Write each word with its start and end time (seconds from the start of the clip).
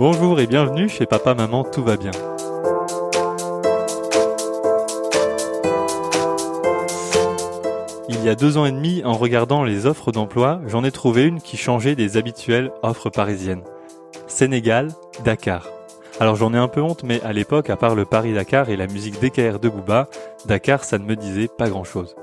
Bonjour 0.00 0.40
et 0.40 0.46
bienvenue 0.46 0.88
chez 0.88 1.04
Papa 1.04 1.34
Maman 1.34 1.62
Tout 1.62 1.84
va 1.84 1.98
bien. 1.98 2.10
Il 8.08 8.24
y 8.24 8.30
a 8.30 8.34
deux 8.34 8.56
ans 8.56 8.64
et 8.64 8.72
demi, 8.72 9.02
en 9.04 9.12
regardant 9.12 9.62
les 9.62 9.84
offres 9.84 10.10
d'emploi, 10.10 10.62
j'en 10.66 10.84
ai 10.84 10.90
trouvé 10.90 11.24
une 11.24 11.42
qui 11.42 11.58
changeait 11.58 11.96
des 11.96 12.16
habituelles 12.16 12.72
offres 12.82 13.10
parisiennes. 13.10 13.62
Sénégal, 14.26 14.88
Dakar. 15.22 15.68
Alors 16.18 16.36
j'en 16.36 16.54
ai 16.54 16.56
un 16.56 16.68
peu 16.68 16.80
honte, 16.80 17.02
mais 17.02 17.20
à 17.20 17.34
l'époque, 17.34 17.68
à 17.68 17.76
part 17.76 17.94
le 17.94 18.06
Paris-Dakar 18.06 18.70
et 18.70 18.78
la 18.78 18.86
musique 18.86 19.20
DKR 19.20 19.58
de 19.58 19.68
Booba, 19.68 20.08
Dakar 20.46 20.82
ça 20.84 20.96
ne 20.96 21.04
me 21.04 21.14
disait 21.14 21.48
pas 21.48 21.68
grand-chose. 21.68 22.16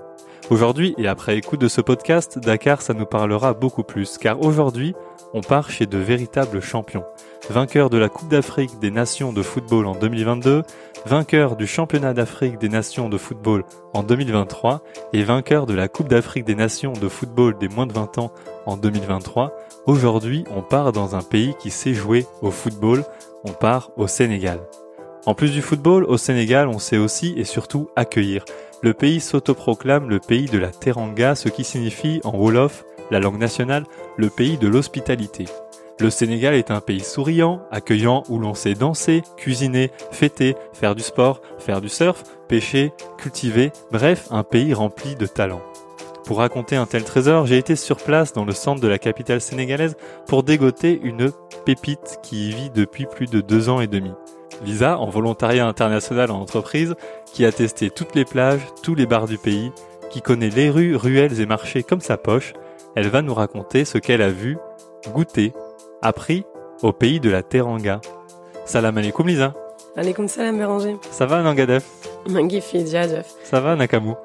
Aujourd'hui, 0.49 0.95
et 0.97 1.07
après 1.07 1.37
écoute 1.37 1.61
de 1.61 1.67
ce 1.67 1.81
podcast, 1.81 2.39
Dakar 2.39 2.81
ça 2.81 2.95
nous 2.95 3.05
parlera 3.05 3.53
beaucoup 3.53 3.83
plus, 3.83 4.17
car 4.17 4.41
aujourd'hui, 4.41 4.95
on 5.33 5.41
part 5.41 5.69
chez 5.69 5.85
de 5.85 5.97
véritables 5.97 6.61
champions. 6.61 7.03
Vainqueur 7.49 7.89
de 7.89 7.97
la 7.97 8.09
Coupe 8.09 8.29
d'Afrique 8.29 8.79
des 8.79 8.91
Nations 8.91 9.33
de 9.33 9.41
football 9.41 9.85
en 9.85 9.95
2022, 9.95 10.63
vainqueur 11.05 11.55
du 11.55 11.67
Championnat 11.67 12.13
d'Afrique 12.13 12.57
des 12.59 12.69
Nations 12.69 13.09
de 13.09 13.17
football 13.17 13.63
en 13.93 14.03
2023 14.03 14.83
et 15.13 15.23
vainqueur 15.23 15.65
de 15.65 15.73
la 15.73 15.87
Coupe 15.87 16.09
d'Afrique 16.09 16.45
des 16.45 16.55
Nations 16.55 16.93
de 16.93 17.07
football 17.07 17.57
des 17.57 17.69
moins 17.69 17.87
de 17.87 17.93
20 17.93 18.17
ans 18.17 18.31
en 18.65 18.77
2023, 18.77 19.55
aujourd'hui 19.85 20.43
on 20.55 20.61
part 20.61 20.91
dans 20.91 21.15
un 21.15 21.21
pays 21.21 21.55
qui 21.59 21.69
sait 21.69 21.93
jouer 21.93 22.25
au 22.41 22.51
football, 22.51 23.03
on 23.43 23.51
part 23.51 23.91
au 23.95 24.07
Sénégal. 24.07 24.59
En 25.25 25.33
plus 25.33 25.51
du 25.51 25.61
football, 25.61 26.05
au 26.05 26.15
Sénégal, 26.15 26.69
on 26.69 26.79
sait 26.79 26.97
aussi 26.97 27.33
et 27.35 27.43
surtout 27.43 27.89
accueillir. 27.97 28.45
Le 28.81 28.93
pays 28.93 29.19
s'autoproclame 29.19 30.09
le 30.09 30.19
pays 30.19 30.45
de 30.45 30.57
la 30.57 30.69
Teranga, 30.69 31.35
ce 31.35 31.49
qui 31.49 31.65
signifie 31.65 32.21
en 32.23 32.37
Wolof, 32.37 32.85
la 33.11 33.19
langue 33.19 33.39
nationale, 33.39 33.85
le 34.17 34.29
pays 34.29 34.57
de 34.57 34.67
l'hospitalité. 34.67 35.45
Le 35.99 36.11
Sénégal 36.11 36.53
est 36.53 36.69
un 36.69 36.79
pays 36.79 36.99
souriant, 36.99 37.61
accueillant 37.71 38.23
où 38.29 38.37
l'on 38.37 38.53
sait 38.53 38.75
danser, 38.75 39.23
cuisiner, 39.35 39.91
fêter, 40.11 40.55
faire 40.71 40.93
du 40.93 41.01
sport, 41.01 41.41
faire 41.57 41.81
du 41.81 41.89
surf, 41.89 42.23
pêcher, 42.47 42.93
cultiver, 43.17 43.71
bref, 43.91 44.27
un 44.29 44.43
pays 44.43 44.75
rempli 44.75 45.15
de 45.15 45.25
talents. 45.25 45.63
Pour 46.23 46.37
raconter 46.37 46.75
un 46.75 46.85
tel 46.85 47.03
trésor, 47.03 47.47
j'ai 47.47 47.57
été 47.57 47.75
sur 47.75 47.97
place 47.97 48.33
dans 48.33 48.45
le 48.45 48.51
centre 48.51 48.81
de 48.81 48.87
la 48.87 48.99
capitale 48.99 49.41
sénégalaise 49.41 49.95
pour 50.27 50.43
dégoter 50.43 50.99
une 51.01 51.31
pépite 51.65 52.19
qui 52.21 52.49
y 52.49 52.51
vit 52.51 52.69
depuis 52.69 53.05
plus 53.05 53.27
de 53.27 53.41
deux 53.41 53.69
ans 53.69 53.81
et 53.81 53.87
demi. 53.87 54.11
Lisa, 54.63 54.99
en 54.99 55.09
volontariat 55.09 55.65
international 55.65 56.29
en 56.29 56.41
entreprise, 56.41 56.95
qui 57.33 57.45
a 57.45 57.51
testé 57.51 57.89
toutes 57.89 58.13
les 58.13 58.25
plages, 58.25 58.61
tous 58.83 58.93
les 58.93 59.05
bars 59.05 59.27
du 59.27 59.37
pays, 59.37 59.71
qui 60.09 60.21
connaît 60.21 60.49
les 60.49 60.69
rues, 60.69 60.95
ruelles 60.95 61.39
et 61.39 61.45
marchés 61.45 61.81
comme 61.81 62.01
sa 62.01 62.17
poche, 62.17 62.53
elle 62.97 63.09
va 63.09 63.21
nous 63.21 63.35
raconter 63.35 63.85
ce 63.85 63.99
qu'elle 63.99 64.23
a 64.23 64.31
vu, 64.31 64.57
goûté, 65.13 65.53
appris 66.01 66.45
au 66.81 66.91
pays 66.91 67.19
de 67.19 67.29
la 67.29 67.43
Teranga. 67.43 68.01
Salam 68.65 68.97
alaikum 68.97 69.27
Lisa. 69.27 69.53
Alaikum 69.95 70.27
salam 70.27 70.57
Béranger. 70.57 70.97
Ça 71.11 71.27
va 71.27 71.43
Nangadef? 71.43 71.85
Mangi 72.27 72.59
Fidjadjaf. 72.59 73.35
Ça 73.43 73.59
va 73.59 73.75
Nakamu 73.75 74.15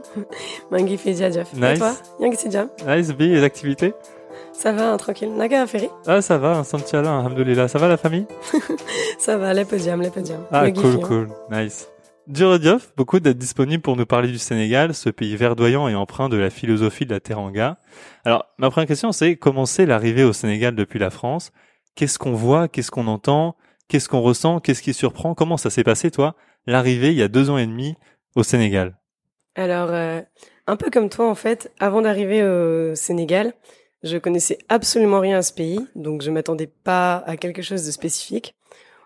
Mangi 0.70 0.98
Fidjadjaf. 0.98 1.54
Nice. 1.54 1.76
Et 1.76 1.78
toi? 1.78 1.94
Yang 2.20 2.68
Nice, 2.86 3.12
B, 3.14 3.20
les 3.20 3.42
activités? 3.42 3.94
Ça 4.52 4.72
va, 4.72 4.92
hein, 4.92 4.98
tranquille. 4.98 5.32
Naga 5.34 5.66
Ferry 5.66 5.88
Ah 6.06 6.20
ça 6.20 6.36
va, 6.36 6.58
un 6.58 6.64
Santiala, 6.64 7.20
alhamdoulilah. 7.20 7.68
Ça 7.68 7.78
va 7.78 7.88
la 7.88 7.96
famille? 7.96 8.26
Ça 9.18 9.38
va, 9.38 9.54
les 9.54 9.64
podiums, 9.64 10.02
les 10.02 10.10
podiums. 10.10 10.44
Ah 10.52 10.70
cool, 10.70 10.84
hein. 10.84 11.06
cool, 11.06 11.28
nice. 11.50 11.88
Diorodiof, 12.30 12.92
beaucoup 12.96 13.18
d'être 13.18 13.38
disponible 13.38 13.82
pour 13.82 13.96
nous 13.96 14.06
parler 14.06 14.28
du 14.28 14.38
Sénégal, 14.38 14.94
ce 14.94 15.10
pays 15.10 15.34
verdoyant 15.34 15.88
et 15.88 15.96
empreint 15.96 16.28
de 16.28 16.36
la 16.36 16.48
philosophie 16.48 17.04
de 17.04 17.12
la 17.12 17.18
Teranga. 17.18 17.78
Alors, 18.24 18.46
ma 18.56 18.70
première 18.70 18.86
question, 18.86 19.10
c'est 19.10 19.34
comment 19.34 19.66
c'est 19.66 19.84
l'arrivée 19.84 20.22
au 20.22 20.32
Sénégal 20.32 20.76
depuis 20.76 21.00
la 21.00 21.10
France? 21.10 21.50
Qu'est-ce 21.96 22.20
qu'on 22.20 22.34
voit? 22.34 22.68
Qu'est-ce 22.68 22.92
qu'on 22.92 23.08
entend? 23.08 23.56
Qu'est-ce 23.88 24.08
qu'on 24.08 24.20
ressent? 24.20 24.60
Qu'est-ce 24.60 24.80
qui 24.80 24.94
surprend? 24.94 25.34
Comment 25.34 25.56
ça 25.56 25.70
s'est 25.70 25.82
passé, 25.82 26.12
toi, 26.12 26.36
l'arrivée 26.68 27.08
il 27.08 27.16
y 27.16 27.22
a 27.24 27.26
deux 27.26 27.50
ans 27.50 27.58
et 27.58 27.66
demi 27.66 27.96
au 28.36 28.44
Sénégal? 28.44 28.96
Alors, 29.56 29.90
euh, 29.90 30.20
un 30.68 30.76
peu 30.76 30.88
comme 30.88 31.08
toi, 31.08 31.28
en 31.28 31.34
fait, 31.34 31.72
avant 31.80 32.00
d'arriver 32.00 32.44
au 32.44 32.94
Sénégal, 32.94 33.54
je 34.04 34.18
connaissais 34.18 34.58
absolument 34.68 35.18
rien 35.18 35.38
à 35.38 35.42
ce 35.42 35.52
pays, 35.52 35.84
donc 35.96 36.22
je 36.22 36.30
m'attendais 36.30 36.68
pas 36.68 37.24
à 37.26 37.36
quelque 37.36 37.60
chose 37.60 37.84
de 37.84 37.90
spécifique. 37.90 38.54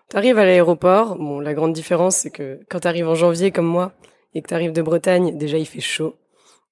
T'arrives 0.09 0.37
à 0.37 0.45
l'aéroport, 0.45 1.15
bon, 1.17 1.39
la 1.39 1.53
grande 1.53 1.73
différence, 1.73 2.17
c'est 2.17 2.29
que 2.29 2.59
quand 2.69 2.81
t'arrives 2.81 3.07
en 3.07 3.15
janvier 3.15 3.51
comme 3.51 3.65
moi, 3.65 3.93
et 4.33 4.41
que 4.41 4.47
t'arrives 4.47 4.73
de 4.73 4.81
Bretagne, 4.81 5.37
déjà 5.37 5.57
il 5.57 5.65
fait 5.65 5.79
chaud. 5.79 6.15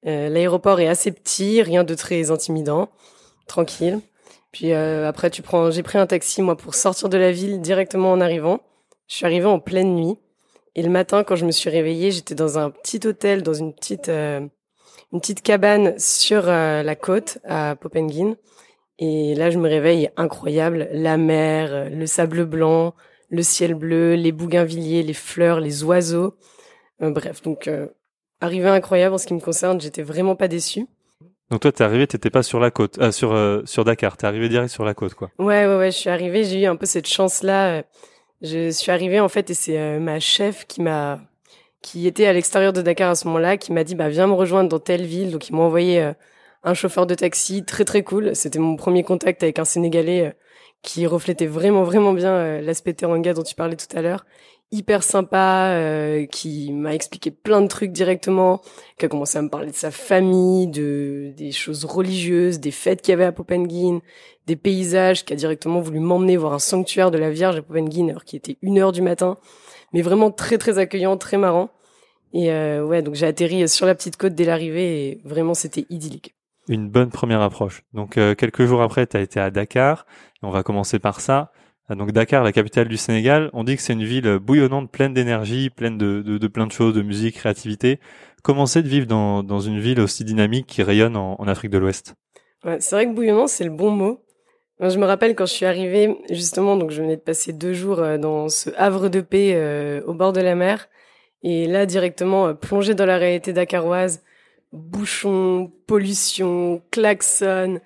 Euh, 0.05 0.29
l'aéroport 0.29 0.79
est 0.79 0.87
assez 0.87 1.11
petit, 1.11 1.61
rien 1.61 1.83
de 1.83 1.95
très 1.95 2.29
intimidant, 2.29 2.89
tranquille. 3.47 4.01
Puis 4.51 4.73
euh, 4.73 5.07
après, 5.07 5.29
tu 5.29 5.41
prends, 5.41 5.71
j'ai 5.71 5.81
pris 5.81 5.97
un 5.97 6.05
taxi 6.05 6.41
moi 6.41 6.57
pour 6.57 6.75
sortir 6.75 7.09
de 7.09 7.17
la 7.17 7.31
ville 7.31 7.61
directement 7.61 8.11
en 8.11 8.21
arrivant. 8.21 8.59
Je 9.07 9.15
suis 9.15 9.25
arrivée 9.25 9.45
en 9.45 9.59
pleine 9.59 9.95
nuit. 9.95 10.17
Et 10.75 10.81
le 10.81 10.89
matin, 10.89 11.23
quand 11.23 11.35
je 11.35 11.45
me 11.45 11.51
suis 11.51 11.69
réveillée, 11.69 12.11
j'étais 12.11 12.35
dans 12.35 12.57
un 12.57 12.71
petit 12.71 13.05
hôtel, 13.05 13.43
dans 13.43 13.53
une 13.53 13.73
petite, 13.73 14.09
euh, 14.09 14.41
une 15.11 15.21
petite 15.21 15.43
cabane 15.43 15.97
sur 15.99 16.49
euh, 16.49 16.81
la 16.81 16.95
côte 16.95 17.37
à 17.43 17.75
Popengine. 17.75 18.35
Et 18.97 19.35
là, 19.35 19.51
je 19.51 19.59
me 19.59 19.69
réveille, 19.69 20.09
incroyable, 20.17 20.89
la 20.91 21.17
mer, 21.17 21.69
euh, 21.71 21.89
le 21.89 22.07
sable 22.07 22.45
blanc, 22.45 22.95
le 23.33 23.41
ciel 23.41 23.73
bleu, 23.73 24.13
les 24.13 24.31
bougainvilliers, 24.31 25.01
les 25.01 25.13
fleurs, 25.13 25.59
les 25.59 25.83
oiseaux. 25.83 26.35
Euh, 27.01 27.09
bref, 27.09 27.41
donc 27.41 27.67
euh, 27.67 27.87
arrivée 28.41 28.69
incroyable 28.69 29.15
en 29.15 29.17
ce 29.17 29.25
qui 29.25 29.33
me 29.33 29.39
concerne. 29.39 29.81
J'étais 29.81 30.03
vraiment 30.03 30.35
pas 30.35 30.47
déçue. 30.47 30.85
Donc 31.49 31.61
toi, 31.61 31.71
t'es 31.71 31.83
arrivé, 31.83 32.05
t'étais 32.05 32.29
pas 32.29 32.43
sur 32.43 32.59
la 32.59 32.69
côte, 32.69 32.99
euh, 32.99 33.11
sur 33.11 33.33
euh, 33.33 33.63
sur 33.65 33.85
Dakar, 33.85 34.17
t'es 34.17 34.27
arrivé 34.27 34.49
direct 34.49 34.71
sur 34.71 34.85
la 34.85 34.93
côte, 34.93 35.15
quoi. 35.15 35.31
Ouais, 35.39 35.65
ouais, 35.65 35.77
ouais, 35.77 35.91
je 35.91 35.97
suis 35.97 36.11
arrivée, 36.11 36.43
j'ai 36.43 36.61
eu 36.61 36.65
un 36.67 36.75
peu 36.75 36.85
cette 36.85 37.07
chance-là. 37.07 37.83
Je 38.43 38.69
suis 38.69 38.91
arrivée, 38.91 39.19
en 39.19 39.29
fait, 39.29 39.49
et 39.49 39.53
c'est 39.55 39.99
ma 39.99 40.19
chef 40.19 40.67
qui 40.67 40.81
m'a, 40.81 41.19
qui 41.81 42.05
était 42.05 42.27
à 42.27 42.33
l'extérieur 42.33 42.71
de 42.71 42.81
Dakar 42.83 43.09
à 43.09 43.15
ce 43.15 43.25
moment-là, 43.27 43.57
qui 43.57 43.71
m'a 43.71 43.83
dit, 43.83 43.95
bah, 43.95 44.09
viens 44.09 44.27
me 44.27 44.33
rejoindre 44.33 44.69
dans 44.69 44.79
telle 44.79 45.05
ville. 45.05 45.31
Donc, 45.31 45.49
ils 45.49 45.55
m'ont 45.55 45.63
envoyé 45.63 46.11
un 46.63 46.73
chauffeur 46.73 47.07
de 47.07 47.15
taxi 47.15 47.63
très, 47.63 47.85
très 47.85 48.03
cool. 48.03 48.35
C'était 48.35 48.59
mon 48.59 48.75
premier 48.75 49.03
contact 49.03 49.43
avec 49.43 49.59
un 49.59 49.65
Sénégalais 49.65 50.35
qui 50.83 51.07
reflétait 51.07 51.47
vraiment, 51.47 51.83
vraiment 51.83 52.13
bien 52.13 52.33
euh, 52.33 52.61
l'aspect 52.61 52.93
teranga 52.93 53.33
dont 53.33 53.41
tu 53.41 53.55
parlais 53.55 53.77
tout 53.77 53.97
à 53.97 54.01
l'heure. 54.01 54.25
Hyper 54.71 55.03
sympa, 55.03 55.69
euh, 55.71 56.25
qui 56.25 56.71
m'a 56.73 56.93
expliqué 56.93 57.31
plein 57.31 57.61
de 57.61 57.67
trucs 57.67 57.91
directement, 57.91 58.61
qui 58.97 59.05
a 59.05 59.07
commencé 59.07 59.37
à 59.37 59.41
me 59.41 59.49
parler 59.49 59.71
de 59.71 59.75
sa 59.75 59.91
famille, 59.91 60.67
de 60.67 61.31
des 61.37 61.51
choses 61.51 61.85
religieuses, 61.85 62.59
des 62.59 62.71
fêtes 62.71 63.01
qu'il 63.01 63.11
y 63.11 63.13
avait 63.13 63.23
à 63.23 63.31
Popengine, 63.31 64.01
des 64.47 64.55
paysages, 64.55 65.25
qui 65.25 65.33
a 65.33 65.35
directement 65.35 65.79
voulu 65.79 65.99
m'emmener 65.99 66.37
voir 66.37 66.53
un 66.53 66.59
sanctuaire 66.59 67.11
de 67.11 67.17
la 67.17 67.29
Vierge 67.29 67.55
à 67.57 67.61
Popengine, 67.61 68.09
alors 68.09 68.25
qu'il 68.25 68.37
était 68.37 68.57
une 68.61 68.79
heure 68.79 68.91
du 68.91 69.01
matin, 69.01 69.37
mais 69.93 70.01
vraiment 70.01 70.31
très 70.31 70.57
très 70.57 70.79
accueillant, 70.79 71.17
très 71.17 71.37
marrant. 71.37 71.69
Et 72.33 72.51
euh, 72.51 72.83
ouais, 72.83 73.03
donc 73.03 73.15
j'ai 73.15 73.27
atterri 73.27 73.69
sur 73.69 73.85
la 73.85 73.95
petite 73.95 74.17
côte 74.17 74.33
dès 74.33 74.45
l'arrivée 74.45 75.07
et 75.07 75.21
vraiment 75.23 75.53
c'était 75.53 75.85
idyllique. 75.89 76.35
Une 76.69 76.89
bonne 76.89 77.09
première 77.09 77.41
approche. 77.41 77.83
Donc 77.93 78.17
euh, 78.17 78.35
quelques 78.35 78.65
jours 78.65 78.81
après, 78.81 79.05
t'as 79.05 79.21
été 79.21 79.39
à 79.39 79.51
Dakar. 79.51 80.05
Et 80.41 80.45
on 80.45 80.49
va 80.49 80.63
commencer 80.63 80.99
par 80.99 81.19
ça. 81.19 81.51
Ah, 81.89 81.95
Donc 81.95 82.11
Dakar, 82.11 82.43
la 82.43 82.51
capitale 82.51 82.87
du 82.87 82.97
Sénégal, 82.97 83.49
on 83.53 83.63
dit 83.63 83.75
que 83.75 83.81
c'est 83.81 83.93
une 83.93 84.05
ville 84.05 84.39
bouillonnante, 84.39 84.89
pleine 84.91 85.13
d'énergie, 85.13 85.69
pleine 85.69 85.97
de, 85.97 86.21
de, 86.21 86.37
de 86.37 86.47
plein 86.47 86.65
de 86.65 86.71
choses, 86.71 86.93
de 86.93 87.01
musique, 87.01 87.35
créativité. 87.35 87.99
Comment 88.41 88.65
de 88.65 88.79
vivre 88.81 89.07
dans, 89.07 89.43
dans 89.43 89.59
une 89.59 89.79
ville 89.79 89.99
aussi 89.99 90.23
dynamique 90.23 90.67
qui 90.67 90.83
rayonne 90.83 91.15
en, 91.17 91.35
en 91.39 91.47
Afrique 91.47 91.71
de 91.71 91.77
l'Ouest? 91.77 92.15
Ouais, 92.63 92.77
c'est 92.79 92.95
vrai 92.95 93.07
que 93.07 93.13
bouillonnant, 93.13 93.47
c'est 93.47 93.63
le 93.63 93.69
bon 93.69 93.91
mot. 93.91 94.19
Je 94.79 94.97
me 94.97 95.05
rappelle 95.05 95.35
quand 95.35 95.45
je 95.45 95.53
suis 95.53 95.65
arrivée, 95.65 96.17
justement, 96.29 96.75
donc 96.75 96.91
je 96.91 97.01
venais 97.01 97.15
de 97.15 97.21
passer 97.21 97.53
deux 97.53 97.73
jours 97.73 97.99
euh, 97.99 98.17
dans 98.17 98.49
ce 98.49 98.69
havre 98.75 99.07
de 99.07 99.21
paix 99.21 99.53
euh, 99.55 100.01
au 100.05 100.13
bord 100.13 100.33
de 100.33 100.41
la 100.41 100.55
mer. 100.55 100.89
Et 101.41 101.67
là, 101.67 101.85
directement, 101.85 102.47
euh, 102.47 102.53
plongée 102.53 102.95
dans 102.95 103.05
la 103.05 103.17
réalité 103.17 103.53
dakaroise, 103.53 104.23
bouchons, 104.73 105.71
pollution, 105.87 106.81
klaxon, 106.91 107.79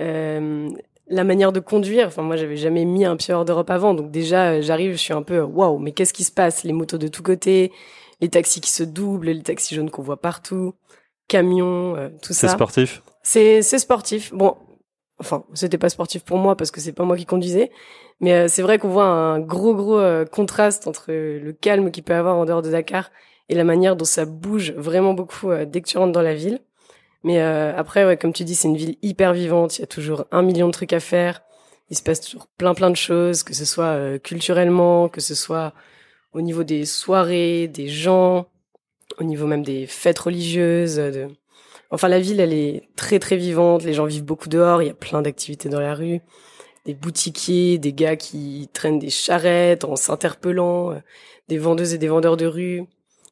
euh, 0.00 0.68
la 1.08 1.24
manière 1.24 1.52
de 1.52 1.60
conduire. 1.60 2.08
Enfin, 2.08 2.22
moi, 2.22 2.36
j'avais 2.36 2.56
jamais 2.56 2.84
mis 2.84 3.04
un 3.04 3.16
pied 3.16 3.32
hors 3.32 3.44
d'Europe 3.44 3.70
avant. 3.70 3.94
Donc 3.94 4.10
déjà, 4.10 4.52
euh, 4.52 4.62
j'arrive, 4.62 4.92
je 4.92 4.96
suis 4.98 5.12
un 5.12 5.22
peu, 5.22 5.36
euh, 5.36 5.44
waouh, 5.44 5.78
mais 5.78 5.92
qu'est-ce 5.92 6.12
qui 6.12 6.24
se 6.24 6.32
passe? 6.32 6.64
Les 6.64 6.72
motos 6.72 6.98
de 6.98 7.08
tous 7.08 7.22
côtés, 7.22 7.72
les 8.20 8.28
taxis 8.28 8.60
qui 8.60 8.70
se 8.70 8.82
doublent, 8.82 9.28
les 9.28 9.42
taxis 9.42 9.74
jaunes 9.74 9.90
qu'on 9.90 10.02
voit 10.02 10.20
partout, 10.20 10.74
camions, 11.28 11.96
euh, 11.96 12.08
tout 12.20 12.32
C'est 12.32 12.48
ça. 12.48 12.52
sportif? 12.54 13.02
C'est 13.22 13.62
c'est 13.62 13.78
sportif. 13.78 14.32
Bon, 14.34 14.56
enfin, 15.20 15.44
c'était 15.54 15.78
pas 15.78 15.88
sportif 15.88 16.24
pour 16.24 16.38
moi 16.38 16.56
parce 16.56 16.72
que 16.72 16.80
c'est 16.80 16.92
pas 16.92 17.04
moi 17.04 17.16
qui 17.16 17.24
conduisais, 17.24 17.70
mais 18.20 18.32
euh, 18.32 18.48
c'est 18.48 18.62
vrai 18.62 18.78
qu'on 18.78 18.88
voit 18.88 19.04
un 19.04 19.38
gros 19.38 19.74
gros 19.76 20.00
contraste 20.32 20.88
entre 20.88 21.12
le 21.12 21.52
calme 21.52 21.92
qu'il 21.92 22.02
peut 22.02 22.14
avoir 22.14 22.36
en 22.36 22.44
dehors 22.46 22.62
de 22.62 22.70
Dakar 22.70 23.10
et 23.48 23.54
la 23.54 23.64
manière 23.64 23.96
dont 23.96 24.04
ça 24.04 24.24
bouge 24.24 24.72
vraiment 24.72 25.14
beaucoup 25.14 25.50
euh, 25.50 25.64
dès 25.64 25.80
que 25.80 25.88
tu 25.88 25.98
rentres 25.98 26.12
dans 26.12 26.22
la 26.22 26.34
ville. 26.34 26.60
Mais 27.24 27.40
euh, 27.40 27.76
après, 27.76 28.04
ouais, 28.04 28.16
comme 28.16 28.32
tu 28.32 28.44
dis, 28.44 28.54
c'est 28.54 28.68
une 28.68 28.76
ville 28.76 28.96
hyper 29.02 29.32
vivante. 29.32 29.78
Il 29.78 29.82
y 29.82 29.84
a 29.84 29.86
toujours 29.86 30.24
un 30.32 30.42
million 30.42 30.66
de 30.66 30.72
trucs 30.72 30.92
à 30.92 31.00
faire. 31.00 31.42
Il 31.90 31.96
se 31.96 32.02
passe 32.02 32.20
toujours 32.20 32.46
plein 32.58 32.74
plein 32.74 32.90
de 32.90 32.96
choses, 32.96 33.42
que 33.42 33.54
ce 33.54 33.64
soit 33.64 33.84
euh, 33.84 34.18
culturellement, 34.18 35.08
que 35.08 35.20
ce 35.20 35.34
soit 35.34 35.72
au 36.32 36.40
niveau 36.40 36.64
des 36.64 36.84
soirées, 36.86 37.68
des 37.68 37.88
gens, 37.88 38.46
au 39.18 39.24
niveau 39.24 39.46
même 39.46 39.62
des 39.62 39.86
fêtes 39.86 40.18
religieuses. 40.18 41.00
Enfin, 41.90 42.08
la 42.08 42.20
ville, 42.20 42.40
elle 42.40 42.54
est 42.54 42.88
très 42.96 43.18
très 43.18 43.36
vivante. 43.36 43.84
Les 43.84 43.94
gens 43.94 44.06
vivent 44.06 44.24
beaucoup 44.24 44.48
dehors. 44.48 44.82
Il 44.82 44.86
y 44.86 44.90
a 44.90 44.94
plein 44.94 45.22
d'activités 45.22 45.68
dans 45.68 45.80
la 45.80 45.94
rue. 45.94 46.20
des 46.86 46.94
boutiquiers, 46.94 47.78
des 47.78 47.92
gars 47.92 48.16
qui 48.16 48.68
traînent 48.72 48.98
des 48.98 49.10
charrettes 49.10 49.84
en 49.84 49.96
s'interpellant, 49.96 51.00
des 51.48 51.58
vendeuses 51.58 51.94
et 51.94 51.98
des 51.98 52.08
vendeurs 52.08 52.36
de 52.36 52.46
rue. 52.46 52.86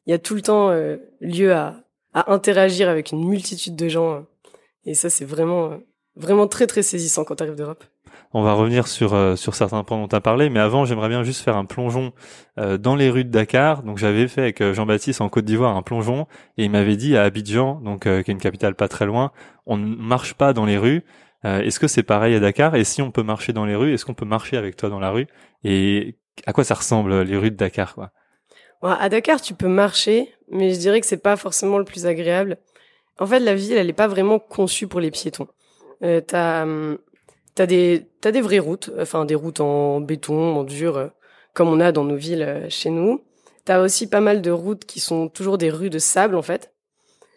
Il 0.05 0.11
y 0.11 0.13
a 0.13 0.19
tout 0.19 0.35
le 0.35 0.41
temps 0.41 0.71
lieu 1.19 1.53
à, 1.53 1.75
à 2.13 2.33
interagir 2.33 2.89
avec 2.89 3.11
une 3.11 3.27
multitude 3.27 3.75
de 3.75 3.87
gens. 3.87 4.25
Et 4.85 4.95
ça, 4.95 5.09
c'est 5.09 5.25
vraiment, 5.25 5.79
vraiment 6.15 6.47
très, 6.47 6.67
très 6.67 6.83
saisissant 6.83 7.23
quand 7.23 7.35
tu 7.35 7.43
arrives 7.43 7.55
d'Europe. 7.55 7.83
On 8.33 8.43
va 8.43 8.53
revenir 8.53 8.87
sur 8.87 9.13
euh, 9.13 9.35
sur 9.35 9.55
certains 9.55 9.83
points 9.83 9.97
dont 9.97 10.07
tu 10.07 10.15
as 10.15 10.21
parlé, 10.21 10.49
mais 10.49 10.59
avant, 10.59 10.85
j'aimerais 10.85 11.09
bien 11.09 11.23
juste 11.23 11.41
faire 11.41 11.57
un 11.57 11.65
plongeon 11.65 12.13
euh, 12.57 12.77
dans 12.77 12.95
les 12.95 13.09
rues 13.09 13.25
de 13.25 13.29
Dakar. 13.29 13.83
Donc 13.83 13.97
j'avais 13.97 14.27
fait 14.27 14.41
avec 14.41 14.61
euh, 14.61 14.73
Jean-Baptiste 14.73 15.19
en 15.19 15.27
Côte 15.27 15.45
d'Ivoire 15.45 15.75
un 15.75 15.81
plongeon 15.81 16.27
et 16.57 16.63
il 16.65 16.71
m'avait 16.71 16.95
dit 16.95 17.17
à 17.17 17.23
Abidjan, 17.23 17.81
donc 17.81 18.03
qui 18.03 18.09
est 18.09 18.27
une 18.27 18.37
capitale 18.37 18.75
pas 18.75 18.87
très 18.87 19.05
loin, 19.05 19.31
on 19.65 19.77
ne 19.77 19.95
marche 19.95 20.33
pas 20.33 20.53
dans 20.53 20.65
les 20.65 20.77
rues. 20.77 21.03
est-ce 21.43 21.79
que 21.79 21.87
c'est 21.87 22.03
pareil 22.03 22.35
à 22.35 22.39
Dakar? 22.39 22.75
Et 22.75 22.83
si 22.83 23.01
on 23.01 23.11
peut 23.11 23.23
marcher 23.23 23.51
dans 23.51 23.65
les 23.65 23.75
rues, 23.75 23.93
est-ce 23.93 24.05
qu'on 24.05 24.13
peut 24.13 24.25
marcher 24.25 24.57
avec 24.57 24.75
toi 24.77 24.89
dans 24.89 24.99
la 24.99 25.11
rue 25.11 25.27
Et 25.63 26.17
à 26.45 26.53
quoi 26.53 26.63
ça 26.63 26.75
ressemble 26.75 27.23
les 27.23 27.37
rues 27.37 27.51
de 27.51 27.57
Dakar 27.57 27.95
quoi? 27.95 28.11
À 28.83 29.09
Dakar, 29.09 29.41
tu 29.41 29.53
peux 29.53 29.67
marcher, 29.67 30.33
mais 30.49 30.73
je 30.73 30.79
dirais 30.79 31.01
que 31.01 31.07
c'est 31.07 31.17
pas 31.17 31.37
forcément 31.37 31.77
le 31.77 31.85
plus 31.85 32.05
agréable. 32.05 32.57
En 33.19 33.27
fait, 33.27 33.39
la 33.39 33.53
ville, 33.53 33.73
elle 33.77 33.89
est 33.89 33.93
pas 33.93 34.07
vraiment 34.07 34.39
conçue 34.39 34.87
pour 34.87 34.99
les 34.99 35.11
piétons. 35.11 35.47
Euh, 36.03 36.19
t'as 36.19 36.63
hum, 36.63 36.97
T'as 37.55 37.65
des 37.65 38.07
t'as 38.21 38.31
des 38.31 38.41
vraies 38.41 38.59
routes, 38.59 38.91
enfin 38.99 39.25
des 39.25 39.35
routes 39.35 39.59
en 39.59 39.99
béton, 39.99 40.55
en 40.55 40.63
dur, 40.63 40.97
euh, 40.97 41.07
comme 41.53 41.67
on 41.67 41.79
a 41.81 41.91
dans 41.91 42.05
nos 42.05 42.15
villes 42.15 42.43
euh, 42.43 42.69
chez 42.69 42.89
nous. 42.89 43.21
T'as 43.65 43.81
aussi 43.81 44.07
pas 44.07 44.21
mal 44.21 44.41
de 44.41 44.51
routes 44.51 44.85
qui 44.85 44.99
sont 44.99 45.27
toujours 45.27 45.57
des 45.57 45.69
rues 45.69 45.89
de 45.89 45.99
sable 45.99 46.35
en 46.35 46.41
fait. 46.41 46.73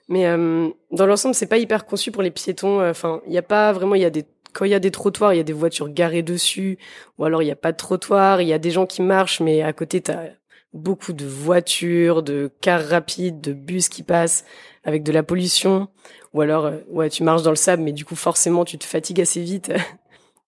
Mais 0.09 0.27
euh, 0.27 0.69
dans 0.93 1.07
l'ensemble, 1.07 1.35
c'est 1.35 1.47
pas 1.47 1.59
hyper 1.59 1.85
conçu 1.87 2.13
pour 2.13 2.23
les 2.23 2.31
piétons. 2.31 2.87
Enfin, 2.89 3.23
il 3.27 3.33
y 3.33 3.39
a 3.39 3.43
pas 3.43 3.73
vraiment. 3.73 3.97
Il 3.97 4.03
y 4.03 4.05
a 4.05 4.11
des 4.11 4.25
quand 4.53 4.65
il 4.65 4.71
y 4.71 4.75
a 4.75 4.81
des 4.81 4.93
trottoirs, 4.93 5.35
il 5.35 5.39
y 5.39 5.41
a 5.41 5.45
des 5.45 5.53
voitures 5.53 5.89
garées 5.89 6.23
dessus, 6.23 6.79
ou 7.19 7.25
alors 7.25 7.43
il 7.43 7.47
y 7.47 7.51
a 7.51 7.57
pas 7.57 7.73
de 7.73 7.77
trottoir. 7.77 8.41
Il 8.41 8.47
y 8.47 8.53
a 8.53 8.59
des 8.59 8.71
gens 8.71 8.87
qui 8.87 9.03
marchent, 9.03 9.41
mais 9.41 9.63
à 9.63 9.73
côté 9.73 10.01
t'as 10.01 10.29
beaucoup 10.75 11.15
de 11.15 11.25
voitures, 11.25 12.23
de 12.23 12.51
cars 12.61 12.87
rapides, 12.87 13.41
de 13.41 13.55
bus 13.55 13.89
qui 13.89 14.03
passent 14.03 14.45
avec 14.85 15.03
de 15.03 15.13
la 15.13 15.23
pollution. 15.23 15.89
Ou 16.35 16.43
alors, 16.43 16.71
ouais, 16.91 17.09
tu 17.09 17.23
marches 17.23 17.43
dans 17.43 17.51
le 17.51 17.57
sable, 17.57 17.83
mais 17.83 17.93
du 17.93 18.05
coup 18.05 18.17
forcément 18.17 18.65
tu 18.65 18.77
te 18.77 18.85
fatigues 18.85 19.21
assez 19.23 19.41
vite 19.41 19.73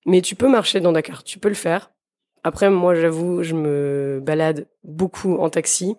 Mais 0.06 0.20
tu 0.20 0.37
peux 0.37 0.49
marcher 0.49 0.81
dans 0.81 0.93
Dakar, 0.93 1.25
tu 1.25 1.40
peux 1.40 1.49
le 1.49 1.55
faire. 1.55 1.90
Après, 2.44 2.70
moi, 2.70 2.94
j'avoue, 2.94 3.43
je 3.43 3.55
me 3.56 4.20
balade 4.23 4.69
beaucoup 4.84 5.34
en 5.38 5.50
taxi, 5.50 5.96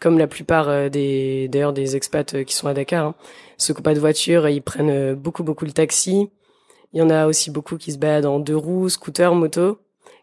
comme 0.00 0.16
la 0.16 0.26
plupart 0.26 0.70
euh, 0.70 0.88
des, 0.88 1.46
d'ailleurs, 1.48 1.74
des 1.74 1.94
expats 1.94 2.32
euh, 2.32 2.42
qui 2.42 2.54
sont 2.54 2.68
à 2.68 2.74
Dakar. 2.74 3.08
Hein. 3.08 3.14
Ceux 3.58 3.74
qui 3.74 3.80
n'ont 3.80 3.84
pas 3.84 3.92
de 3.92 4.00
voiture, 4.00 4.48
ils 4.48 4.62
prennent 4.62 4.88
euh, 4.88 5.14
beaucoup, 5.14 5.42
beaucoup 5.44 5.66
le 5.66 5.72
taxi. 5.72 6.30
Il 6.94 6.98
y 6.98 7.02
en 7.02 7.10
a 7.10 7.26
aussi 7.26 7.50
beaucoup 7.50 7.76
qui 7.76 7.92
se 7.92 7.98
baladent 7.98 8.24
en 8.24 8.40
deux 8.40 8.56
roues, 8.56 8.88
scooter, 8.88 9.34
moto. 9.34 9.78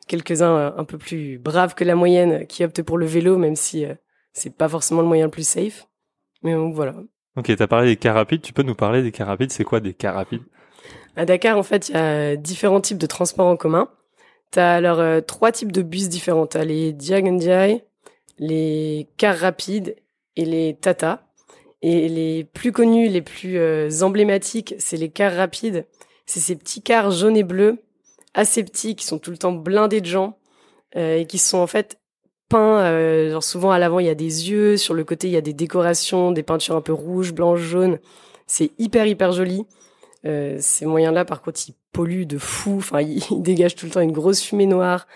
Quelques-uns 0.07 0.73
un 0.77 0.83
peu 0.83 0.97
plus 0.97 1.37
braves 1.37 1.75
que 1.75 1.83
la 1.83 1.95
moyenne 1.95 2.47
qui 2.47 2.63
optent 2.63 2.81
pour 2.81 2.97
le 2.97 3.05
vélo, 3.05 3.37
même 3.37 3.55
si 3.55 3.85
c'est 4.33 4.55
pas 4.55 4.69
forcément 4.69 5.01
le 5.01 5.07
moyen 5.07 5.25
le 5.25 5.31
plus 5.31 5.47
safe. 5.47 5.87
Mais 6.43 6.55
voilà. 6.55 6.95
Ok, 7.35 7.53
t'as 7.55 7.67
parlé 7.67 7.87
des 7.87 7.97
cars 7.97 8.15
rapides. 8.15 8.41
Tu 8.41 8.53
peux 8.53 8.63
nous 8.63 8.75
parler 8.75 9.03
des 9.03 9.11
cars 9.11 9.27
rapides 9.27 9.51
C'est 9.51 9.63
quoi 9.63 9.79
des 9.79 9.93
cars 9.93 10.15
rapides 10.15 10.43
à 11.17 11.25
Dakar, 11.25 11.57
en 11.57 11.63
fait, 11.63 11.89
il 11.89 11.95
y 11.95 11.97
a 11.97 12.35
différents 12.35 12.79
types 12.79 12.99
de 12.99 13.07
transports 13.07 13.47
en 13.47 13.57
commun. 13.57 13.89
Tu 14.51 14.59
as 14.59 14.75
alors 14.75 14.99
euh, 14.99 15.19
trois 15.19 15.51
types 15.51 15.71
de 15.71 15.81
bus 15.81 16.09
différents. 16.09 16.45
Tu 16.45 16.57
as 16.57 16.63
les 16.63 16.93
Diagondiai, 16.93 17.83
les 18.37 19.09
cars 19.17 19.37
rapides 19.37 19.95
et 20.35 20.45
les 20.45 20.77
Tata. 20.79 21.23
Et 21.81 22.07
les 22.07 22.43
plus 22.43 22.71
connus, 22.71 23.09
les 23.09 23.23
plus 23.23 23.57
euh, 23.57 23.89
emblématiques, 24.01 24.75
c'est 24.77 24.97
les 24.97 25.09
cars 25.09 25.33
rapides. 25.33 25.87
C'est 26.27 26.39
ces 26.39 26.55
petits 26.55 26.83
cars 26.83 27.09
jaunes 27.09 27.37
et 27.37 27.43
bleus, 27.43 27.79
assez 28.37 28.63
petits, 28.63 28.95
qui 28.95 29.05
sont 29.05 29.19
tout 29.19 29.31
le 29.31 29.37
temps 29.37 29.51
blindés 29.51 29.99
de 29.99 30.05
gens 30.05 30.37
euh, 30.95 31.17
et 31.17 31.25
qui 31.25 31.37
sont 31.37 31.57
en 31.57 31.67
fait 31.67 31.99
peints. 32.47 33.29
genre 33.29 33.43
souvent 33.43 33.71
à 33.71 33.79
l'avant, 33.79 33.99
il 33.99 34.05
y 34.05 34.09
a 34.09 34.15
des 34.15 34.49
yeux, 34.49 34.77
sur 34.77 34.93
le 34.93 35.03
côté, 35.03 35.27
il 35.27 35.33
y 35.33 35.37
a 35.37 35.41
des 35.41 35.53
décorations, 35.53 36.31
des 36.31 36.43
peintures 36.43 36.77
un 36.77 36.81
peu 36.81 36.93
rouges, 36.93 37.33
blanches, 37.33 37.59
jaunes. 37.59 37.99
C'est 38.45 38.71
hyper 38.79 39.05
hyper 39.05 39.33
joli. 39.33 39.65
Euh, 40.25 40.57
ces 40.59 40.85
moyens-là, 40.85 41.25
par 41.25 41.41
contre, 41.41 41.59
ils 41.67 41.75
polluent 41.91 42.25
de 42.25 42.37
fou. 42.37 42.77
Enfin, 42.77 43.01
ils, 43.01 43.21
dégagent 43.41 43.75
tout 43.75 43.85
le 43.85 43.91
temps 43.91 44.01
une 44.01 44.11
grosse 44.11 44.41
fumée 44.41 44.65
noire. 44.65 45.07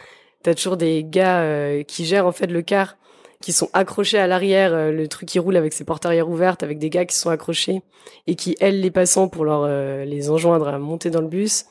T'as 0.44 0.54
toujours 0.54 0.78
des 0.78 1.04
gars 1.04 1.42
euh, 1.42 1.84
qui 1.84 2.06
gèrent 2.06 2.26
en 2.26 2.32
fait 2.32 2.48
le 2.48 2.62
car, 2.62 2.98
qui 3.42 3.54
sont 3.54 3.70
accrochés 3.74 4.18
à 4.18 4.28
l'arrière, 4.28 4.74
euh, 4.74 4.92
le 4.92 5.08
truc 5.08 5.30
qui 5.30 5.40
roule 5.40 5.56
avec 5.56 5.74
ses 5.74 5.84
portes 5.84 6.06
arrière 6.06 6.30
ouvertes, 6.30 6.64
avec 6.64 6.80
des 6.80 6.90
gars 6.90 7.06
qui 7.06 7.16
sont 7.16 7.30
accrochés 7.30 7.82
et 8.28 8.36
qui 8.36 8.56
aident 8.60 8.82
les 8.82 8.92
passants 8.92 9.28
pour 9.28 9.46
leur 9.46 9.68
les 10.06 10.30
enjoindre 10.30 10.68
à 10.68 10.80
monter 10.80 11.10
dans 11.10 11.22
le 11.22 11.28
bus. 11.28 11.66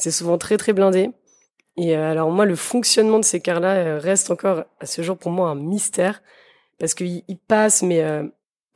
C'est 0.00 0.10
souvent 0.10 0.38
très 0.38 0.56
très 0.56 0.72
blindé. 0.72 1.10
Et 1.76 1.94
alors 1.94 2.30
moi, 2.30 2.46
le 2.46 2.56
fonctionnement 2.56 3.18
de 3.18 3.24
ces 3.24 3.40
cars-là 3.40 3.98
reste 3.98 4.30
encore 4.30 4.64
à 4.80 4.86
ce 4.86 5.02
jour 5.02 5.16
pour 5.16 5.30
moi 5.30 5.50
un 5.50 5.54
mystère 5.54 6.22
parce 6.78 6.94
qu'ils 6.94 7.22
passent, 7.46 7.82
mais 7.82 8.02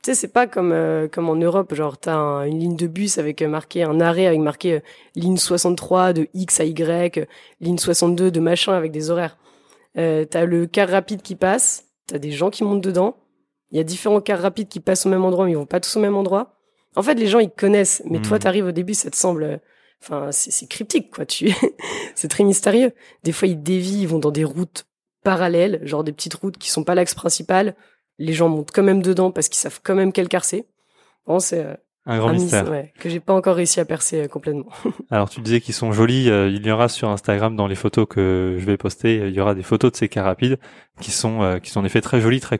tu 0.05 0.11
sais, 0.11 0.21
c'est 0.21 0.33
pas 0.33 0.45
comme 0.45 0.71
euh, 0.71 1.07
comme 1.07 1.29
en 1.29 1.35
Europe, 1.35 1.73
genre 1.73 1.97
t'as 1.97 2.45
une 2.45 2.59
ligne 2.59 2.75
de 2.75 2.85
bus 2.85 3.17
avec 3.17 3.41
euh, 3.41 3.47
marqué 3.47 3.81
un 3.81 3.99
arrêt 3.99 4.27
avec 4.27 4.39
marqué 4.39 4.73
euh, 4.73 4.79
ligne 5.15 5.35
63 5.35 6.13
de 6.13 6.27
X 6.35 6.59
à 6.59 6.65
Y, 6.65 7.27
ligne 7.59 7.79
62 7.79 8.29
de 8.29 8.39
machin 8.39 8.73
avec 8.73 8.91
des 8.91 9.09
horaires. 9.09 9.35
Euh, 9.97 10.23
t'as 10.23 10.45
le 10.45 10.67
car 10.67 10.89
rapide 10.89 11.23
qui 11.23 11.33
passe, 11.33 11.85
t'as 12.05 12.19
des 12.19 12.29
gens 12.29 12.51
qui 12.51 12.63
montent 12.63 12.83
dedans. 12.83 13.17
Il 13.71 13.77
y 13.77 13.79
a 13.79 13.83
différents 13.83 14.21
cars 14.21 14.41
rapides 14.41 14.67
qui 14.67 14.79
passent 14.79 15.07
au 15.07 15.09
même 15.09 15.25
endroit, 15.25 15.45
mais 15.45 15.53
ils 15.53 15.57
vont 15.57 15.65
pas 15.65 15.79
tous 15.79 15.95
au 15.95 15.99
même 15.99 16.15
endroit. 16.15 16.59
En 16.95 17.01
fait, 17.01 17.15
les 17.15 17.25
gens 17.25 17.39
ils 17.39 17.49
connaissent, 17.49 18.03
mais 18.05 18.21
toi 18.21 18.37
hmm. 18.37 18.41
t'arrives 18.41 18.65
au 18.67 18.71
début, 18.71 18.93
ça 18.93 19.09
te 19.09 19.15
semble, 19.15 19.59
enfin 20.01 20.31
c'est 20.31 20.67
cryptique 20.67 21.11
quoi. 21.11 21.25
Tu, 21.25 21.51
c'est 22.15 22.27
très 22.27 22.43
mystérieux. 22.43 22.93
Des 23.23 23.31
fois 23.31 23.47
ils 23.47 23.61
dévient, 23.61 24.01
ils 24.01 24.07
vont 24.07 24.19
dans 24.19 24.31
des 24.31 24.43
routes 24.43 24.85
parallèles, 25.23 25.81
genre 25.83 26.03
des 26.03 26.11
petites 26.11 26.35
routes 26.35 26.57
qui 26.57 26.69
sont 26.69 26.83
pas 26.83 26.95
l'axe 26.95 27.15
principal 27.15 27.75
les 28.19 28.33
gens 28.33 28.49
montent 28.49 28.71
quand 28.73 28.83
même 28.83 29.01
dedans 29.01 29.31
parce 29.31 29.49
qu'ils 29.49 29.59
savent 29.59 29.79
quand 29.83 29.95
même 29.95 30.11
quel 30.11 30.27
car 30.27 30.45
c'est. 30.45 30.65
Bon, 31.25 31.39
c'est 31.39 31.65
euh, 31.65 31.73
un 32.05 32.19
grand 32.19 32.33
mystère 32.33 32.69
ouais, 32.69 32.93
que 32.99 33.09
j'ai 33.09 33.19
pas 33.19 33.33
encore 33.33 33.55
réussi 33.55 33.79
à 33.79 33.85
percer 33.85 34.23
euh, 34.23 34.27
complètement. 34.27 34.67
Alors 35.11 35.29
tu 35.29 35.41
disais 35.41 35.59
qu'ils 35.59 35.73
sont 35.73 35.91
jolis, 35.91 36.29
euh, 36.29 36.49
il 36.49 36.65
y 36.65 36.71
aura 36.71 36.87
sur 36.87 37.09
Instagram 37.09 37.55
dans 37.55 37.67
les 37.67 37.75
photos 37.75 38.05
que 38.07 38.57
je 38.59 38.65
vais 38.65 38.77
poster, 38.77 39.27
il 39.27 39.33
y 39.33 39.39
aura 39.39 39.55
des 39.55 39.63
photos 39.63 39.91
de 39.91 39.97
ces 39.97 40.07
cars 40.07 40.25
rapides 40.25 40.59
qui 41.01 41.11
sont 41.11 41.59
qui 41.61 41.71
sont 41.71 41.81
en 41.81 41.85
effet 41.85 42.01
très 42.01 42.21
jolis, 42.21 42.39
très 42.39 42.57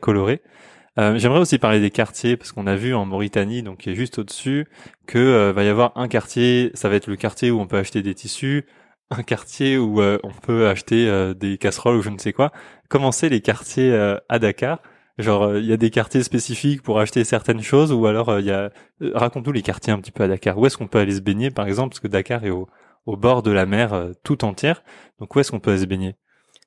colorés. 0.96 1.18
J'aimerais 1.18 1.40
aussi 1.40 1.58
parler 1.58 1.80
des 1.80 1.90
quartiers 1.90 2.36
parce 2.36 2.52
qu'on 2.52 2.66
a 2.66 2.76
vu 2.76 2.94
en 2.94 3.04
Mauritanie, 3.04 3.62
donc 3.62 3.78
qui 3.78 3.90
est 3.90 3.94
juste 3.94 4.18
au-dessus, 4.18 4.66
que 5.06 5.50
va 5.50 5.64
y 5.64 5.68
avoir 5.68 5.92
un 5.96 6.08
quartier, 6.08 6.70
ça 6.74 6.88
va 6.88 6.96
être 6.96 7.06
le 7.06 7.16
quartier 7.16 7.50
où 7.50 7.60
on 7.60 7.66
peut 7.66 7.78
acheter 7.78 8.02
des 8.02 8.14
tissus, 8.14 8.66
un 9.10 9.22
quartier 9.22 9.78
où 9.78 10.00
on 10.00 10.32
peut 10.42 10.68
acheter 10.68 11.32
des 11.34 11.58
casseroles 11.58 11.96
ou 11.96 12.02
je 12.02 12.10
ne 12.10 12.18
sais 12.18 12.32
quoi. 12.32 12.50
Comment 12.88 13.12
c'est 13.12 13.28
les 13.28 13.40
quartiers 13.40 13.94
à 14.28 14.38
Dakar? 14.38 14.80
Genre, 15.18 15.44
euh, 15.44 15.60
il 15.60 15.66
y 15.66 15.72
a 15.72 15.78
des 15.78 15.90
quartiers 15.90 16.22
spécifiques 16.22 16.82
pour 16.82 17.00
acheter 17.00 17.24
certaines 17.24 17.62
choses, 17.62 17.90
ou 17.90 18.06
alors 18.06 18.28
euh, 18.28 18.40
il 18.40 18.46
y 18.46 18.50
a. 18.50 18.70
Euh, 19.00 19.12
raconte-nous 19.14 19.52
les 19.52 19.62
quartiers 19.62 19.92
un 19.92 19.98
petit 19.98 20.12
peu 20.12 20.24
à 20.24 20.28
Dakar. 20.28 20.58
Où 20.58 20.66
est-ce 20.66 20.76
qu'on 20.76 20.88
peut 20.88 20.98
aller 20.98 21.14
se 21.14 21.20
baigner, 21.20 21.50
par 21.50 21.66
exemple, 21.66 21.90
parce 21.90 22.00
que 22.00 22.08
Dakar 22.08 22.44
est 22.44 22.50
au, 22.50 22.68
au 23.06 23.16
bord 23.16 23.42
de 23.42 23.50
la 23.50 23.64
mer 23.64 24.10
tout 24.24 24.44
entière. 24.44 24.82
Donc 25.18 25.34
où 25.34 25.40
est-ce 25.40 25.50
qu'on 25.50 25.60
peut 25.60 25.70
aller 25.70 25.80
se 25.80 25.86
baigner? 25.86 26.16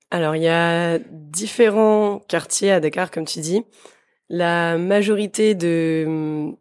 Alors 0.10 0.36
il 0.36 0.42
y 0.42 0.48
a 0.48 0.98
différents 1.12 2.20
quartiers 2.28 2.72
à 2.72 2.80
Dakar, 2.80 3.12
comme 3.12 3.26
tu 3.26 3.40
dis. 3.40 3.64
La 4.30 4.78
majorité 4.78 5.56
de 5.56 6.52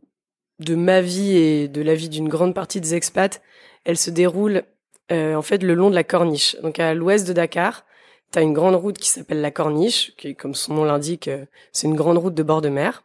de 0.59 0.75
ma 0.75 1.01
vie 1.01 1.37
et 1.37 1.69
de 1.69 1.83
la 1.83 1.95
vie 1.95 2.09
d'une 2.09 2.29
grande 2.29 2.55
partie 2.55 2.81
des 2.81 2.95
expats, 2.95 3.41
elle 3.85 3.97
se 3.97 4.11
déroule 4.11 4.65
en 5.11 5.43
fait 5.43 5.63
le 5.63 5.75
long 5.75 5.89
de 5.89 5.95
la 5.95 6.05
corniche, 6.05 6.57
donc 6.63 6.79
à 6.79 6.93
l'ouest 6.93 7.27
de 7.27 7.33
Dakar. 7.33 7.85
T'as 8.31 8.43
une 8.43 8.53
grande 8.53 8.75
route 8.75 8.99
qui 8.99 9.09
s'appelle 9.09 9.41
la 9.41 9.51
Corniche, 9.51 10.13
qui, 10.19 10.37
comme 10.37 10.55
son 10.55 10.75
nom 10.75 10.85
l'indique, 10.85 11.29
euh, 11.29 11.47
c'est 11.73 11.87
une 11.87 11.95
grande 11.95 12.19
route 12.19 12.35
de 12.35 12.43
bord 12.43 12.61
de 12.61 12.69
mer. 12.69 13.05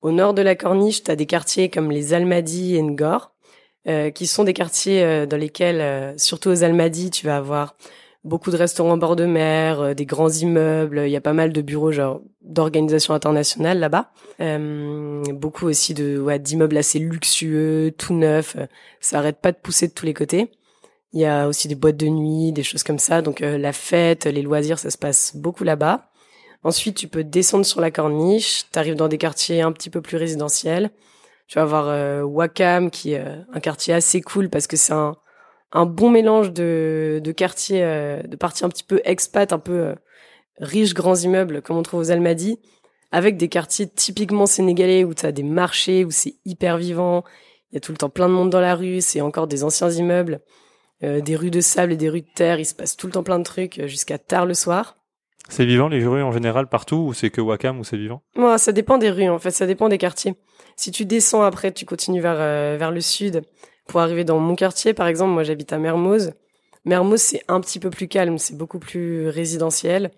Au 0.00 0.12
nord 0.12 0.32
de 0.32 0.40
la 0.40 0.56
Corniche, 0.56 1.02
t'as 1.02 1.14
des 1.14 1.26
quartiers 1.26 1.68
comme 1.68 1.90
les 1.90 2.14
Almadies 2.14 2.76
et 2.76 2.82
Ngor, 2.82 3.32
euh, 3.86 4.10
qui 4.10 4.26
sont 4.26 4.44
des 4.44 4.54
quartiers 4.54 5.02
euh, 5.02 5.26
dans 5.26 5.36
lesquels, 5.36 6.18
surtout 6.18 6.48
aux 6.48 6.64
Almadies, 6.64 7.10
tu 7.10 7.26
vas 7.26 7.36
avoir 7.36 7.76
beaucoup 8.24 8.50
de 8.50 8.56
restaurants 8.56 8.96
bord 8.96 9.16
de 9.16 9.26
mer, 9.26 9.94
des 9.94 10.06
grands 10.06 10.30
immeubles. 10.30 11.02
Il 11.06 11.10
y 11.10 11.16
a 11.16 11.20
pas 11.20 11.32
mal 11.32 11.52
de 11.52 11.60
bureaux 11.60 11.92
genre 11.92 12.20
d'organisations 12.42 13.14
internationales 13.14 13.78
là-bas. 13.78 14.12
beaucoup 15.32 15.66
aussi 15.66 15.94
de 15.94 16.18
ouais, 16.18 16.38
d'immeubles 16.38 16.76
assez 16.76 16.98
luxueux, 16.98 17.92
tout 17.96 18.14
neufs. 18.14 18.56
Ça 19.00 19.18
arrête 19.18 19.40
pas 19.40 19.52
de 19.52 19.56
pousser 19.56 19.88
de 19.88 19.92
tous 19.92 20.06
les 20.06 20.14
côtés. 20.14 20.50
Il 21.12 21.20
y 21.20 21.26
a 21.26 21.46
aussi 21.46 21.68
des 21.68 21.74
boîtes 21.74 21.98
de 21.98 22.06
nuit, 22.06 22.52
des 22.52 22.62
choses 22.62 22.82
comme 22.82 22.98
ça. 22.98 23.20
Donc 23.20 23.42
euh, 23.42 23.58
la 23.58 23.72
fête, 23.72 24.24
les 24.24 24.42
loisirs, 24.42 24.78
ça 24.78 24.90
se 24.90 24.98
passe 24.98 25.36
beaucoup 25.36 25.64
là-bas. 25.64 26.08
Ensuite, 26.64 26.96
tu 26.96 27.08
peux 27.08 27.24
descendre 27.24 27.66
sur 27.66 27.80
la 27.80 27.90
corniche. 27.90 28.64
Tu 28.72 28.78
arrives 28.78 28.94
dans 28.94 29.08
des 29.08 29.18
quartiers 29.18 29.62
un 29.62 29.72
petit 29.72 29.90
peu 29.90 30.00
plus 30.00 30.16
résidentiels. 30.16 30.90
Tu 31.48 31.56
vas 31.56 31.62
avoir 31.62 31.88
euh, 31.88 32.22
Wakam, 32.22 32.90
qui 32.90 33.12
est 33.12 33.18
euh, 33.18 33.42
un 33.52 33.60
quartier 33.60 33.92
assez 33.92 34.22
cool 34.22 34.48
parce 34.48 34.66
que 34.66 34.76
c'est 34.76 34.94
un, 34.94 35.16
un 35.72 35.86
bon 35.86 36.10
mélange 36.10 36.52
de, 36.52 37.20
de 37.22 37.32
quartiers, 37.32 37.82
de 37.82 38.36
parties 38.36 38.64
un 38.64 38.68
petit 38.68 38.84
peu 38.84 39.00
expat, 39.04 39.52
un 39.52 39.58
peu 39.58 39.94
riches, 40.58 40.94
grands 40.94 41.16
immeubles, 41.16 41.62
comme 41.62 41.76
on 41.76 41.82
trouve 41.82 42.00
aux 42.00 42.10
Almadies, 42.10 42.58
avec 43.10 43.36
des 43.36 43.48
quartiers 43.48 43.88
typiquement 43.88 44.46
sénégalais 44.46 45.04
où 45.04 45.14
tu 45.14 45.26
as 45.26 45.32
des 45.32 45.42
marchés, 45.42 46.04
où 46.04 46.10
c'est 46.10 46.34
hyper 46.44 46.76
vivant. 46.76 47.24
Il 47.70 47.76
y 47.76 47.78
a 47.78 47.80
tout 47.80 47.92
le 47.92 47.98
temps 47.98 48.10
plein 48.10 48.28
de 48.28 48.34
monde 48.34 48.50
dans 48.50 48.60
la 48.60 48.74
rue, 48.74 49.00
c'est 49.00 49.22
encore 49.22 49.46
des 49.46 49.64
anciens 49.64 49.90
immeubles. 49.90 50.40
des 51.00 51.36
rues 51.36 51.50
de 51.50 51.60
sable 51.60 51.92
et 51.92 51.96
des 51.96 52.08
rues 52.08 52.20
de 52.20 52.32
terre. 52.34 52.60
Il 52.60 52.66
se 52.66 52.74
passe 52.74 52.96
tout 52.96 53.06
le 53.06 53.12
temps 53.12 53.24
plein 53.24 53.38
de 53.38 53.44
trucs 53.44 53.80
jusqu'à 53.86 54.18
tard 54.18 54.46
le 54.46 54.54
soir. 54.54 54.96
C'est 55.48 55.64
vivant 55.64 55.88
les 55.88 56.06
rues 56.06 56.22
en 56.22 56.30
général 56.32 56.68
partout 56.68 56.96
ou 57.08 57.12
c'est 57.12 57.30
que 57.30 57.40
Wakam 57.40 57.80
ou 57.80 57.84
c'est 57.84 57.96
vivant? 57.96 58.22
Moi, 58.36 58.58
ça 58.58 58.70
dépend 58.70 58.98
des 58.98 59.10
rues 59.10 59.28
en 59.28 59.40
fait, 59.40 59.50
ça 59.50 59.66
dépend 59.66 59.88
des 59.88 59.98
quartiers. 59.98 60.34
Si 60.76 60.92
tu 60.92 61.04
descends 61.04 61.42
après, 61.42 61.72
tu 61.72 61.84
continues 61.84 62.20
vers 62.20 62.36
vers 62.78 62.92
le 62.92 63.00
sud 63.00 63.42
pour 63.86 64.00
arriver 64.00 64.24
dans 64.24 64.38
mon 64.38 64.54
quartier 64.54 64.94
par 64.94 65.06
exemple. 65.06 65.32
Moi, 65.32 65.42
j'habite 65.42 65.72
à 65.72 65.78
Mermoz. 65.78 66.32
Mermoz, 66.84 67.20
c'est 67.20 67.42
un 67.48 67.60
petit 67.60 67.78
peu 67.78 67.90
plus 67.90 68.08
calme, 68.08 68.38
c'est 68.38 68.56
beaucoup 68.56 68.78
plus 68.78 69.28
résidentiel. 69.28 70.10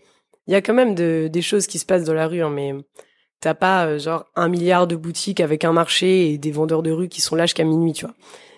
Il 0.46 0.52
y 0.52 0.56
a 0.56 0.62
quand 0.62 0.74
même 0.74 0.94
de, 0.94 1.28
des 1.30 1.42
choses 1.42 1.66
qui 1.66 1.78
se 1.78 1.86
passent 1.86 2.04
dans 2.04 2.14
la 2.14 2.26
rue, 2.26 2.42
hein, 2.42 2.50
mais 2.50 2.74
t'as 3.40 3.54
pas 3.54 3.86
euh, 3.86 3.98
genre 3.98 4.24
un 4.36 4.48
milliard 4.48 4.86
de 4.86 4.96
boutiques 4.96 5.40
avec 5.40 5.64
un 5.64 5.72
marché 5.72 6.30
et 6.30 6.38
des 6.38 6.50
vendeurs 6.52 6.82
de 6.82 6.90
rue 6.90 7.08
qui 7.08 7.20
sont 7.20 7.36
là 7.36 7.44
jusqu'à 7.46 7.64
minuit, 7.64 7.92
tu 7.92 8.06
vois. 8.06 8.14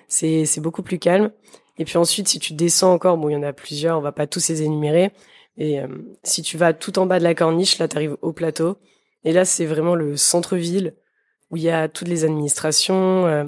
C'est 0.09 0.61
beaucoup 0.61 0.83
plus 0.83 0.99
calme. 0.99 1.33
Et 1.79 1.85
puis 1.85 1.99
ensuite, 1.99 2.29
si 2.29 2.39
tu 2.39 2.55
descends 2.55 2.93
encore, 2.93 3.17
bon, 3.19 3.29
il 3.29 3.33
y 3.33 3.37
en 3.37 3.43
a 3.43 3.53
plusieurs, 3.53 3.99
on 3.99 4.01
va 4.01 4.13
pas 4.13 4.27
tous 4.27 4.49
les 4.49 4.63
énumérer. 4.63 5.11
Et 5.59 5.81
euh, 5.81 5.89
si 6.23 6.43
tu 6.43 6.57
vas 6.57 6.73
tout 6.73 6.99
en 6.99 7.07
bas 7.07 7.19
de 7.19 7.25
la 7.25 7.35
corniche, 7.35 7.79
là, 7.79 7.89
t'arrives 7.89 8.17
au 8.23 8.33
plateau. 8.33 8.77
Et 9.25 9.33
là, 9.33 9.45
c'est 9.45 9.67
vraiment 9.67 9.95
le 9.95 10.17
centre-ville 10.17 10.95
où 11.51 11.57
il 11.57 11.65
y 11.65 11.71
a 11.71 11.89
toutes 11.89 12.09
les 12.09 12.25
administrations. 12.25 13.27
Euh, 13.27 13.45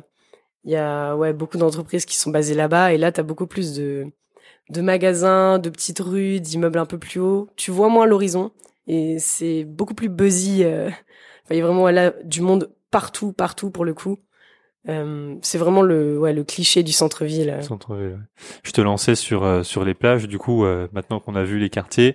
il 0.68 0.72
y 0.72 0.76
a 0.76 1.16
ouais 1.16 1.32
beaucoup 1.32 1.56
d'entreprises 1.56 2.04
qui 2.04 2.16
sont 2.16 2.30
basées 2.30 2.54
là-bas. 2.54 2.92
Et 2.92 2.98
là, 2.98 3.10
t'as 3.10 3.22
beaucoup 3.22 3.46
plus 3.46 3.74
de 3.74 4.06
de 4.68 4.82
magasins, 4.82 5.58
de 5.58 5.70
petites 5.70 5.98
rues, 5.98 6.40
d'immeubles 6.40 6.78
un 6.78 6.84
peu 6.84 6.98
plus 6.98 7.20
hauts. 7.20 7.48
Tu 7.56 7.70
vois 7.70 7.88
moins 7.88 8.04
l'horizon 8.06 8.52
et 8.86 9.18
c'est 9.18 9.64
beaucoup 9.64 9.94
plus 9.94 10.10
buzzy. 10.10 10.64
Euh... 10.64 10.90
il 11.50 11.56
y 11.56 11.60
a 11.60 11.64
vraiment 11.64 11.88
là 11.88 12.12
du 12.22 12.42
monde 12.42 12.70
partout, 12.90 13.32
partout 13.32 13.70
pour 13.70 13.86
le 13.86 13.94
coup. 13.94 14.18
Euh, 14.90 15.36
c'est 15.40 15.58
vraiment 15.58 15.80
le 15.80 16.18
ouais 16.18 16.34
le 16.34 16.44
cliché 16.44 16.82
du 16.82 16.92
centre-ville. 16.92 17.56
Centre-ville. 17.62 18.26
Je 18.62 18.72
te 18.72 18.82
lançais 18.82 19.14
sur 19.14 19.44
euh, 19.44 19.62
sur 19.62 19.86
les 19.86 19.94
plages. 19.94 20.28
Du 20.28 20.38
coup, 20.38 20.66
euh, 20.66 20.86
maintenant 20.92 21.18
qu'on 21.18 21.34
a 21.34 21.44
vu 21.44 21.58
les 21.58 21.70
quartiers, 21.70 22.14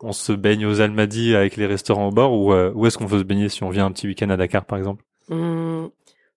on 0.00 0.12
se 0.12 0.32
baigne 0.32 0.64
aux 0.64 0.80
Almadies 0.80 1.34
avec 1.34 1.58
les 1.58 1.66
restaurants 1.66 2.08
au 2.08 2.12
bord 2.12 2.32
ou 2.32 2.54
où 2.54 2.86
est-ce 2.86 2.96
qu'on 2.96 3.04
veut 3.04 3.18
se 3.18 3.24
baigner 3.24 3.50
si 3.50 3.62
on 3.62 3.68
vient 3.68 3.84
un 3.84 3.92
petit 3.92 4.06
week-end 4.06 4.30
à 4.30 4.38
Dakar, 4.38 4.64
par 4.64 4.78
exemple? 4.78 5.04
Hum, 5.30 5.90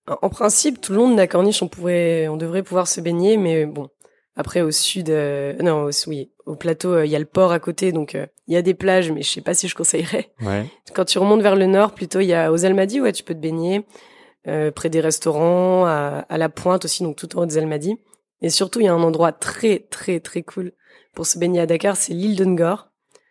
En 0.08 0.30
principe, 0.30 0.82
tout 0.82 0.92
le 0.92 0.98
long 0.98 1.12
de 1.12 1.18
la 1.18 1.28
corniche, 1.28 1.64
on 1.64 1.68
pourrait, 1.70 2.28
on 2.28 2.36
devrait 2.36 2.64
pouvoir 2.64 2.88
se 2.88 3.00
baigner, 3.00 3.38
mais 3.38 3.66
bon, 3.66 3.90
après, 4.36 4.62
au 4.62 4.72
sud, 4.72 5.10
euh, 5.10 5.54
non, 5.62 5.90
oui, 6.08 6.32
au 6.46 6.56
plateau, 6.56 6.94
euh, 6.94 7.06
il 7.06 7.12
y 7.12 7.16
a 7.16 7.20
le 7.20 7.26
port 7.26 7.52
à 7.52 7.60
côté, 7.60 7.92
donc 7.92 8.16
euh, 8.16 8.26
il 8.48 8.54
y 8.54 8.58
a 8.58 8.64
des 8.64 8.74
plages, 8.74 9.12
mais 9.12 9.22
je 9.22 9.30
sais 9.30 9.42
pas 9.42 9.54
si 9.54 9.68
je 9.68 9.76
conseillerais. 9.76 10.32
Ouais. 10.42 10.66
Quand 10.96 11.06
tu 11.06 11.20
remontes 11.20 11.42
vers 11.42 11.56
le 11.56 11.68
nord, 11.68 11.92
plutôt, 11.92 12.20
il 12.20 12.26
y 12.26 12.34
a 12.34 12.52
aux 12.52 12.66
Almadies, 12.66 13.00
ouais, 13.00 13.12
tu 13.12 13.24
peux 13.24 13.34
te 13.34 13.40
baigner 13.40 13.86
près 14.76 14.90
des 14.90 15.00
restaurants, 15.00 15.86
à, 15.86 16.26
à, 16.28 16.38
la 16.38 16.50
pointe 16.50 16.84
aussi, 16.84 17.02
donc 17.02 17.16
tout 17.16 17.38
en 17.38 17.44
haut 17.44 17.46
des 17.46 17.58
Almadies. 17.58 17.98
Et 18.42 18.50
surtout, 18.50 18.82
il 18.82 18.86
y 18.86 18.90
a 18.90 18.94
un 18.94 19.02
endroit 19.02 19.32
très, 19.32 19.80
très, 19.90 20.20
très 20.20 20.44
cool 20.44 20.74
pour 21.16 21.26
se 21.26 21.40
baigner 21.40 21.62
à 21.62 21.66
Dakar, 21.66 21.96
c'est 21.96 22.12
l'île 22.12 22.36
de 22.36 22.44
Ngor. 22.44 22.90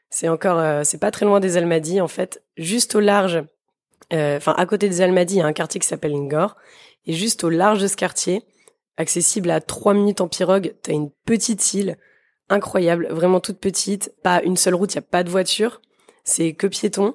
C'est 0.09 0.31
encore, 0.31 0.87
c'est 0.87 0.97
pas 0.97 1.11
très 1.11 1.27
loin 1.27 1.39
des 1.39 1.59
Almadies, 1.59 2.01
en 2.01 2.09
fait, 2.09 2.43
juste 2.57 2.95
au 2.95 3.01
large. 3.01 3.45
Enfin, 4.11 4.55
à 4.57 4.67
côté 4.67 4.89
des 4.89 5.01
Almadies, 5.01 5.37
il 5.37 5.39
y 5.39 5.43
a 5.43 5.47
un 5.47 5.53
quartier 5.53 5.81
qui 5.81 5.87
s'appelle 5.87 6.15
Ngor, 6.15 6.57
et 7.07 7.13
juste 7.13 7.45
au 7.45 7.51
large 7.51 7.81
de 7.81 7.87
ce 7.87 7.97
quartier 7.97 8.43
accessible 8.97 9.51
à 9.51 9.61
3 9.61 9.95
minutes 9.95 10.21
en 10.21 10.29
pirogue. 10.29 10.75
T'as 10.83 10.93
une 10.93 11.11
petite 11.25 11.75
île 11.75 11.97
incroyable, 12.49 13.09
vraiment 13.11 13.41
toute 13.41 13.59
petite. 13.59 14.13
Pas 14.23 14.43
une 14.43 14.57
seule 14.57 14.75
route, 14.75 14.93
il 14.93 14.97
y 14.97 14.99
a 14.99 15.03
pas 15.03 15.25
de 15.25 15.31
voiture. 15.31 15.81
C'est 16.25 16.53
que 16.55 16.67
piéton. 16.67 17.15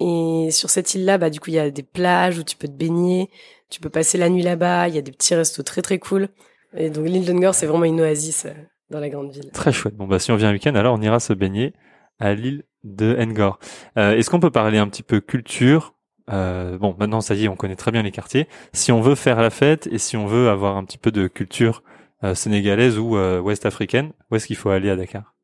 Et 0.00 0.48
sur 0.50 0.70
cette 0.70 0.94
île-là, 0.94 1.18
bah, 1.18 1.30
du 1.30 1.38
coup, 1.38 1.50
il 1.50 1.54
y 1.54 1.58
a 1.58 1.70
des 1.70 1.82
plages 1.82 2.38
où 2.38 2.42
tu 2.42 2.56
peux 2.56 2.66
te 2.66 2.72
baigner. 2.72 3.30
Tu 3.70 3.80
peux 3.80 3.90
passer 3.90 4.18
la 4.18 4.28
nuit 4.28 4.42
là-bas. 4.42 4.88
Il 4.88 4.94
y 4.94 4.98
a 4.98 5.02
des 5.02 5.12
petits 5.12 5.34
restos 5.34 5.62
très, 5.62 5.82
très 5.82 5.98
cool. 5.98 6.28
Et 6.76 6.90
donc, 6.90 7.06
l'île 7.06 7.24
de 7.24 7.32
Ngor, 7.32 7.54
c'est 7.54 7.66
vraiment 7.66 7.84
une 7.84 8.00
oasis 8.00 8.46
euh, 8.46 8.52
dans 8.90 8.98
la 8.98 9.08
grande 9.08 9.30
ville. 9.30 9.50
Très 9.52 9.72
chouette. 9.72 9.94
Bon, 9.94 10.06
bah, 10.06 10.18
si 10.18 10.32
on 10.32 10.36
vient 10.36 10.48
un 10.48 10.52
week-end, 10.52 10.74
alors 10.74 10.94
on 10.98 11.02
ira 11.02 11.20
se 11.20 11.32
baigner 11.32 11.74
à 12.18 12.34
l'île 12.34 12.64
de 12.82 13.14
Ngor. 13.14 13.58
Euh, 13.96 14.16
Est-ce 14.16 14.28
qu'on 14.30 14.40
peut 14.40 14.50
parler 14.50 14.78
un 14.78 14.88
petit 14.88 15.02
peu 15.04 15.20
culture 15.20 15.94
euh, 16.30 16.78
bon, 16.78 16.94
maintenant 16.98 17.20
ça 17.20 17.34
y 17.34 17.44
est, 17.44 17.48
on 17.48 17.56
connaît 17.56 17.76
très 17.76 17.90
bien 17.90 18.02
les 18.02 18.10
quartiers. 18.10 18.48
Si 18.72 18.92
on 18.92 19.00
veut 19.00 19.14
faire 19.14 19.40
la 19.40 19.50
fête 19.50 19.88
et 19.90 19.98
si 19.98 20.16
on 20.16 20.26
veut 20.26 20.48
avoir 20.48 20.76
un 20.76 20.84
petit 20.84 20.98
peu 20.98 21.10
de 21.10 21.26
culture 21.26 21.82
euh, 22.24 22.34
sénégalaise 22.34 22.98
ou 22.98 23.16
euh, 23.16 23.40
ouest 23.40 23.66
africaine, 23.66 24.12
où 24.30 24.36
est-ce 24.36 24.46
qu'il 24.46 24.56
faut 24.56 24.70
aller 24.70 24.90
à 24.90 24.96
Dakar? 24.96 25.34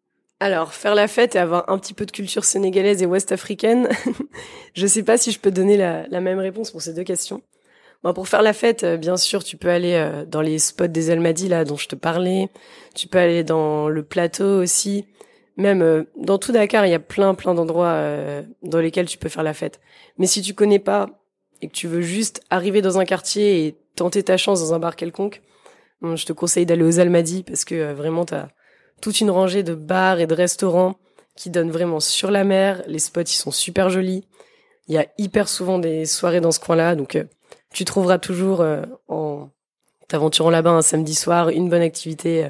Alors, 0.41 0.73
faire 0.73 0.95
la 0.95 1.09
fête 1.09 1.35
et 1.35 1.39
avoir 1.39 1.69
un 1.69 1.79
petit 1.79 1.95
peu 1.95 2.07
de 2.07 2.13
culture 2.13 2.45
sénégalaise 2.45 3.03
et 3.03 3.07
ouest 3.07 3.33
africaine, 3.33 3.89
je 4.75 4.87
sais 4.87 5.03
pas 5.03 5.19
si 5.19 5.33
je 5.33 5.41
peux 5.41 5.51
donner 5.51 5.77
la, 5.77 6.21
même 6.21 6.39
réponse 6.39 6.71
pour 6.71 6.81
ces 6.81 6.95
deux 6.95 7.03
questions. 7.03 7.43
Bon, 8.05 8.15
pour 8.15 8.29
faire 8.29 8.43
la 8.43 8.53
fête, 8.53 8.85
euh, 8.85 8.97
bien 8.97 9.17
sûr, 9.17 9.43
tu 9.43 9.57
peux 9.57 9.71
aller 9.71 10.23
dans 10.29 10.41
les 10.41 10.61
spots 10.61 10.87
des 10.87 11.11
Almadies 11.11 11.49
là 11.49 11.65
dont 11.65 11.77
je 11.77 11.89
te 11.89 11.97
parlais. 11.97 12.49
Tu 12.95 13.09
peux 13.09 13.19
aller 13.19 13.43
dans 13.43 13.89
le 13.89 14.05
plateau 14.05 14.63
aussi. 14.63 15.05
Même 15.59 15.83
euh, 15.83 16.05
dans 16.17 16.39
tout 16.39 16.53
Dakar, 16.53 16.87
il 16.87 16.91
y 16.91 16.95
a 16.95 17.01
plein 17.01 17.35
plein 17.35 17.53
d'endroits 17.53 17.89
euh, 17.89 18.43
dans 18.63 18.79
lesquels 18.79 19.07
tu 19.07 19.19
peux 19.19 19.29
faire 19.29 19.43
la 19.43 19.53
fête. 19.53 19.81
Mais 20.17 20.29
si 20.29 20.41
tu 20.41 20.55
connais 20.55 20.79
pas 20.79 21.09
et 21.61 21.69
que 21.69 21.73
tu 21.73 21.89
veux 21.89 22.01
juste 22.01 22.41
arriver 22.49 22.81
dans 22.81 22.99
un 22.99 23.05
quartier 23.05 23.67
et 23.67 23.77
tenter 23.97 24.23
ta 24.23 24.37
chance 24.37 24.61
dans 24.61 24.73
un 24.73 24.79
bar 24.79 24.95
quelconque, 24.95 25.43
je 26.01 26.25
te 26.25 26.33
conseille 26.33 26.65
d'aller 26.65 26.85
aux 26.85 27.01
Almadies 27.01 27.43
parce 27.43 27.65
que 27.65 27.75
euh, 27.75 27.95
vraiment 27.95 28.25
t'as 28.25 28.49
toute 29.01 29.21
une 29.21 29.31
rangée 29.31 29.65
de 29.65 29.75
bars 29.75 30.21
et 30.21 30.29
de 30.29 30.35
restaurants 30.35 30.95
qui 31.35 31.51
donnent 31.51 31.73
vraiment 31.73 31.99
sur 31.99 32.31
la 32.31 32.45
mer. 32.45 32.85
Les 32.87 33.01
spots 33.01 33.23
ils 33.23 33.27
sont 33.27 33.51
super 33.51 33.91
jolis. 33.91 34.29
Il 34.87 34.95
y 34.95 34.99
a 34.99 35.07
hyper 35.19 35.49
souvent 35.49 35.81
des 35.81 36.07
soirées 36.07 36.41
dans 36.41 36.53
ce 36.53 36.61
coin-là, 36.61 36.95
donc 36.95 37.19
tu 37.75 37.85
trouveras 37.85 38.19
toujours 38.19 38.65
en 39.09 39.51
t'aventurant 40.07 40.49
là-bas 40.49 40.71
un 40.71 40.83
samedi 40.83 41.15
soir 41.15 41.51
une 41.51 41.69
bonne 41.69 41.83
activité 41.83 42.49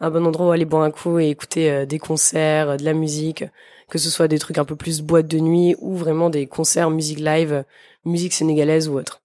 un 0.00 0.10
bon 0.10 0.26
endroit 0.26 0.46
où 0.48 0.50
aller 0.50 0.64
boire 0.64 0.82
un 0.82 0.90
coup 0.90 1.18
et 1.18 1.28
écouter 1.28 1.70
euh, 1.70 1.86
des 1.86 1.98
concerts, 1.98 2.70
euh, 2.70 2.76
de 2.76 2.84
la 2.84 2.94
musique, 2.94 3.44
que 3.88 3.98
ce 3.98 4.10
soit 4.10 4.28
des 4.28 4.38
trucs 4.38 4.58
un 4.58 4.64
peu 4.64 4.76
plus 4.76 5.02
boîte 5.02 5.26
de 5.26 5.38
nuit 5.38 5.76
ou 5.80 5.94
vraiment 5.94 6.30
des 6.30 6.46
concerts, 6.46 6.90
musique 6.90 7.20
live, 7.20 7.64
musique 8.04 8.32
sénégalaise 8.32 8.88
ou 8.88 8.98
autre. 8.98 9.20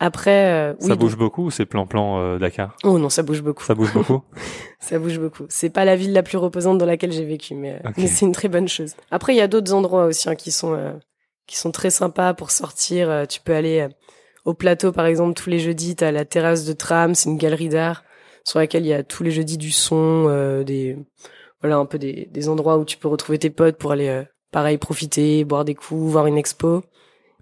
Après, 0.00 0.46
euh, 0.46 0.74
ça 0.78 0.94
bouge 0.94 1.16
beaucoup 1.16 1.46
ou 1.46 1.50
c'est 1.50 1.66
plan-plan 1.66 2.38
Dakar? 2.38 2.76
Oh 2.84 2.98
non, 3.00 3.08
ça 3.08 3.24
bouge 3.24 3.42
beaucoup. 3.42 3.64
Ça 3.64 3.74
bouge 3.74 3.92
beaucoup? 3.92 4.22
ça 4.78 4.98
bouge 4.98 5.18
beaucoup. 5.18 5.44
C'est 5.48 5.70
pas 5.70 5.84
la 5.84 5.96
ville 5.96 6.12
la 6.12 6.22
plus 6.22 6.38
reposante 6.38 6.78
dans 6.78 6.86
laquelle 6.86 7.10
j'ai 7.10 7.24
vécu, 7.24 7.56
mais, 7.56 7.82
mais 7.96 8.06
c'est 8.06 8.24
une 8.24 8.32
très 8.32 8.48
bonne 8.48 8.68
chose. 8.68 8.94
Après, 9.10 9.34
il 9.34 9.38
y 9.38 9.40
a 9.40 9.48
d'autres 9.48 9.74
endroits 9.74 10.04
aussi 10.04 10.30
hein, 10.30 10.36
qui 10.36 10.52
sont 10.52 10.78
qui 11.48 11.56
sont 11.56 11.72
très 11.72 11.90
sympas 11.90 12.32
pour 12.32 12.52
sortir. 12.52 13.24
tu 13.28 13.40
peux 13.40 13.54
aller 13.54 13.88
au 14.44 14.54
plateau, 14.54 14.92
par 14.92 15.06
exemple, 15.06 15.34
tous 15.34 15.50
les 15.50 15.58
jeudis. 15.58 15.96
T'as 15.96 16.12
la 16.12 16.24
terrasse 16.24 16.64
de 16.64 16.74
tram, 16.74 17.16
c'est 17.16 17.28
une 17.28 17.36
galerie 17.36 17.68
d'art 17.68 18.04
sur 18.48 18.58
laquelle 18.58 18.86
il 18.86 18.88
y 18.88 18.94
a 18.94 19.02
tous 19.02 19.22
les 19.22 19.30
jeudis 19.30 19.58
du 19.58 19.70
son, 19.70 20.26
euh, 20.28 20.64
des 20.64 20.96
voilà 21.60 21.76
un 21.76 21.84
peu 21.84 21.98
des, 21.98 22.28
des 22.32 22.48
endroits 22.48 22.78
où 22.78 22.84
tu 22.86 22.96
peux 22.96 23.08
retrouver 23.08 23.38
tes 23.38 23.50
potes 23.50 23.76
pour 23.76 23.92
aller 23.92 24.08
euh, 24.08 24.24
pareil 24.50 24.78
profiter, 24.78 25.44
boire 25.44 25.66
des 25.66 25.74
coups, 25.74 26.10
voir 26.10 26.26
une 26.26 26.38
expo. 26.38 26.82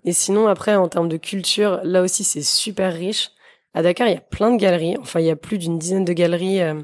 Et 0.04 0.12
sinon 0.12 0.48
après 0.48 0.74
en 0.74 0.88
termes 0.88 1.08
de 1.08 1.16
culture, 1.16 1.80
là 1.84 2.02
aussi 2.02 2.24
c'est 2.24 2.42
super 2.42 2.92
riche. 2.92 3.30
À 3.72 3.82
Dakar, 3.82 4.08
il 4.08 4.14
y 4.14 4.16
a 4.16 4.20
plein 4.20 4.50
de 4.50 4.56
galeries. 4.56 4.96
Enfin, 4.98 5.20
il 5.20 5.26
y 5.26 5.30
a 5.30 5.36
plus 5.36 5.58
d'une 5.58 5.78
dizaine 5.78 6.04
de 6.04 6.12
galeries 6.12 6.60
euh, 6.62 6.74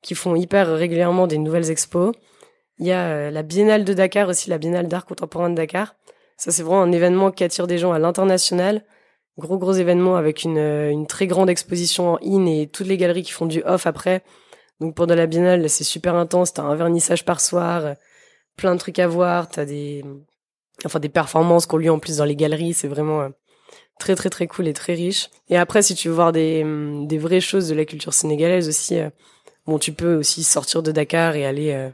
qui 0.00 0.14
font 0.14 0.34
hyper 0.34 0.68
régulièrement 0.68 1.26
des 1.26 1.36
nouvelles 1.36 1.70
expos. 1.70 2.14
Il 2.78 2.86
y 2.86 2.92
a 2.92 3.30
la 3.30 3.42
Biennale 3.42 3.84
de 3.84 3.92
Dakar 3.92 4.28
aussi, 4.28 4.48
la 4.48 4.56
Biennale 4.56 4.88
d'art 4.88 5.04
contemporain 5.04 5.50
de 5.50 5.56
Dakar. 5.56 5.94
Ça, 6.38 6.52
c'est 6.52 6.62
vraiment 6.62 6.82
un 6.82 6.92
événement 6.92 7.32
qui 7.32 7.44
attire 7.44 7.66
des 7.66 7.76
gens 7.76 7.92
à 7.92 7.98
l'international 7.98 8.84
gros 9.38 9.58
gros 9.58 9.72
événement 9.72 10.16
avec 10.16 10.42
une, 10.42 10.58
euh, 10.58 10.90
une 10.90 11.06
très 11.06 11.26
grande 11.26 11.48
exposition 11.48 12.14
en 12.14 12.18
in 12.22 12.46
et 12.46 12.66
toutes 12.66 12.86
les 12.86 12.96
galeries 12.96 13.22
qui 13.22 13.32
font 13.32 13.46
du 13.46 13.62
off 13.64 13.86
après. 13.86 14.22
Donc 14.80 14.94
pendant 14.94 15.14
la 15.14 15.26
biennale, 15.26 15.68
c'est 15.70 15.84
super 15.84 16.14
intense. 16.16 16.52
T'as 16.52 16.64
un 16.64 16.74
vernissage 16.74 17.24
par 17.24 17.40
soir, 17.40 17.84
euh, 17.84 17.94
plein 18.56 18.74
de 18.74 18.80
trucs 18.80 18.98
à 18.98 19.06
voir. 19.06 19.48
T'as 19.48 19.64
des, 19.64 20.04
enfin 20.84 20.98
des 20.98 21.08
performances 21.08 21.66
qu'on 21.66 21.76
lieu 21.76 21.90
en 21.90 21.98
plus 21.98 22.18
dans 22.18 22.24
les 22.24 22.36
galeries. 22.36 22.74
C'est 22.74 22.88
vraiment 22.88 23.20
euh, 23.22 23.28
très 23.98 24.16
très 24.16 24.28
très 24.28 24.48
cool 24.48 24.66
et 24.68 24.72
très 24.72 24.94
riche. 24.94 25.30
Et 25.48 25.56
après, 25.56 25.82
si 25.82 25.94
tu 25.94 26.08
veux 26.08 26.14
voir 26.14 26.32
des, 26.32 26.62
hum, 26.64 27.06
des 27.06 27.18
vraies 27.18 27.40
choses 27.40 27.68
de 27.68 27.74
la 27.74 27.84
culture 27.84 28.14
sénégalaise 28.14 28.68
aussi, 28.68 28.98
bon, 29.66 29.78
tu 29.78 29.92
peux 29.92 30.16
aussi 30.16 30.42
sortir 30.42 30.82
de 30.82 30.90
Dakar 30.92 31.36
et 31.36 31.46
aller 31.46 31.90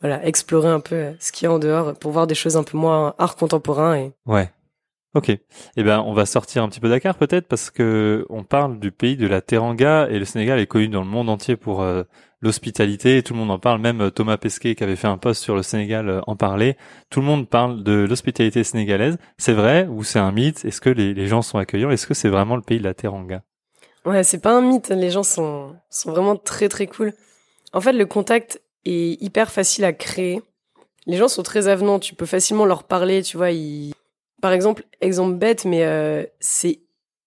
voilà 0.00 0.24
explorer 0.26 0.68
un 0.68 0.80
peu 0.80 1.14
ce 1.18 1.32
qu'il 1.32 1.46
y 1.46 1.48
a 1.48 1.52
en 1.52 1.58
dehors 1.58 1.94
pour 1.94 2.12
voir 2.12 2.26
des 2.26 2.34
choses 2.34 2.58
un 2.58 2.62
peu 2.62 2.76
moins 2.76 3.14
art 3.18 3.36
contemporain 3.36 3.96
et 3.96 4.12
ouais 4.26 4.50
Ok. 5.14 5.28
Eh 5.28 5.82
ben, 5.84 6.00
on 6.00 6.12
va 6.12 6.26
sortir 6.26 6.64
un 6.64 6.68
petit 6.68 6.80
peu 6.80 6.88
Dakar 6.88 7.16
peut-être 7.16 7.46
parce 7.46 7.70
que 7.70 8.26
on 8.30 8.42
parle 8.42 8.80
du 8.80 8.90
pays 8.90 9.16
de 9.16 9.28
la 9.28 9.40
Teranga 9.40 10.08
et 10.10 10.18
le 10.18 10.24
Sénégal 10.24 10.58
est 10.58 10.66
connu 10.66 10.88
dans 10.88 11.02
le 11.02 11.06
monde 11.06 11.28
entier 11.28 11.56
pour 11.56 11.82
euh, 11.82 12.02
l'hospitalité. 12.40 13.22
Tout 13.22 13.32
le 13.34 13.38
monde 13.38 13.52
en 13.52 13.60
parle. 13.60 13.80
Même 13.80 14.00
euh, 14.00 14.10
Thomas 14.10 14.38
Pesquet 14.38 14.74
qui 14.74 14.82
avait 14.82 14.96
fait 14.96 15.06
un 15.06 15.16
post 15.16 15.40
sur 15.40 15.54
le 15.54 15.62
Sénégal 15.62 16.08
euh, 16.08 16.20
en 16.26 16.34
parlait. 16.34 16.76
Tout 17.10 17.20
le 17.20 17.26
monde 17.26 17.48
parle 17.48 17.84
de 17.84 18.06
l'hospitalité 18.08 18.64
sénégalaise. 18.64 19.16
C'est 19.38 19.52
vrai 19.52 19.86
ou 19.88 20.02
c'est 20.02 20.18
un 20.18 20.32
mythe? 20.32 20.64
Est-ce 20.64 20.80
que 20.80 20.90
les, 20.90 21.26
gens 21.28 21.42
sont 21.42 21.58
accueillants? 21.58 21.90
Est-ce 21.90 22.08
que 22.08 22.14
c'est 22.14 22.28
vraiment 22.28 22.56
le 22.56 22.62
pays 22.62 22.78
de 22.78 22.84
la 22.84 22.94
Teranga? 22.94 23.42
Ouais, 24.04 24.24
c'est 24.24 24.42
pas 24.42 24.52
un 24.52 24.62
mythe. 24.62 24.88
Les 24.88 25.10
gens 25.10 25.22
sont 25.22 25.76
sont 25.90 26.10
vraiment 26.10 26.34
très 26.34 26.68
très 26.68 26.88
cool. 26.88 27.12
En 27.72 27.80
fait, 27.80 27.92
le 27.92 28.04
contact 28.04 28.60
est 28.84 29.22
hyper 29.22 29.52
facile 29.52 29.84
à 29.84 29.92
créer. 29.92 30.42
Les 31.06 31.16
gens 31.16 31.28
sont 31.28 31.44
très 31.44 31.68
avenants. 31.68 32.00
Tu 32.00 32.16
peux 32.16 32.26
facilement 32.26 32.64
leur 32.66 32.82
parler. 32.82 33.22
Tu 33.22 33.36
vois, 33.36 33.52
ils 33.52 33.92
par 34.44 34.52
exemple, 34.52 34.84
exemple 35.00 35.36
bête, 35.36 35.64
mais 35.64 35.86
euh, 35.86 36.22
c'est 36.38 36.80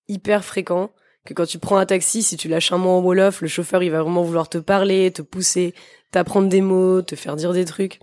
hyper 0.08 0.46
fréquent 0.46 0.92
que 1.26 1.34
quand 1.34 1.48
tu 1.48 1.58
prends 1.58 1.78
un 1.78 1.86
taxi, 1.88 2.22
si 2.22 2.38
tu 2.38 2.48
lâches 2.48 2.72
un 2.72 2.78
mot 2.78 2.92
en 2.92 3.02
wolof, 3.02 3.42
le 3.42 3.48
chauffeur 3.48 3.82
il 3.82 3.90
va 3.90 4.04
vraiment 4.04 4.22
vouloir 4.22 4.50
te 4.50 4.60
parler, 4.60 5.10
te 5.10 5.24
pousser, 5.24 5.74
t'apprendre 6.12 6.48
des 6.48 6.62
mots, 6.62 7.02
te 7.02 7.16
faire 7.16 7.36
dire 7.36 7.54
des 7.54 7.66
trucs. 7.66 7.98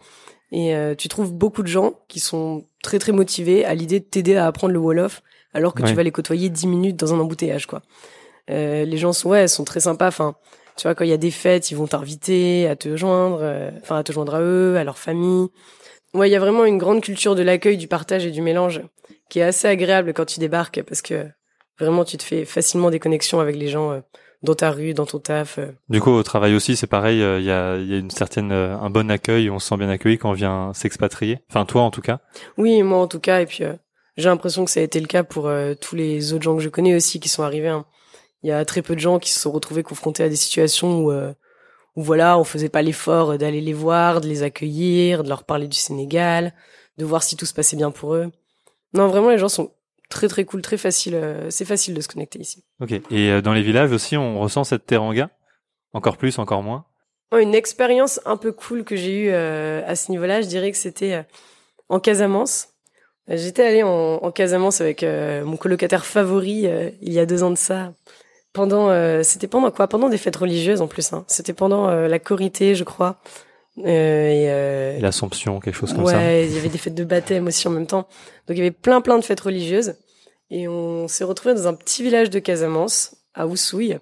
Et 0.50 0.74
euh, 0.74 0.96
tu 0.96 1.06
trouves 1.06 1.32
beaucoup 1.32 1.62
de 1.62 1.68
gens 1.68 2.00
qui 2.08 2.18
sont 2.18 2.64
très 2.82 2.98
très 2.98 3.12
motivés 3.12 3.64
à 3.64 3.76
l'idée 3.76 4.00
de 4.00 4.04
t'aider 4.04 4.34
à 4.34 4.48
apprendre 4.48 4.72
le 4.72 4.80
wolof, 4.80 5.22
alors 5.52 5.74
que 5.74 5.84
tu 5.84 5.94
vas 5.94 6.02
les 6.02 6.10
côtoyer 6.10 6.48
10 6.48 6.66
minutes 6.66 6.96
dans 6.96 7.14
un 7.14 7.20
embouteillage, 7.20 7.66
quoi. 7.66 7.82
Euh, 8.50 8.84
les 8.84 8.96
gens 8.96 9.12
sont 9.12 9.28
ouais, 9.28 9.46
sont 9.46 9.62
très 9.62 9.78
sympas. 9.78 10.08
Enfin, 10.08 10.34
tu 10.76 10.88
vois, 10.88 10.96
quand 10.96 11.04
il 11.04 11.10
y 11.10 11.14
a 11.14 11.18
des 11.18 11.30
fêtes, 11.30 11.70
ils 11.70 11.76
vont 11.76 11.86
t'inviter 11.86 12.66
à 12.66 12.74
te 12.74 12.96
joindre, 12.96 13.38
euh, 13.42 13.70
enfin 13.80 13.96
à 13.96 14.02
te 14.02 14.10
joindre 14.10 14.34
à 14.34 14.40
eux, 14.40 14.76
à 14.76 14.82
leur 14.82 14.98
famille. 14.98 15.50
Ouais, 16.14 16.28
il 16.28 16.32
y 16.32 16.36
a 16.36 16.40
vraiment 16.40 16.64
une 16.64 16.78
grande 16.78 17.00
culture 17.00 17.36
de 17.36 17.44
l'accueil, 17.44 17.76
du 17.76 17.86
partage 17.86 18.26
et 18.26 18.32
du 18.32 18.42
mélange 18.42 18.82
qui 19.28 19.40
est 19.40 19.42
assez 19.44 19.68
agréable 19.68 20.12
quand 20.12 20.26
tu 20.26 20.40
débarques 20.40 20.82
parce 20.82 21.02
que 21.02 21.26
vraiment 21.78 22.04
tu 22.04 22.16
te 22.16 22.22
fais 22.22 22.44
facilement 22.44 22.90
des 22.90 23.00
connexions 23.00 23.40
avec 23.40 23.56
les 23.56 23.68
gens 23.68 24.02
dans 24.44 24.54
ta 24.54 24.70
rue, 24.70 24.94
dans 24.94 25.06
ton 25.06 25.18
taf. 25.18 25.58
Euh. 25.58 25.72
Du 25.88 26.00
coup, 26.00 26.10
au 26.10 26.22
travail 26.22 26.54
aussi, 26.54 26.76
c'est 26.76 26.86
pareil. 26.86 27.16
Il 27.16 27.44
y, 27.44 27.50
a, 27.50 27.76
y, 27.78 27.94
a, 27.94 27.98
une 27.98 28.10
certaine, 28.10 28.52
euh, 28.52 28.76
un 28.76 28.90
bon 28.90 29.10
accueil. 29.10 29.50
On 29.50 29.58
se 29.58 29.68
sent 29.68 29.76
bien 29.78 29.88
accueilli 29.88 30.18
quand 30.18 30.30
on 30.30 30.34
vient 30.34 30.72
s'expatrier. 30.74 31.40
Enfin, 31.50 31.64
toi, 31.64 31.82
en 31.82 31.90
tout 31.90 32.02
cas. 32.02 32.20
Oui, 32.58 32.82
moi, 32.82 32.98
en 32.98 33.08
tout 33.08 33.20
cas. 33.20 33.40
Et 33.40 33.46
puis, 33.46 33.64
euh, 33.64 33.72
j'ai 34.16 34.28
l'impression 34.28 34.64
que 34.64 34.70
ça 34.70 34.80
a 34.80 34.82
été 34.82 35.00
le 35.00 35.06
cas 35.06 35.24
pour 35.24 35.50
tous 35.80 35.96
les 35.96 36.32
autres 36.32 36.44
gens 36.44 36.56
que 36.56 36.62
je 36.62 36.68
connais 36.68 36.94
aussi 36.94 37.18
qui 37.18 37.28
sont 37.28 37.42
arrivés. 37.42 37.68
Hein. 37.68 37.84
Il 38.42 38.50
y 38.50 38.52
a 38.52 38.64
très 38.64 38.82
peu 38.82 38.94
de 38.94 39.00
gens 39.00 39.18
qui 39.18 39.30
se 39.30 39.40
sont 39.40 39.50
retrouvés 39.50 39.82
confrontés 39.82 40.22
à 40.22 40.28
des 40.28 40.36
situations 40.36 40.98
où, 41.00 41.12
où 41.12 42.02
voilà, 42.02 42.38
on 42.38 42.44
faisait 42.44 42.68
pas 42.68 42.82
l'effort 42.82 43.36
d'aller 43.38 43.60
les 43.60 43.72
voir, 43.72 44.20
de 44.20 44.28
les 44.28 44.44
accueillir, 44.44 45.24
de 45.24 45.28
leur 45.28 45.42
parler 45.42 45.66
du 45.66 45.76
Sénégal, 45.76 46.54
de 46.96 47.04
voir 47.04 47.24
si 47.24 47.36
tout 47.36 47.46
se 47.46 47.54
passait 47.54 47.76
bien 47.76 47.90
pour 47.90 48.14
eux. 48.14 48.30
Non, 48.94 49.08
vraiment, 49.08 49.30
les 49.30 49.38
gens 49.38 49.48
sont 49.48 49.72
très 50.08 50.28
très 50.28 50.44
cool, 50.44 50.62
très 50.62 50.76
facile. 50.76 51.14
Euh, 51.16 51.50
c'est 51.50 51.64
facile 51.64 51.94
de 51.94 52.00
se 52.00 52.08
connecter 52.08 52.38
ici. 52.38 52.64
Ok. 52.80 52.92
Et 53.10 53.30
euh, 53.30 53.40
dans 53.42 53.52
les 53.52 53.62
villages 53.62 53.92
aussi, 53.92 54.16
on 54.16 54.40
ressent 54.40 54.64
cette 54.64 54.86
teranga? 54.86 55.30
Encore 55.92 56.16
plus, 56.16 56.38
encore 56.38 56.62
moins? 56.62 56.86
Oh, 57.32 57.38
Une 57.38 57.54
expérience 57.54 58.20
un 58.24 58.36
peu 58.36 58.52
cool 58.52 58.84
que 58.84 58.96
j'ai 58.96 59.24
eue 59.24 59.30
euh, 59.30 59.82
à 59.86 59.96
ce 59.96 60.10
niveau-là, 60.10 60.40
je 60.40 60.46
dirais 60.46 60.70
que 60.70 60.76
c'était 60.76 61.24
en 61.88 62.00
Casamance. 62.00 62.68
J'étais 63.28 63.64
allée 63.64 63.82
en, 63.82 64.16
en, 64.22 64.30
Casamance 64.30 64.80
avec 64.80 65.02
mon 65.02 65.56
colocataire 65.56 66.04
favori 66.04 66.68
il 67.00 67.12
y 67.12 67.18
a 67.18 67.26
deux 67.26 67.42
ans 67.42 67.50
de 67.50 67.56
ça. 67.56 67.92
Pendant, 68.52 69.22
c'était 69.22 69.46
pendant 69.46 69.70
quoi? 69.70 69.88
Pendant 69.88 70.08
des 70.08 70.18
fêtes 70.18 70.36
religieuses 70.36 70.80
en 70.82 70.88
plus. 70.88 71.12
Hein. 71.12 71.24
C'était 71.26 71.54
pendant 71.54 71.88
la 71.90 72.18
Corité, 72.18 72.74
je 72.74 72.84
crois. 72.84 73.20
Et, 73.78 74.46
L'Assomption, 75.04 75.60
quelque 75.60 75.76
chose 75.76 75.92
comme 75.92 76.06
ça. 76.06 76.16
Ouais, 76.16 76.46
il 76.46 76.54
y 76.54 76.58
avait 76.58 76.70
des 76.70 76.78
fêtes 76.78 76.94
de 76.94 77.04
baptême 77.04 77.46
aussi 77.46 77.68
en 77.68 77.70
même 77.70 77.86
temps. 77.86 78.08
Donc 78.48 78.56
il 78.56 78.58
y 78.58 78.60
avait 78.62 78.70
plein 78.70 79.02
plein 79.02 79.18
de 79.18 79.24
fêtes 79.24 79.40
religieuses. 79.40 79.96
Et 80.50 80.66
on 80.66 81.08
s'est 81.08 81.24
retrouvé 81.24 81.54
dans 81.54 81.68
un 81.68 81.74
petit 81.74 82.02
village 82.02 82.30
de 82.30 82.38
Casamance, 82.38 83.14
à 83.34 83.46
Oussouille. 83.46 83.98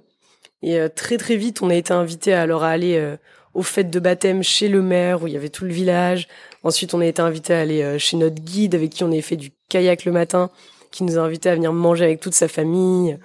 Et 0.63 0.79
euh, 0.79 0.89
très 0.89 1.17
très 1.17 1.37
vite, 1.37 1.61
on 1.61 1.71
a 1.71 1.75
été 1.75 1.93
invité 1.93 2.33
à 2.33 2.43
alors 2.43 2.63
à 2.63 2.71
aller 2.71 2.97
euh, 2.97 3.17
aux 3.55 3.63
fêtes 3.63 3.91
de 3.91 3.99
baptême 3.99 4.43
chez 4.43 4.69
le 4.69 4.81
maire, 4.81 5.23
où 5.23 5.27
il 5.27 5.33
y 5.33 5.37
avait 5.37 5.49
tout 5.49 5.65
le 5.65 5.73
village. 5.73 6.29
Ensuite, 6.63 6.95
on 6.95 7.01
a 7.01 7.07
été 7.07 7.21
invité 7.21 7.53
à 7.53 7.61
aller 7.61 7.83
euh, 7.83 7.99
chez 7.99 8.17
notre 8.17 8.41
guide, 8.41 8.75
avec 8.75 8.91
qui 8.91 9.03
on 9.03 9.09
avait 9.09 9.23
fait 9.23 9.37
du 9.37 9.51
kayak 9.69 10.05
le 10.05 10.13
matin, 10.13 10.51
qui 10.93 11.03
nous 11.03 11.19
a 11.19 11.23
invités 11.23 11.49
à 11.49 11.55
venir 11.57 11.73
manger 11.73 12.05
avec 12.05 12.21
toute 12.21 12.35
sa 12.35 12.49
famille. 12.49 13.19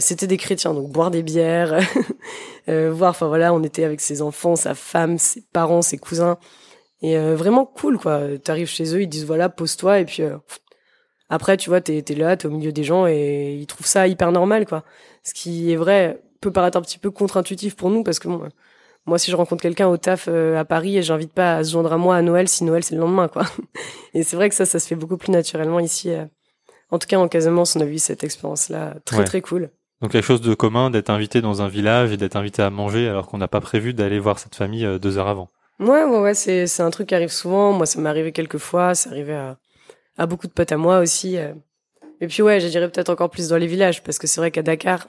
C'était 0.00 0.26
des 0.26 0.38
chrétiens, 0.38 0.74
donc 0.74 0.90
boire 0.90 1.12
des 1.12 1.22
bières, 1.22 1.78
voir. 2.66 3.10
Enfin 3.10 3.28
voilà, 3.28 3.54
on 3.54 3.62
était 3.62 3.84
avec 3.84 4.00
ses 4.00 4.22
enfants, 4.22 4.56
sa 4.56 4.74
femme, 4.74 5.18
ses 5.18 5.44
parents, 5.52 5.82
ses 5.82 5.98
cousins. 5.98 6.36
Et 7.00 7.16
vraiment 7.16 7.64
cool, 7.64 7.98
quoi. 7.98 8.22
T'arrives 8.42 8.68
chez 8.68 8.94
eux, 8.94 9.02
ils 9.02 9.08
disent 9.08 9.24
voilà, 9.24 9.48
pose-toi, 9.48 10.00
et 10.00 10.04
puis 10.04 10.22
après, 11.28 11.56
tu 11.56 11.70
vois, 11.70 11.80
t'es 11.80 11.98
es 11.98 12.14
là, 12.14 12.36
t'es 12.36 12.46
au 12.46 12.50
milieu 12.50 12.72
des 12.72 12.84
gens 12.84 13.06
et 13.06 13.54
ils 13.60 13.66
trouvent 13.66 13.86
ça 13.86 14.08
hyper 14.08 14.32
normal, 14.32 14.66
quoi. 14.66 14.84
Ce 15.22 15.34
qui 15.34 15.70
est 15.72 15.76
vrai 15.76 16.20
peut 16.40 16.52
paraître 16.52 16.78
un 16.78 16.82
petit 16.82 16.98
peu 16.98 17.10
contre-intuitif 17.10 17.76
pour 17.76 17.90
nous 17.90 18.02
parce 18.02 18.18
que 18.18 18.28
bon, 18.28 18.48
moi, 19.06 19.18
si 19.18 19.30
je 19.30 19.36
rencontre 19.36 19.62
quelqu'un 19.62 19.88
au 19.88 19.96
taf 19.96 20.26
euh, 20.28 20.58
à 20.58 20.64
Paris 20.64 20.96
et 20.96 21.02
j'invite 21.02 21.32
pas 21.32 21.56
à 21.56 21.64
se 21.64 21.72
joindre 21.72 21.92
à 21.92 21.96
moi 21.96 22.16
à 22.16 22.22
Noël 22.22 22.48
si 22.48 22.64
Noël 22.64 22.82
c'est 22.82 22.94
le 22.94 23.00
lendemain, 23.00 23.28
quoi. 23.28 23.44
Et 24.14 24.22
c'est 24.22 24.36
vrai 24.36 24.48
que 24.48 24.54
ça, 24.54 24.64
ça 24.64 24.78
se 24.78 24.86
fait 24.86 24.94
beaucoup 24.94 25.16
plus 25.16 25.32
naturellement 25.32 25.80
ici. 25.80 26.10
Euh. 26.10 26.24
En 26.90 26.98
tout 26.98 27.06
cas, 27.06 27.18
en 27.18 27.28
Casamance, 27.28 27.76
on 27.76 27.80
a 27.80 27.84
vu 27.84 27.98
cette 27.98 28.24
expérience-là 28.24 28.94
très 29.04 29.24
très 29.24 29.40
cool. 29.42 29.70
Donc 30.00 30.12
quelque 30.12 30.24
chose 30.24 30.40
de 30.40 30.54
commun 30.54 30.90
d'être 30.90 31.10
invité 31.10 31.40
dans 31.40 31.60
un 31.60 31.68
village 31.68 32.12
et 32.12 32.16
d'être 32.16 32.36
invité 32.36 32.62
à 32.62 32.70
manger 32.70 33.08
alors 33.08 33.26
qu'on 33.26 33.38
n'a 33.38 33.48
pas 33.48 33.60
prévu 33.60 33.92
d'aller 33.92 34.18
voir 34.18 34.38
cette 34.38 34.54
famille 34.54 34.86
euh, 34.86 34.98
deux 34.98 35.18
heures 35.18 35.28
avant. 35.28 35.48
Ouais, 35.80 36.04
ouais, 36.04 36.18
ouais, 36.18 36.34
c'est 36.34 36.66
c'est 36.66 36.82
un 36.82 36.90
truc 36.90 37.08
qui 37.08 37.14
arrive 37.14 37.30
souvent. 37.30 37.72
Moi, 37.72 37.86
ça 37.86 38.00
m'est 38.00 38.08
arrivé 38.08 38.32
quelques 38.32 38.58
fois. 38.58 38.94
C'est 38.94 39.10
arrivé 39.10 39.34
à 39.34 39.58
à 40.18 40.26
beaucoup 40.26 40.48
de 40.48 40.52
potes 40.52 40.72
à 40.72 40.76
moi 40.76 40.98
aussi. 40.98 41.38
Euh. 41.38 41.54
Et 42.20 42.26
puis 42.26 42.42
ouais, 42.42 42.60
je 42.60 42.66
dirais 42.66 42.90
peut-être 42.90 43.08
encore 43.08 43.30
plus 43.30 43.48
dans 43.48 43.56
les 43.56 43.68
villages, 43.68 44.02
parce 44.02 44.18
que 44.18 44.26
c'est 44.26 44.40
vrai 44.40 44.50
qu'à 44.50 44.62
Dakar, 44.62 45.06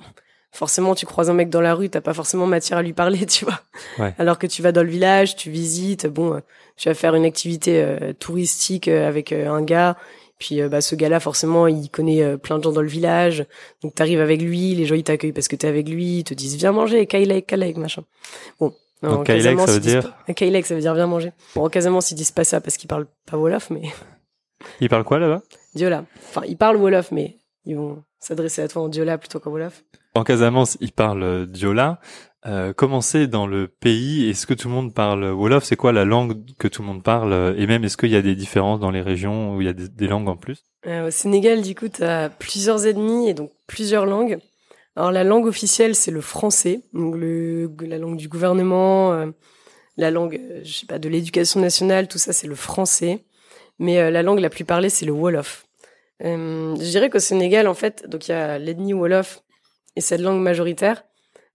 forcément, 0.51 0.93
tu 0.93 1.07
croises 1.07 1.29
un 1.29 1.33
mec 1.33 1.49
dans 1.49 1.61
la 1.61 1.73
rue, 1.73 1.89
t'as 1.89 2.01
pas 2.01 2.13
forcément 2.13 2.45
matière 2.45 2.77
à 2.77 2.83
lui 2.83 2.93
parler, 2.93 3.25
tu 3.25 3.45
vois. 3.45 3.59
Ouais. 3.97 4.13
Alors 4.19 4.37
que 4.37 4.47
tu 4.47 4.61
vas 4.61 4.71
dans 4.71 4.83
le 4.83 4.89
village, 4.89 5.35
tu 5.35 5.49
visites, 5.49 6.05
bon, 6.05 6.35
euh, 6.35 6.39
tu 6.77 6.87
vas 6.87 6.93
faire 6.93 7.15
une 7.15 7.25
activité 7.25 7.81
euh, 7.83 8.13
touristique 8.13 8.87
avec 8.87 9.33
un 9.33 9.61
gars. 9.63 9.97
Puis 10.37 10.61
bah 10.69 10.79
ce 10.79 10.95
gars-là, 10.95 11.19
forcément, 11.19 11.67
il 11.67 11.89
connaît 11.89 12.37
plein 12.37 12.59
de 12.59 12.63
gens 12.63 12.71
dans 12.71 12.81
le 12.81 12.87
village. 12.87 13.45
Donc 13.83 13.93
t'arrives 13.93 14.21
avec 14.21 14.41
lui, 14.41 14.73
les 14.73 14.85
gens 14.85 14.95
ils 14.95 15.03
t'accueillent 15.03 15.33
parce 15.33 15.49
que 15.49 15.57
t'es 15.57 15.67
avec 15.67 15.89
lui, 15.89 16.19
ils 16.19 16.23
te 16.23 16.33
disent 16.33 16.55
viens 16.55 16.71
manger, 16.71 17.05
kailek, 17.07 17.45
kailek, 17.45 17.75
machin. 17.75 18.03
Bon. 18.57 18.73
Non, 19.01 19.15
Donc 19.15 19.25
kailek, 19.27 19.59
ça 19.59 19.71
veut 19.71 19.79
dire 19.79 20.13
Kailek, 20.35 20.65
ça 20.65 20.75
veut 20.75 20.81
dire 20.81 20.93
viens 20.93 21.07
manger. 21.07 21.31
Bon, 21.55 21.63
en 21.63 21.69
Casamance, 21.69 22.11
ils 22.11 22.15
disent 22.15 22.31
pas 22.31 22.43
ça 22.43 22.59
parce 22.59 22.77
qu'ils 22.77 22.89
parlent 22.89 23.07
pas 23.25 23.37
Wolof, 23.37 23.69
mais 23.69 23.83
ils 24.81 24.89
parlent 24.89 25.05
quoi 25.05 25.19
là-bas? 25.19 25.41
Diola. 25.73 26.05
Enfin, 26.29 26.41
ils 26.47 26.57
parlent 26.57 26.77
Wolof, 26.77 27.11
mais 27.11 27.37
ils 27.65 27.77
vont 27.77 28.03
s'adresser 28.19 28.61
à 28.61 28.67
toi 28.67 28.81
en 28.81 28.89
Diola 28.89 29.17
plutôt 29.17 29.39
qu'en 29.39 29.51
Wolof. 29.51 29.83
En 30.15 30.23
Casamance, 30.23 30.77
ils 30.81 30.91
parlent 30.91 31.23
euh, 31.23 31.45
Diola. 31.45 31.99
Euh, 32.45 32.73
comment 32.73 33.01
c'est 33.01 33.27
dans 33.27 33.47
le 33.47 33.67
pays? 33.67 34.29
Est-ce 34.29 34.47
que 34.47 34.53
tout 34.53 34.67
le 34.67 34.73
monde 34.73 34.93
parle 34.93 35.25
Wolof? 35.25 35.63
C'est 35.63 35.75
quoi 35.75 35.91
la 35.91 36.05
langue 36.05 36.37
que 36.57 36.67
tout 36.67 36.81
le 36.81 36.87
monde 36.87 37.03
parle? 37.03 37.55
Et 37.57 37.67
même, 37.67 37.83
est-ce 37.83 37.97
qu'il 37.97 38.09
y 38.09 38.15
a 38.15 38.21
des 38.21 38.35
différences 38.35 38.79
dans 38.79 38.91
les 38.91 39.01
régions 39.01 39.55
où 39.55 39.61
il 39.61 39.65
y 39.65 39.69
a 39.69 39.73
des, 39.73 40.07
langues 40.07 40.29
en 40.29 40.37
plus? 40.37 40.63
Euh, 40.87 41.07
Au 41.07 41.11
Sénégal, 41.11 41.61
du 41.61 41.75
coup, 41.75 41.89
tu 41.89 42.03
as 42.03 42.29
plusieurs 42.29 42.85
ennemis 42.85 43.29
et 43.29 43.33
donc 43.33 43.51
plusieurs 43.67 44.05
langues. 44.05 44.39
Alors, 44.99 45.11
la 45.11 45.23
langue 45.23 45.45
officielle, 45.45 45.95
c'est 45.95 46.11
le 46.11 46.21
français, 46.21 46.81
donc 46.93 47.15
le, 47.15 47.71
la 47.81 47.97
langue 47.97 48.17
du 48.17 48.27
gouvernement, 48.27 49.13
euh, 49.13 49.27
la 49.97 50.11
langue, 50.11 50.39
je 50.63 50.71
sais 50.71 50.85
pas, 50.85 50.99
de 50.99 51.07
l'éducation 51.07 51.61
nationale, 51.61 52.07
tout 52.07 52.17
ça, 52.17 52.33
c'est 52.33 52.47
le 52.47 52.55
français 52.55 53.23
mais 53.79 53.99
euh, 53.99 54.11
la 54.11 54.21
langue 54.21 54.39
la 54.39 54.49
plus 54.49 54.65
parlée, 54.65 54.89
c'est 54.89 55.05
le 55.05 55.13
Wolof. 55.13 55.65
Euh, 56.23 56.75
je 56.75 56.89
dirais 56.89 57.09
qu'au 57.09 57.19
Sénégal, 57.19 57.67
en 57.67 57.73
fait, 57.73 58.07
donc 58.07 58.27
il 58.27 58.31
y 58.31 58.33
a 58.33 58.59
l'ethnie 58.59 58.93
Wolof 58.93 59.41
et 59.95 60.01
cette 60.01 60.21
langue 60.21 60.41
majoritaire, 60.41 61.03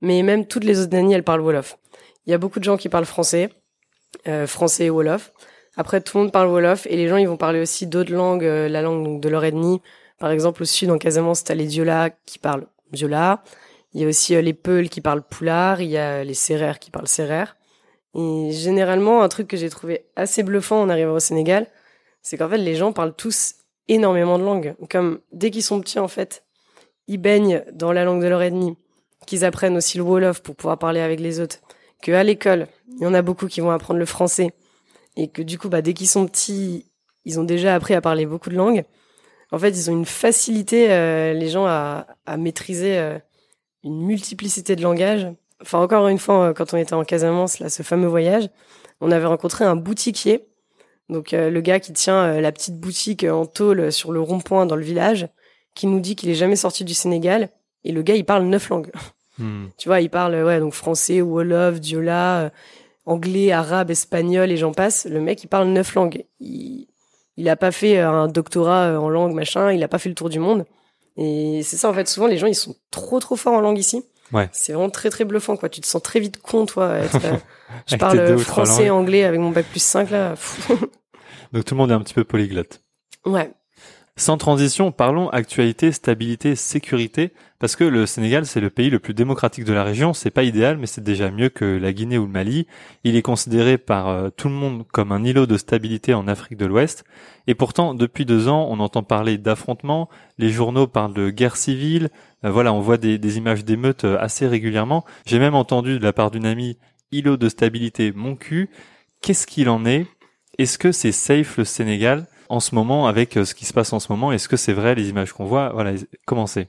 mais 0.00 0.22
même 0.22 0.46
toutes 0.46 0.64
les 0.64 0.80
autres 0.80 0.94
ethnies, 0.94 1.14
elles 1.14 1.22
parlent 1.22 1.42
Wolof. 1.42 1.78
Il 2.26 2.30
y 2.30 2.34
a 2.34 2.38
beaucoup 2.38 2.58
de 2.58 2.64
gens 2.64 2.78
qui 2.78 2.88
parlent 2.88 3.04
français, 3.04 3.50
euh, 4.26 4.46
français 4.46 4.86
et 4.86 4.90
Wolof. 4.90 5.32
Après, 5.76 6.00
tout 6.00 6.16
le 6.16 6.24
monde 6.24 6.32
parle 6.32 6.48
Wolof 6.48 6.86
et 6.86 6.96
les 6.96 7.08
gens, 7.08 7.18
ils 7.18 7.28
vont 7.28 7.36
parler 7.36 7.60
aussi 7.60 7.86
d'autres 7.86 8.12
langues, 8.12 8.44
euh, 8.44 8.68
la 8.68 8.80
langue 8.80 9.04
donc, 9.04 9.20
de 9.20 9.28
leur 9.28 9.44
ethnie. 9.44 9.82
Par 10.18 10.30
exemple, 10.30 10.62
au 10.62 10.66
sud, 10.66 10.90
en 10.90 10.98
Casamance, 10.98 11.44
t'as 11.44 11.54
les 11.54 11.66
Diola 11.66 12.10
qui 12.24 12.38
parlent 12.38 12.66
Il 13.02 14.00
y 14.00 14.04
a 14.04 14.08
aussi 14.08 14.40
les 14.40 14.54
Peuls 14.54 14.88
qui 14.88 15.00
parlent 15.00 15.22
Poulard. 15.22 15.80
Il 15.80 15.90
y 15.90 15.98
a 15.98 16.24
les 16.24 16.34
Sérères 16.34 16.78
qui 16.78 16.90
parlent 16.90 17.08
Sérère. 17.08 17.56
Et 18.14 18.50
généralement, 18.52 19.22
un 19.22 19.28
truc 19.28 19.48
que 19.48 19.56
j'ai 19.56 19.68
trouvé 19.68 20.06
assez 20.16 20.42
bluffant 20.42 20.80
en 20.80 20.88
arrivant 20.88 21.14
au 21.14 21.20
Sénégal, 21.20 21.66
c'est 22.22 22.36
qu'en 22.36 22.48
fait, 22.48 22.58
les 22.58 22.76
gens 22.76 22.92
parlent 22.92 23.14
tous 23.14 23.56
énormément 23.88 24.38
de 24.38 24.44
langues. 24.44 24.74
Comme 24.88 25.20
dès 25.32 25.50
qu'ils 25.50 25.62
sont 25.62 25.80
petits, 25.80 25.98
en 25.98 26.08
fait, 26.08 26.44
ils 27.06 27.18
baignent 27.18 27.64
dans 27.72 27.92
la 27.92 28.04
langue 28.04 28.22
de 28.22 28.28
leur 28.28 28.42
ennemi, 28.42 28.76
qu'ils 29.26 29.44
apprennent 29.44 29.76
aussi 29.76 29.98
le 29.98 30.04
Wolof 30.04 30.42
pour 30.42 30.56
pouvoir 30.56 30.78
parler 30.78 31.00
avec 31.00 31.20
les 31.20 31.40
autres. 31.40 31.58
Que 32.02 32.12
à 32.12 32.22
l'école, 32.22 32.68
il 32.88 33.02
y 33.02 33.06
en 33.06 33.14
a 33.14 33.22
beaucoup 33.22 33.46
qui 33.46 33.60
vont 33.60 33.70
apprendre 33.70 33.98
le 33.98 34.06
français. 34.06 34.52
Et 35.16 35.28
que 35.28 35.42
du 35.42 35.58
coup, 35.58 35.68
bah, 35.68 35.82
dès 35.82 35.94
qu'ils 35.94 36.08
sont 36.08 36.26
petits, 36.26 36.86
ils 37.24 37.40
ont 37.40 37.44
déjà 37.44 37.74
appris 37.74 37.94
à 37.94 38.00
parler 38.00 38.26
beaucoup 38.26 38.50
de 38.50 38.56
langues. 38.56 38.84
En 39.54 39.58
fait, 39.58 39.70
ils 39.70 39.90
ont 39.90 39.94
une 39.94 40.04
facilité, 40.04 40.90
euh, 40.90 41.32
les 41.32 41.48
gens, 41.48 41.66
à, 41.66 42.06
à 42.26 42.36
maîtriser 42.36 42.98
euh, 42.98 43.18
une 43.82 44.00
multiplicité 44.00 44.76
de 44.76 44.82
langages. 44.82 45.28
Enfin, 45.62 45.80
encore 45.80 46.08
une 46.08 46.18
fois, 46.18 46.48
euh, 46.48 46.52
quand 46.52 46.74
on 46.74 46.76
était 46.76 46.94
en 46.94 47.04
Casamance, 47.04 47.58
là, 47.58 47.68
ce 47.68 47.82
fameux 47.82 48.08
voyage, 48.08 48.48
on 49.00 49.10
avait 49.10 49.26
rencontré 49.26 49.64
un 49.64 49.76
boutiquier 49.76 50.46
donc 51.08 51.34
euh, 51.34 51.50
le 51.50 51.60
gars 51.60 51.80
qui 51.80 51.92
tient 51.92 52.24
euh, 52.24 52.40
la 52.40 52.52
petite 52.52 52.78
boutique 52.78 53.24
en 53.24 53.46
tôle 53.46 53.92
sur 53.92 54.12
le 54.12 54.20
rond-point 54.20 54.66
dans 54.66 54.76
le 54.76 54.82
village, 54.82 55.28
qui 55.74 55.86
nous 55.86 56.00
dit 56.00 56.16
qu'il 56.16 56.30
est 56.30 56.34
jamais 56.34 56.56
sorti 56.56 56.84
du 56.84 56.94
Sénégal, 56.94 57.50
et 57.84 57.92
le 57.92 58.02
gars 58.02 58.14
il 58.14 58.24
parle 58.24 58.44
neuf 58.44 58.68
langues. 58.68 58.90
Hmm. 59.36 59.66
Tu 59.78 59.88
vois, 59.88 60.00
il 60.00 60.10
parle 60.10 60.36
ouais 60.44 60.60
donc 60.60 60.74
français, 60.74 61.20
wolof, 61.20 61.80
diola, 61.80 62.42
euh, 62.42 62.50
anglais, 63.04 63.50
arabe, 63.50 63.90
espagnol 63.90 64.52
et 64.52 64.56
j'en 64.56 64.72
passe. 64.72 65.08
Le 65.10 65.20
mec 65.20 65.42
il 65.42 65.48
parle 65.48 65.66
neuf 65.66 65.96
langues. 65.96 66.24
Il 66.38 66.86
il 67.36 67.48
a 67.48 67.56
pas 67.56 67.72
fait 67.72 67.98
un 67.98 68.28
doctorat 68.28 68.98
en 69.00 69.08
langue 69.08 69.34
machin, 69.34 69.72
il 69.72 69.82
a 69.82 69.88
pas 69.88 69.98
fait 69.98 70.08
le 70.08 70.14
tour 70.14 70.28
du 70.28 70.38
monde. 70.38 70.64
Et 71.16 71.62
c'est 71.62 71.76
ça 71.76 71.88
en 71.88 71.94
fait. 71.94 72.08
Souvent 72.08 72.26
les 72.26 72.38
gens 72.38 72.46
ils 72.46 72.54
sont 72.54 72.74
trop 72.90 73.20
trop 73.20 73.36
forts 73.36 73.54
en 73.54 73.60
langue 73.60 73.78
ici. 73.78 74.04
Ouais. 74.32 74.48
C'est 74.52 74.72
vraiment 74.72 74.90
très 74.90 75.10
très 75.10 75.24
bluffant 75.24 75.56
quoi. 75.56 75.68
Tu 75.68 75.80
te 75.80 75.86
sens 75.86 76.02
très 76.02 76.20
vite 76.20 76.40
con 76.40 76.66
toi. 76.66 76.98
je 77.86 77.96
parle 77.96 78.38
français, 78.38 78.90
anglais 78.90 79.24
avec 79.24 79.40
mon 79.40 79.50
bac 79.50 79.66
plus 79.66 79.82
5 79.82 80.10
là. 80.10 80.34
Donc 81.52 81.64
tout 81.64 81.74
le 81.74 81.78
monde 81.78 81.90
est 81.90 81.94
un 81.94 82.00
petit 82.00 82.14
peu 82.14 82.24
polyglotte. 82.24 82.82
Ouais. 83.24 83.52
Sans 84.16 84.36
transition, 84.36 84.92
parlons 84.92 85.28
actualité, 85.30 85.90
stabilité, 85.90 86.54
sécurité, 86.54 87.32
parce 87.58 87.74
que 87.74 87.82
le 87.82 88.06
Sénégal, 88.06 88.46
c'est 88.46 88.60
le 88.60 88.70
pays 88.70 88.88
le 88.88 89.00
plus 89.00 89.12
démocratique 89.12 89.64
de 89.64 89.72
la 89.72 89.82
région. 89.82 90.12
C'est 90.12 90.30
pas 90.30 90.44
idéal, 90.44 90.78
mais 90.78 90.86
c'est 90.86 91.02
déjà 91.02 91.32
mieux 91.32 91.48
que 91.48 91.64
la 91.64 91.92
Guinée 91.92 92.16
ou 92.16 92.26
le 92.26 92.30
Mali. 92.30 92.68
Il 93.02 93.16
est 93.16 93.22
considéré 93.22 93.76
par 93.76 94.08
euh, 94.08 94.30
tout 94.30 94.48
le 94.48 94.54
monde 94.54 94.86
comme 94.92 95.10
un 95.10 95.24
îlot 95.24 95.46
de 95.46 95.56
stabilité 95.56 96.14
en 96.14 96.28
Afrique 96.28 96.56
de 96.56 96.64
l'Ouest. 96.64 97.04
Et 97.48 97.56
pourtant, 97.56 97.92
depuis 97.92 98.24
deux 98.24 98.46
ans, 98.46 98.68
on 98.70 98.78
entend 98.78 99.02
parler 99.02 99.36
d'affrontements. 99.36 100.08
Les 100.38 100.50
journaux 100.50 100.86
parlent 100.86 101.14
de 101.14 101.30
guerre 101.30 101.56
civile. 101.56 102.10
Euh, 102.44 102.52
voilà, 102.52 102.72
on 102.72 102.80
voit 102.80 102.98
des, 102.98 103.18
des 103.18 103.36
images 103.36 103.64
d'émeutes 103.64 104.04
euh, 104.04 104.16
assez 104.20 104.46
régulièrement. 104.46 105.04
J'ai 105.26 105.40
même 105.40 105.56
entendu 105.56 105.98
de 105.98 106.04
la 106.04 106.12
part 106.12 106.30
d'une 106.30 106.46
amie 106.46 106.78
îlot 107.10 107.36
de 107.36 107.48
stabilité 107.48 108.12
mon 108.12 108.36
cul. 108.36 108.70
Qu'est-ce 109.22 109.48
qu'il 109.48 109.68
en 109.68 109.84
est? 109.84 110.06
Est-ce 110.58 110.78
que 110.78 110.92
c'est 110.92 111.10
safe 111.10 111.56
le 111.58 111.64
Sénégal? 111.64 112.28
En 112.54 112.60
ce 112.60 112.74
moment 112.74 113.08
avec 113.08 113.36
euh, 113.36 113.44
ce 113.44 113.54
qui 113.54 113.64
se 113.64 113.72
passe 113.72 113.92
en 113.92 114.00
ce 114.00 114.10
moment 114.10 114.32
Est-ce 114.32 114.48
que 114.48 114.56
c'est 114.56 114.72
vrai 114.72 114.94
les 114.94 115.08
images 115.08 115.32
qu'on 115.32 115.44
voit? 115.44 115.70
Voilà, 115.70 115.92
comment 116.24 116.46
c'est? 116.46 116.68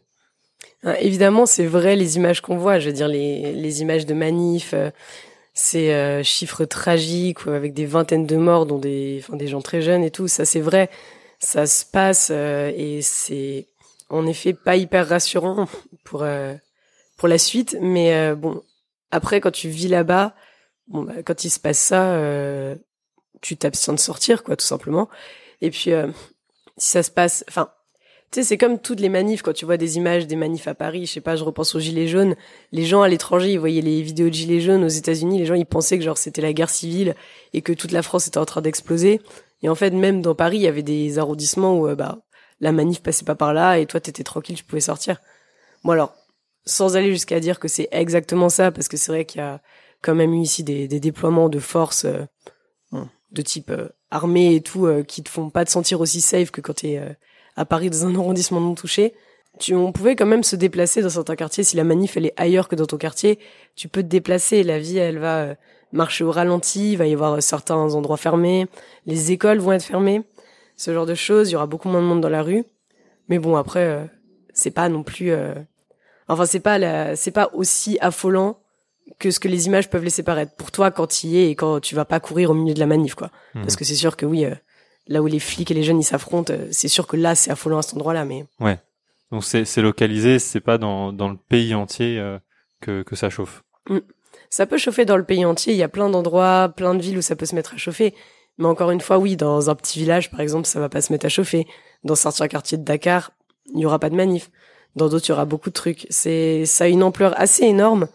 Ah, 0.84 1.00
Évidemment, 1.00 1.45
c'est 1.45 1.65
vrai 1.65 1.95
les 1.95 2.17
images 2.17 2.41
qu'on 2.41 2.58
voit. 2.58 2.80
Je 2.80 2.88
veux 2.88 2.93
dire 2.93 3.08
les, 3.08 3.82
images 3.82 4.06
de 4.06 4.13
manifs, 4.13 4.74
euh, 4.74 4.89
ces 5.54 5.91
euh, 5.91 6.24
chiffres 6.24 6.65
tragiques 6.65 7.48
avec 7.48 7.74
des 7.74 7.86
vingtaines 7.86 8.26
de 8.26 8.36
morts, 8.36 8.65
dont 8.65 8.80
des, 8.80 9.24
gens 9.45 9.62
très 9.62 9.82
jeunes 9.82 10.04
et 10.04 10.12
tout. 10.12 10.28
Ça, 10.28 10.43
c'est 10.43 10.60
vrai. 10.60 10.89
Ça 11.39 11.67
se 11.67 11.86
passe 11.86 12.32
et 12.32 13.00
c'est 13.04 13.67
en 14.10 14.26
effet 14.26 14.54
pas 14.54 14.78
hyper 14.78 15.08
rassurant 15.08 15.67
pour 16.04 16.26
pour 17.17 17.28
la 17.28 17.38
suite. 17.38 17.78
Mais 17.82 18.34
bon, 18.34 18.63
après, 19.12 19.41
quand 19.41 19.52
tu 19.52 19.67
vis 19.67 19.89
là-bas, 19.89 20.34
bah, 20.88 21.13
quand 21.24 21.43
il 21.43 21.50
se 21.50 21.60
passe 21.60 21.78
ça, 21.78 22.17
tu 23.41 23.58
t'abstiens 23.58 23.93
de 23.93 24.00
sortir, 24.00 24.43
quoi, 24.43 24.56
tout 24.56 24.65
simplement. 24.65 25.10
Et 25.62 25.72
puis, 25.72 25.91
euh, 25.91 26.08
si 26.78 26.91
ça 26.91 27.04
se 27.04 27.12
passe, 27.12 27.44
enfin, 27.48 27.70
tu 28.32 28.41
sais, 28.41 28.48
c'est 28.48 28.58
comme 28.58 28.80
toutes 28.80 29.00
les 29.00 29.10
manifs, 29.10 29.41
quand 29.41 29.54
tu 29.54 29.65
vois 29.65 29.78
des 29.78 29.98
images 29.98 30.28
des 30.28 30.36
manifs 30.36 30.68
à 30.68 30.76
Paris, 30.76 31.06
je 31.06 31.13
sais 31.13 31.22
pas, 31.22 31.36
je 31.36 31.44
repense 31.44 31.76
aux 31.76 31.80
Gilets 31.80 32.08
jaunes, 32.08 32.36
les 32.72 32.86
gens 32.86 33.02
à 33.02 33.08
l'étranger, 33.08 33.54
ils 33.54 33.60
voyaient 33.60 33.82
les 33.82 34.02
vidéos 34.02 34.30
de 34.30 34.34
Gilets 34.34 34.62
jaunes 34.62 34.84
aux 34.84 34.89
États-Unis, 34.89 35.39
les 35.39 35.46
gens, 35.46 35.54
ils 35.54 35.65
pensaient 35.65 35.98
que 35.98 36.04
genre 36.04 36.18
c'était 36.18 36.41
la 36.41 36.54
guerre 36.54 36.70
civile 36.70 37.15
et 37.54 37.62
que 37.62 37.72
toute 37.72 37.91
la 37.91 38.02
France 38.02 38.28
était 38.28 38.38
en 38.38 38.46
train 38.46 38.62
d'exploser. 38.62 39.22
Et 39.62 39.70
en 39.70 39.76
fait, 39.76 39.91
même 39.91 40.22
dans 40.22 40.36
Paris, 40.36 40.58
il 40.58 40.63
y 40.63 40.68
avait 40.68 40.84
des 40.84 41.18
arrondissements 41.18 41.80
où, 41.80 41.88
euh, 41.88 41.96
bah, 41.96 42.20
la 42.60 42.72
manif 42.72 43.02
passait 43.02 43.26
pas 43.26 43.36
par 43.36 43.54
là 43.54 43.78
et 43.80 43.86
toi, 43.86 44.00
t'étais 44.00 44.24
tranquille, 44.24 44.56
tu 44.56 44.63
pouvais 44.63 44.82
sortir. 44.82 45.22
Bon 45.84 45.91
alors, 45.91 46.13
sans 46.65 46.98
aller 46.98 47.12
jusqu'à 47.12 47.39
dire 47.39 47.60
que 47.60 47.68
c'est 47.68 47.88
exactement 47.91 48.50
ça, 48.50 48.72
parce 48.72 48.88
que 48.88 48.98
c'est 48.98 49.12
vrai 49.12 49.26
qu'il 49.26 49.39
y 49.39 49.44
a 49.44 49.62
quand 50.02 50.15
même 50.15 50.34
eu 50.34 50.41
ici 50.41 50.63
des, 50.63 50.88
des 50.88 51.00
déploiements 51.00 51.48
de 51.48 51.60
forces 51.60 52.06
euh, 52.06 52.26
de 53.32 53.41
type 53.41 53.72
armée 54.15 54.56
et 54.56 54.62
tout 54.62 54.86
euh, 54.86 55.04
qui 55.04 55.21
te 55.21 55.30
font 55.30 55.49
pas 55.49 55.65
te 55.65 55.71
sentir 55.71 56.01
aussi 56.01 56.21
safe 56.21 56.51
que 56.51 56.62
quand 56.62 56.73
t'es 56.73 56.97
euh, 56.97 57.10
à 57.56 57.65
Paris 57.65 57.89
dans 57.89 58.06
un 58.06 58.15
arrondissement 58.15 58.60
non 58.60 58.75
touché. 58.75 59.13
Tu, 59.60 59.73
on 59.75 59.91
pouvait 59.91 60.15
quand 60.15 60.25
même 60.25 60.43
se 60.43 60.56
déplacer 60.56 61.01
dans 61.01 61.10
certains 61.10 61.36
quartiers. 61.36 61.63
Si 61.63 61.78
la 61.78 61.84
manif 61.84 62.17
elle 62.17 62.25
est 62.25 62.34
ailleurs 62.36 62.67
que 62.67 62.75
dans 62.75 62.86
ton 62.86 62.97
quartier, 62.97 63.39
tu 63.75 63.88
peux 63.88 64.01
te 64.01 64.08
déplacer. 64.08 64.63
La 64.63 64.80
vie 64.80 64.97
elle 64.97 65.19
va 65.19 65.38
euh, 65.39 65.56
marcher 65.91 66.23
au 66.23 66.32
ralenti. 66.32 66.93
Il 66.93 66.97
va 66.97 67.08
y 67.08 67.13
avoir 67.13 67.41
certains 67.41 67.93
endroits 67.93 68.17
fermés. 68.17 68.67
Les 69.06 69.32
écoles 69.32 69.60
vont 69.60 69.71
être 69.71 69.86
fermées. 69.86 70.23
Ce 70.75 70.93
genre 70.93 71.06
de 71.06 71.15
choses. 71.15 71.49
Il 71.49 71.54
y 71.54 71.56
aura 71.56 71.67
beaucoup 71.67 71.89
moins 71.89 72.01
de 72.01 72.08
monde 72.08 72.21
dans 72.21 72.30
la 72.30 72.41
rue. 72.41 72.65
Mais 73.30 73.39
bon 73.39 73.56
après, 73.56 74.10
c'est 74.54 74.71
pas 74.71 74.89
non 74.89 75.04
plus. 75.04 75.34
Enfin 76.28 76.45
c'est 76.45 76.60
pas 76.60 76.78
la... 76.78 77.15
c'est 77.15 77.32
pas 77.32 77.49
aussi 77.54 77.97
affolant 78.01 78.60
que 79.20 79.32
ce 79.32 79.39
que 79.39 79.48
les 79.48 79.68
images 79.68 79.89
peuvent 79.89 80.04
laisser 80.04 80.24
paraître 80.24 80.54
pour 80.56 80.72
toi 80.72 80.91
quand 80.91 81.08
tu 81.08 81.28
y 81.28 81.38
es 81.38 81.52
et 81.52 81.56
quand 81.56 81.80
tu 81.80 81.96
vas 81.96 82.06
pas 82.06 82.20
courir 82.20 82.52
au 82.52 82.54
milieu 82.54 82.74
de 82.74 82.80
la 82.80 82.86
manif 82.86 83.15
quoi. 83.15 83.32
Mhm. 83.54 83.62
parce 83.63 83.76
que 83.76 83.86
c'est 83.86 83.96
sûr 83.96 84.18
que 84.18 84.26
oui 84.26 84.46
euh, 84.46 84.56
là 85.08 85.22
où 85.22 85.28
les 85.28 85.39
flics 85.39 85.70
et 85.72 85.74
les 85.74 85.84
jeunes 85.84 86.00
ils 86.00 86.06
s'affrontent 86.06 86.54
euh, 86.54 86.68
c'est 86.72 86.88
sûr 86.88 87.08
que 87.08 87.15
là 87.15 87.36
c'est 87.36 87.52
affolant 87.52 87.78
à 87.78 87.82
cet 87.82 87.96
endroit-là 87.96 88.26
mais 88.26 88.46
ouais. 88.60 88.80
Donc 89.32 89.44
c'est 89.44 89.82
localisé 89.82 90.39
c'est 90.39 90.60
pas 90.60 90.78
dans 90.78 91.13
dans 91.13 91.30
le 91.30 91.38
pays 91.38 91.74
entier 91.76 92.20
euh, 92.20 92.38
que 92.82 93.04
que 93.04 93.15
ça 93.15 93.30
chauffe. 93.30 93.63
Mm. 93.89 94.00
ça 94.50 94.65
peut 94.65 94.78
chauffer 94.78 95.06
dans 95.06 95.18
le 95.18 95.24
pays 95.24 95.46
entier 95.46 95.74
il 95.74 95.78
y 95.78 95.84
a 95.84 95.89
plein 95.89 96.10
d'endroits 96.10 96.70
plein 96.76 96.96
de 96.96 97.02
villes 97.02 97.18
où 97.18 97.22
ça 97.22 97.36
peut 97.36 97.46
se 97.46 97.56
mettre 97.56 97.74
à 97.74 97.78
chauffer. 97.78 98.13
Mais 98.58 98.65
encore 98.65 98.91
une 98.91 99.02
fois 99.02 99.18
oui 99.18 99.36
dans 99.36 99.70
un 99.70 99.76
petit 99.76 100.00
village 100.00 100.32
par 100.32 100.39
exemple 100.39 100.65
ça 100.68 100.80
va 100.80 100.89
pas 100.89 101.02
se 101.02 101.12
mettre 101.12 101.26
à 101.26 101.30
chauffer. 101.30 101.68
Dans 102.04 102.15
certains 102.15 102.48
quartiers 102.48 102.78
de 102.78 102.84
Dakar 102.84 103.32
il 103.74 103.82
y 103.82 103.86
aura 103.86 104.00
pas 104.00 104.10
de 104.10 104.15
manif. 104.15 104.50
Dans 104.96 105.10
d'autres 105.10 105.26
il 105.28 105.30
y 105.30 105.34
aura 105.34 105.46
beaucoup 105.46 105.70
de 105.70 105.76
trucs. 105.76 106.08
C'est 106.10 106.65
ça 106.65 106.86
a 106.86 106.88
une 106.88 107.04
ampleur 107.04 107.39
assez 107.39 107.65
énorme 107.65 108.08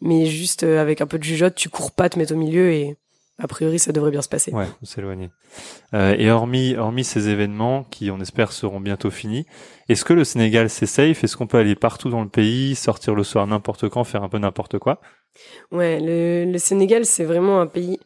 mais 0.00 0.26
juste 0.26 0.62
euh, 0.62 0.80
avec 0.80 1.00
un 1.00 1.06
peu 1.06 1.18
de 1.18 1.24
jugeote, 1.24 1.54
tu 1.54 1.68
cours 1.68 1.92
pas 1.92 2.08
te 2.08 2.18
mettre 2.18 2.34
au 2.34 2.36
milieu 2.36 2.72
et 2.72 2.96
a 3.38 3.48
priori 3.48 3.78
ça 3.78 3.92
devrait 3.92 4.10
bien 4.10 4.22
se 4.22 4.28
passer. 4.28 4.52
Ouais, 4.52 4.66
s'éloigner. 4.82 5.30
Euh, 5.94 6.14
et 6.18 6.30
hormis 6.30 6.76
hormis 6.76 7.04
ces 7.04 7.28
événements 7.28 7.84
qui 7.84 8.10
on 8.10 8.20
espère 8.20 8.52
seront 8.52 8.80
bientôt 8.80 9.10
finis, 9.10 9.46
est-ce 9.88 10.04
que 10.04 10.12
le 10.12 10.24
Sénégal 10.24 10.68
c'est 10.68 10.86
safe? 10.86 11.24
Est-ce 11.24 11.36
qu'on 11.36 11.46
peut 11.46 11.58
aller 11.58 11.74
partout 11.74 12.10
dans 12.10 12.22
le 12.22 12.28
pays, 12.28 12.74
sortir 12.74 13.14
le 13.14 13.24
soir 13.24 13.46
n'importe 13.46 13.88
quand, 13.88 14.04
faire 14.04 14.22
un 14.22 14.28
peu 14.28 14.38
n'importe 14.38 14.78
quoi? 14.78 15.00
Ouais, 15.70 16.00
le, 16.00 16.50
le 16.50 16.58
Sénégal 16.58 17.06
c'est 17.06 17.24
vraiment 17.24 17.60
un 17.60 17.66
pays 17.66 17.98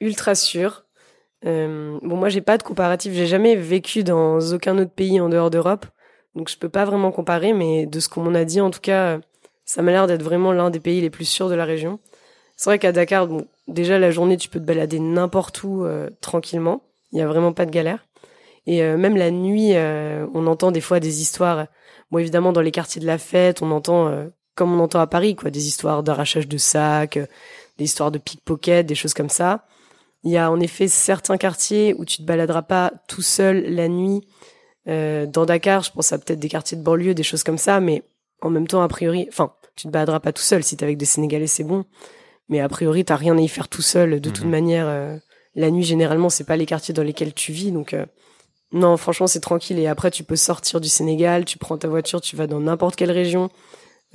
ultra 0.00 0.34
sûr. 0.34 0.84
Euh, 1.44 1.98
bon 2.02 2.16
moi 2.16 2.28
j'ai 2.28 2.40
pas 2.40 2.58
de 2.58 2.64
comparatif, 2.64 3.12
j'ai 3.12 3.26
jamais 3.26 3.54
vécu 3.54 4.02
dans 4.02 4.40
aucun 4.52 4.76
autre 4.78 4.90
pays 4.90 5.20
en 5.20 5.28
dehors 5.28 5.50
d'Europe, 5.50 5.86
donc 6.34 6.48
je 6.48 6.58
peux 6.58 6.68
pas 6.68 6.84
vraiment 6.84 7.12
comparer, 7.12 7.52
mais 7.52 7.86
de 7.86 8.00
ce 8.00 8.08
qu'on 8.08 8.22
m'en 8.22 8.34
a 8.34 8.44
dit 8.44 8.60
en 8.60 8.70
tout 8.70 8.80
cas 8.80 9.20
ça 9.68 9.82
m'a 9.82 9.92
l'air 9.92 10.06
d'être 10.06 10.22
vraiment 10.22 10.52
l'un 10.52 10.70
des 10.70 10.80
pays 10.80 11.02
les 11.02 11.10
plus 11.10 11.26
sûrs 11.26 11.50
de 11.50 11.54
la 11.54 11.66
région. 11.66 12.00
C'est 12.56 12.70
vrai 12.70 12.78
qu'à 12.78 12.90
Dakar, 12.90 13.26
bon, 13.26 13.46
déjà 13.68 13.98
la 13.98 14.10
journée, 14.10 14.38
tu 14.38 14.48
peux 14.48 14.58
te 14.58 14.64
balader 14.64 14.98
n'importe 14.98 15.62
où 15.62 15.84
euh, 15.84 16.08
tranquillement. 16.22 16.80
Il 17.12 17.18
y 17.18 17.20
a 17.20 17.26
vraiment 17.26 17.52
pas 17.52 17.66
de 17.66 17.70
galère. 17.70 18.06
Et 18.66 18.82
euh, 18.82 18.96
même 18.96 19.14
la 19.14 19.30
nuit, 19.30 19.72
euh, 19.74 20.26
on 20.32 20.46
entend 20.46 20.70
des 20.70 20.80
fois 20.80 21.00
des 21.00 21.20
histoires. 21.20 21.66
Bon, 22.10 22.16
évidemment, 22.16 22.50
dans 22.52 22.62
les 22.62 22.70
quartiers 22.70 23.02
de 23.02 23.06
la 23.06 23.18
fête, 23.18 23.60
on 23.60 23.70
entend, 23.70 24.10
comme 24.54 24.72
on 24.72 24.82
entend 24.82 25.00
à 25.00 25.06
Paris, 25.06 25.36
quoi, 25.36 25.50
des 25.50 25.68
histoires 25.68 26.02
d'arrachage 26.02 26.48
de 26.48 26.56
sacs, 26.56 27.18
des 27.76 27.84
histoires 27.84 28.10
de 28.10 28.16
pickpocket, 28.16 28.86
des 28.86 28.94
choses 28.94 29.12
comme 29.12 29.28
ça. 29.28 29.66
Il 30.24 30.30
y 30.30 30.38
a 30.38 30.50
en 30.50 30.60
effet 30.60 30.88
certains 30.88 31.36
quartiers 31.36 31.94
où 31.98 32.06
tu 32.06 32.16
te 32.16 32.22
baladeras 32.22 32.62
pas 32.62 32.90
tout 33.06 33.22
seul 33.22 33.66
la 33.68 33.88
nuit. 33.88 34.26
dans 34.86 35.44
Dakar, 35.44 35.82
je 35.82 35.92
pense 35.92 36.10
à 36.14 36.18
peut-être 36.18 36.40
des 36.40 36.48
quartiers 36.48 36.78
de 36.78 36.82
banlieue, 36.82 37.12
des 37.12 37.22
choses 37.22 37.42
comme 37.42 37.58
ça, 37.58 37.80
mais 37.80 38.02
en 38.40 38.50
même 38.50 38.66
temps, 38.66 38.82
a 38.82 38.88
priori, 38.88 39.26
enfin, 39.28 39.52
tu 39.76 39.86
te 39.86 39.92
baladeras 39.92 40.20
pas 40.20 40.32
tout 40.32 40.42
seul. 40.42 40.62
Si 40.62 40.76
t'es 40.76 40.84
avec 40.84 40.96
des 40.96 41.04
Sénégalais, 41.04 41.46
c'est 41.46 41.64
bon. 41.64 41.84
Mais 42.48 42.60
a 42.60 42.68
priori, 42.68 43.04
t'as 43.04 43.16
rien 43.16 43.36
à 43.36 43.40
y 43.40 43.48
faire 43.48 43.68
tout 43.68 43.82
seul. 43.82 44.20
De 44.20 44.30
toute 44.30 44.44
mhm. 44.44 44.50
manière, 44.50 44.86
euh, 44.88 45.16
la 45.54 45.70
nuit, 45.70 45.84
généralement, 45.84 46.30
c'est 46.30 46.44
pas 46.44 46.56
les 46.56 46.66
quartiers 46.66 46.94
dans 46.94 47.02
lesquels 47.02 47.34
tu 47.34 47.52
vis. 47.52 47.72
Donc, 47.72 47.94
euh, 47.94 48.06
non, 48.72 48.96
franchement, 48.96 49.26
c'est 49.26 49.40
tranquille. 49.40 49.78
Et 49.78 49.86
après, 49.86 50.10
tu 50.10 50.24
peux 50.24 50.36
sortir 50.36 50.80
du 50.80 50.88
Sénégal, 50.88 51.44
tu 51.44 51.58
prends 51.58 51.78
ta 51.78 51.88
voiture, 51.88 52.20
tu 52.20 52.36
vas 52.36 52.46
dans 52.46 52.60
n'importe 52.60 52.96
quelle 52.96 53.10
région. 53.10 53.50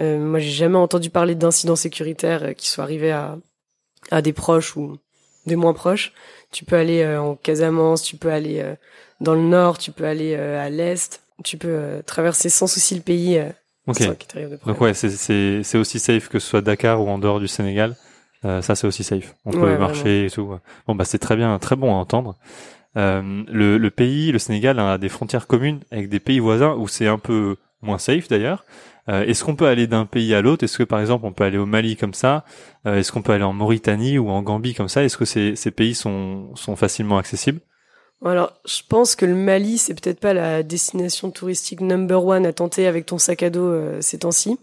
Euh, 0.01 0.19
moi, 0.19 0.39
j'ai 0.39 0.51
jamais 0.51 0.77
entendu 0.77 1.09
parler 1.09 1.35
d'incidents 1.35 1.75
sécuritaires 1.75 2.55
qui 2.55 2.67
soient 2.67 2.83
arrivés 2.83 3.11
à, 3.11 3.37
à 4.11 4.21
des 4.21 4.33
proches 4.33 4.75
ou 4.75 4.97
des 5.45 5.55
moins 5.55 5.73
proches. 5.73 6.13
Tu 6.51 6.65
peux 6.65 6.75
aller 6.75 7.05
en 7.17 7.35
Casamance, 7.35 8.03
tu 8.03 8.15
peux 8.15 8.31
aller 8.31 8.75
dans 9.19 9.33
le 9.33 9.41
nord, 9.41 9.77
tu 9.77 9.91
peux 9.91 10.05
aller 10.05 10.35
à 10.35 10.69
l'est, 10.69 11.21
tu 11.43 11.57
peux 11.57 12.01
traverser 12.05 12.49
sans 12.49 12.67
souci 12.67 12.95
le 12.95 13.01
pays 13.01 13.41
Ok. 13.87 14.01
Donc 14.65 14.79
ouais, 14.81 14.93
c'est 14.93 15.77
aussi 15.77 15.99
safe 15.99 16.29
que 16.29 16.39
ce 16.39 16.47
soit 16.47 16.61
Dakar 16.61 17.01
ou 17.01 17.09
en 17.09 17.17
dehors 17.17 17.39
du 17.39 17.47
Sénégal. 17.47 17.95
Euh, 18.45 18.61
ça 18.61 18.75
c'est 18.75 18.87
aussi 18.87 19.03
safe. 19.03 19.35
On 19.45 19.51
peut 19.51 19.77
marcher 19.77 20.25
et 20.25 20.29
tout. 20.29 20.53
Bon 20.87 20.95
bah 20.95 21.05
c'est 21.05 21.19
très 21.19 21.35
bien, 21.35 21.57
très 21.59 21.75
bon 21.75 21.91
à 21.93 21.95
entendre. 21.97 22.35
Euh, 22.95 23.43
le, 23.51 23.77
le, 23.77 23.89
pays, 23.89 24.31
le 24.31 24.39
Sénégal, 24.39 24.79
a 24.79 24.97
des 24.97 25.09
frontières 25.09 25.47
communes 25.47 25.79
avec 25.91 26.09
des 26.09 26.19
pays 26.19 26.39
voisins 26.39 26.75
où 26.75 26.87
c'est 26.87 27.07
un 27.07 27.17
peu 27.17 27.55
moins 27.81 27.97
safe 27.97 28.27
d'ailleurs. 28.27 28.65
Euh, 29.09 29.25
Est-ce 29.25 29.43
qu'on 29.43 29.55
peut 29.55 29.67
aller 29.67 29.87
d'un 29.87 30.05
pays 30.05 30.33
à 30.33 30.41
l'autre? 30.41 30.63
Est-ce 30.63 30.77
que 30.77 30.83
par 30.83 30.99
exemple 31.01 31.25
on 31.25 31.31
peut 31.33 31.43
aller 31.43 31.57
au 31.57 31.65
Mali 31.65 31.97
comme 31.97 32.13
ça? 32.13 32.45
Euh, 32.85 32.97
Est-ce 32.99 33.11
qu'on 33.11 33.21
peut 33.21 33.33
aller 33.33 33.43
en 33.43 33.51
Mauritanie 33.53 34.17
ou 34.17 34.29
en 34.29 34.41
Gambie 34.43 34.73
comme 34.75 34.87
ça? 34.89 35.03
Est-ce 35.03 35.17
que 35.17 35.25
ces, 35.25 35.55
ces 35.55 35.71
pays 35.71 35.95
sont, 35.95 36.55
sont 36.55 36.75
facilement 36.75 37.17
accessibles? 37.17 37.59
Alors, 38.31 38.53
je 38.65 38.81
pense 38.87 39.15
que 39.15 39.25
le 39.25 39.35
Mali, 39.35 39.77
c'est 39.77 39.93
peut-être 39.93 40.19
pas 40.19 40.33
la 40.33 40.63
destination 40.63 41.29
touristique 41.29 41.81
number 41.81 42.25
one 42.25 42.45
à 42.45 42.53
tenter 42.53 42.87
avec 42.87 43.05
ton 43.05 43.17
sac 43.17 43.43
à 43.43 43.49
dos 43.49 43.67
euh, 43.67 43.97
ces 44.01 44.19
temps-ci. 44.19 44.57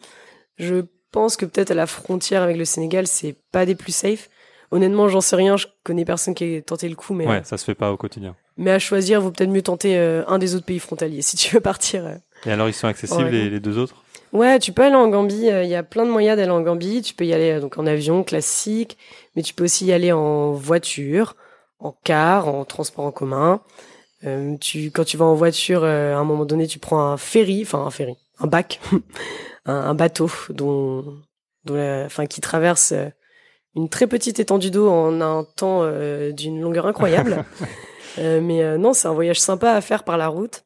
Je 0.57 0.85
pense 1.12 1.37
que 1.37 1.44
peut-être 1.44 1.70
à 1.70 1.75
la 1.75 1.87
frontière 1.87 2.42
avec 2.42 2.57
le 2.57 2.64
Sénégal, 2.64 3.07
c'est 3.07 3.37
pas 3.53 3.66
des 3.66 3.75
plus 3.75 3.92
safe. 3.92 4.31
Honnêtement, 4.70 5.09
j'en 5.09 5.20
sais 5.20 5.37
rien. 5.37 5.59
Je 5.59 5.66
connais 5.85 6.07
personne 6.07 6.35
qui 6.35 6.44
ait 6.44 6.62
tenté 6.62 6.88
le 6.88 6.94
coup, 6.94 7.12
mais 7.12 7.27
ouais, 7.27 7.40
euh, 7.40 7.42
ça 7.42 7.59
se 7.59 7.64
fait 7.64 7.75
pas 7.75 7.92
au 7.92 7.99
quotidien. 7.99 8.35
Mais 8.57 8.70
à 8.70 8.79
choisir, 8.79 9.20
vaut 9.20 9.31
peut-être 9.31 9.51
mieux 9.51 9.62
tenter 9.62 9.99
euh, 9.99 10.23
un 10.27 10.38
des 10.38 10.55
autres 10.55 10.66
pays 10.66 10.79
frontaliers 10.79 11.23
si 11.23 11.37
tu 11.37 11.55
veux 11.55 11.61
partir. 11.61 12.18
Et 12.46 12.53
alors, 12.53 12.68
ils 12.68 12.75
sont 12.75 12.87
accessibles 12.87 13.29
les, 13.29 13.51
les, 13.51 13.61
deux 13.61 13.77
autres? 13.77 14.05
Ouais, 14.33 14.59
tu 14.59 14.73
peux 14.73 14.85
aller 14.85 14.94
en 14.94 15.09
Gambie. 15.09 15.49
Il 15.49 15.68
y 15.68 15.75
a 15.75 15.83
plein 15.83 16.07
de 16.07 16.11
moyens 16.11 16.38
d'aller 16.38 16.51
en 16.51 16.62
Gambie. 16.62 17.03
Tu 17.03 17.12
peux 17.12 17.27
y 17.27 17.35
aller 17.35 17.61
donc 17.61 17.77
en 17.77 17.87
avion 17.87 18.23
classique, 18.23 18.96
mais 19.37 19.42
tu 19.42 19.53
peux 19.53 19.64
aussi 19.64 19.85
y 19.87 19.92
aller 19.92 20.12
en 20.12 20.53
voiture 20.53 21.35
en 21.81 21.97
car, 22.05 22.49
en 22.49 22.64
transport 22.64 23.05
en 23.05 23.11
commun. 23.11 23.61
Euh, 24.25 24.57
tu, 24.59 24.90
quand 24.90 25.05
tu 25.05 25.16
vas 25.16 25.25
en 25.25 25.35
voiture, 25.35 25.83
euh, 25.83 26.14
à 26.14 26.19
un 26.19 26.25
moment 26.25 26.45
donné, 26.45 26.66
tu 26.66 26.79
prends 26.79 27.01
un 27.01 27.16
ferry, 27.16 27.62
enfin 27.62 27.85
un 27.85 27.90
ferry, 27.90 28.16
un 28.38 28.47
bac, 28.47 28.81
un, 29.64 29.95
bateau 29.95 30.31
dont, 30.51 31.05
dont 31.64 32.05
enfin 32.05 32.27
qui 32.27 32.40
traverse 32.40 32.93
euh, 32.93 33.09
une 33.75 33.88
très 33.88 34.07
petite 34.07 34.38
étendue 34.40 34.71
d'eau 34.71 34.90
en 34.90 35.21
un 35.21 35.45
temps 35.57 35.88
d'une 36.33 36.61
longueur 36.61 36.87
incroyable. 36.87 37.45
mais 38.19 38.77
non, 38.79 38.93
c'est 38.93 39.07
un 39.07 39.12
voyage 39.12 39.38
sympa 39.38 39.71
à 39.71 39.81
faire 39.81 40.03
par 40.03 40.19
la 40.19 40.27
route. 40.27 40.64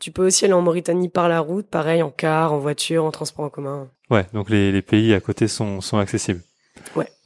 Tu 0.00 0.10
peux 0.10 0.26
aussi 0.26 0.46
aller 0.46 0.54
en 0.54 0.62
Mauritanie 0.62 1.10
par 1.10 1.28
la 1.28 1.40
route, 1.40 1.66
pareil, 1.66 2.02
en 2.02 2.10
car, 2.10 2.54
en 2.54 2.58
voiture, 2.58 3.04
en 3.04 3.10
transport 3.10 3.44
en 3.44 3.50
commun. 3.50 3.90
Ouais, 4.08 4.24
donc 4.32 4.48
les, 4.48 4.72
les 4.72 4.80
pays 4.80 5.12
à 5.12 5.20
côté 5.20 5.48
sont, 5.48 5.82
sont 5.82 5.98
accessibles. 5.98 6.40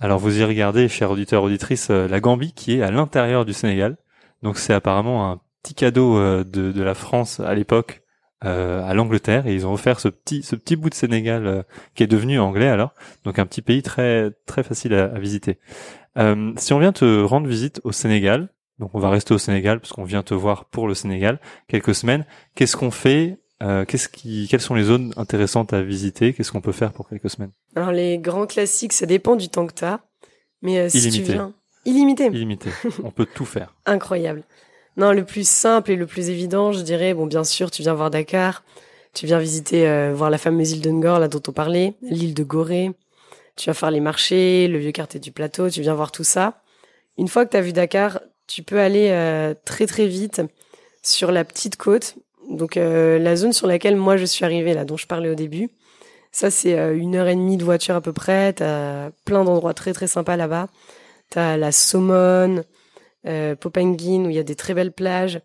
Alors 0.01 0.19
vous 0.19 0.41
y 0.41 0.45
regardez, 0.45 0.89
chers 0.89 1.11
auditeurs, 1.11 1.43
auditrices, 1.43 1.91
euh, 1.91 2.09
la 2.09 2.21
Gambie 2.21 2.53
qui 2.53 2.79
est 2.79 2.83
à 2.83 2.91
l'intérieur 2.91 3.45
du 3.45 3.53
Sénégal. 3.53 3.97
Donc 4.43 4.59
c'est 4.59 4.73
apparemment 4.73 5.31
un 5.31 5.41
petit 5.63 5.75
cadeau 5.75 6.19
euh, 6.19 6.45
de, 6.45 6.83
la 6.83 6.95
France 6.95 7.41
à 7.41 7.55
l'époque 7.55 8.03
euh, 8.45 8.83
à 8.85 8.95
l'Angleterre 8.95 9.47
et 9.47 9.55
ils 9.55 9.67
ont 9.67 9.73
offert 9.73 10.01
ce 10.01 10.09
petit 10.09 10.43
ce 10.43 10.57
petit 10.57 10.77
bout 10.77 10.89
de 10.89 10.95
Sénégal 10.95 11.47
euh, 11.47 11.63
qui 11.95 12.03
est 12.03 12.07
devenu 12.07 12.41
anglais 12.41 12.69
alors. 12.69 12.95
Donc 13.25 13.39
un 13.39 13.47
petit 13.47 13.63
pays 13.63 13.83
très 13.83 14.31
très 14.47 14.63
facile 14.63 14.95
à, 14.95 15.19
visiter. 15.19 15.59
Si 16.57 16.73
on 16.73 16.79
vient 16.79 16.93
te 16.93 17.23
rendre 17.23 17.47
visite 17.47 17.81
au 17.85 17.93
Sénégal, 17.93 18.49
donc 18.79 18.91
on 18.95 18.99
va 18.99 19.11
rester 19.11 19.33
au 19.33 19.39
Sénégal 19.39 19.81
parce 19.81 19.93
qu'on 19.93 20.05
vient 20.05 20.23
te 20.23 20.35
voir 20.35 20.65
pour 20.67 20.89
le 20.89 20.95
Sénégal 20.95 21.41
quelques 21.69 21.95
semaines. 21.95 22.27
Qu'est-ce 22.55 22.77
qu'on 22.77 22.91
fait 22.91 23.39
euh, 23.63 23.85
Qu'est-ce 23.85 24.09
qui 24.09 24.49
Quelles 24.49 24.61
sont 24.61 24.75
les 24.75 24.85
zones 24.85 25.13
intéressantes 25.17 25.73
à 25.73 25.83
visiter? 25.83 26.33
Qu'est-ce 26.33 26.53
qu'on 26.53 26.61
peut 26.61 26.73
faire 26.73 26.93
pour 26.93 27.09
quelques 27.09 27.31
semaines? 27.31 27.53
Alors 27.77 27.93
les 27.93 28.19
grands 28.19 28.47
classiques, 28.47 28.93
ça 28.93 29.07
dépend 29.07 29.37
du 29.37 29.49
temps 29.49 29.67
que 29.67 29.75
t'as. 29.75 30.01
Mais 30.63 30.79
euh, 30.79 30.89
si 30.89 31.11
tu 31.11 31.23
viens... 31.23 31.55
Illimité. 31.87 32.27
Illimité. 32.27 32.71
on 33.05 33.11
peut 33.11 33.27
tout 33.27 33.47
faire. 33.47 33.75
Incroyable. 33.87 34.43
Non, 34.97 35.13
le 35.13 35.25
plus 35.25 35.49
simple 35.49 35.93
et 35.93 35.97
le 35.97 36.07
plus 36.07 36.29
évident, 36.29 36.73
je 36.73 36.83
dirais, 36.83 37.15
bon, 37.15 37.27
bien 37.27 37.45
sûr, 37.45 37.71
tu 37.71 37.81
viens 37.81 37.95
voir 37.95 38.11
Dakar, 38.11 38.65
tu 39.15 39.25
viens 39.25 39.39
visiter, 39.39 39.89
euh, 39.89 40.13
voir 40.15 40.29
la 40.29 40.37
fameuse 40.37 40.73
île 40.73 40.83
de 40.83 40.91
Ngor, 40.91 41.19
là 41.19 41.29
dont 41.29 41.41
on 41.49 41.53
parlait, 41.53 41.95
l'île 42.03 42.35
de 42.35 42.43
Gorée, 42.43 42.91
tu 43.57 43.71
vas 43.71 43.75
faire 43.75 43.91
les 43.91 44.01
marchés, 44.01 44.69
le 44.69 44.79
vieux 44.79 44.93
quartier 44.93 45.21
du 45.21 45.33
plateau, 45.33 45.71
tu 45.71 45.81
viens 45.81 45.95
voir 45.95 46.13
tout 46.13 46.25
ça. 46.25 46.63
Une 47.17 47.29
fois 47.29 47.47
que 47.47 47.53
tu 47.53 47.57
as 47.57 47.63
vu 47.63 47.73
Dakar, 47.73 48.21
tu 48.47 48.63
peux 48.63 48.79
aller 48.79 49.55
très 49.65 49.87
très 49.87 50.07
vite 50.07 50.43
sur 51.03 51.33
la 51.33 51.45
petite 51.45 51.77
côte, 51.77 52.17
donc 52.51 52.77
euh, 52.77 53.19
la 53.19 53.37
zone 53.37 53.53
sur 53.53 53.67
laquelle 53.67 53.97
moi 53.97 54.17
je 54.17 54.25
suis 54.27 54.45
arrivée, 54.45 54.75
là, 54.75 54.85
dont 54.85 54.97
je 54.97 55.07
parlais 55.07 55.31
au 55.31 55.35
début. 55.35 55.71
Ça, 56.33 56.51
c'est 56.51 56.79
euh, 56.79 56.97
une 56.97 57.17
heure 57.17 57.29
et 57.29 57.35
demie 57.35 57.57
de 57.57 57.65
voiture 57.65 57.95
à 57.95 58.01
peu 58.01 58.13
près, 58.13 58.53
t'as 58.53 59.11
plein 59.25 59.45
d'endroits 59.45 59.75
très 59.75 59.93
très 59.93 60.07
sympas 60.07 60.37
là-bas. 60.37 60.69
T'as 61.31 61.57
la 61.57 61.73
Saumon, 61.73 62.65
euh, 63.27 63.55
Popengine 63.57 64.27
où 64.27 64.31
il 64.31 64.37
y 64.37 64.39
a 64.39 64.45
des 64.45 64.57
très 64.57 64.75
belles 64.75 64.93
plages. 64.93 65.41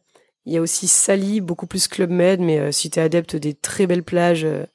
Il 0.45 0.53
y 0.53 0.57
a 0.57 0.61
aussi 0.61 0.87
Sali, 0.87 1.41
beaucoup 1.41 1.65
plus 1.65 1.87
Club 1.87 2.11
Med, 2.11 2.39
mais 2.39 2.59
euh, 2.59 2.71
si 2.71 2.89
tu 2.89 2.99
es 2.99 3.01
adepte 3.01 3.35
des 3.35 3.55
très 3.55 3.87
belles 3.87 4.03
plages 4.03 4.45
euh, 4.45 4.65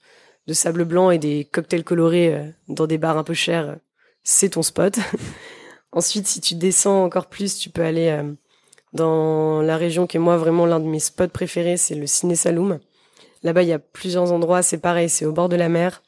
de 0.47 0.53
sable 0.53 0.85
blanc 0.85 1.11
et 1.11 1.19
des 1.19 1.45
cocktails 1.45 1.85
colorés 1.85 2.35
euh, 2.35 2.45
dans 2.69 2.87
des 2.89 2.99
bars 2.99 3.19
un 3.19 3.25
peu 3.25 3.35
chers, 3.35 3.77
c'est 4.25 4.51
ton 4.51 4.63
spot. 4.63 4.99
Ensuite, 5.93 6.27
si 6.27 6.41
tu 6.41 6.57
descends 6.57 7.05
encore 7.05 7.29
plus, 7.29 7.57
tu 7.57 7.71
peux 7.71 7.83
aller 7.83 8.23
dans 8.93 9.63
la 9.63 9.77
région 9.77 10.07
qui 10.07 10.17
est 10.17 10.21
moi 10.21 10.37
vraiment 10.37 10.67
l'un 10.67 10.81
de 10.81 10.87
mes 10.87 10.99
spots 10.99 11.29
préférés, 11.29 11.77
c'est 11.77 11.95
le 11.95 12.07
Ciné 12.07 12.35
Saloum. 12.35 12.81
Là-bas, 13.43 13.63
il 13.63 13.69
y 13.69 13.73
a 13.73 13.79
plusieurs 13.79 14.33
endroits, 14.33 14.63
c'est 14.63 14.79
pareil, 14.79 15.09
c'est 15.09 15.25
au 15.25 15.33
bord 15.33 15.49
de 15.49 15.57
la 15.57 15.69
mer. 15.69 16.03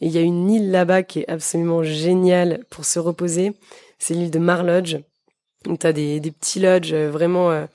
Et 0.00 0.06
il 0.06 0.12
y 0.12 0.18
a 0.18 0.22
une 0.22 0.50
île 0.50 0.70
là-bas 0.70 1.02
qui 1.02 1.20
est 1.20 1.28
absolument 1.28 1.82
géniale 1.82 2.64
pour 2.70 2.84
se 2.84 2.98
reposer. 2.98 3.52
C'est 3.98 4.14
l'île 4.14 4.30
de 4.30 4.38
Marlodge. 4.38 4.98
Donc 5.64 5.80
t'as 5.80 5.92
des, 5.92 6.20
des 6.20 6.30
petits 6.30 6.60
lodges 6.60 6.92
euh, 6.92 7.10
vraiment 7.10 7.50
euh, 7.50 7.66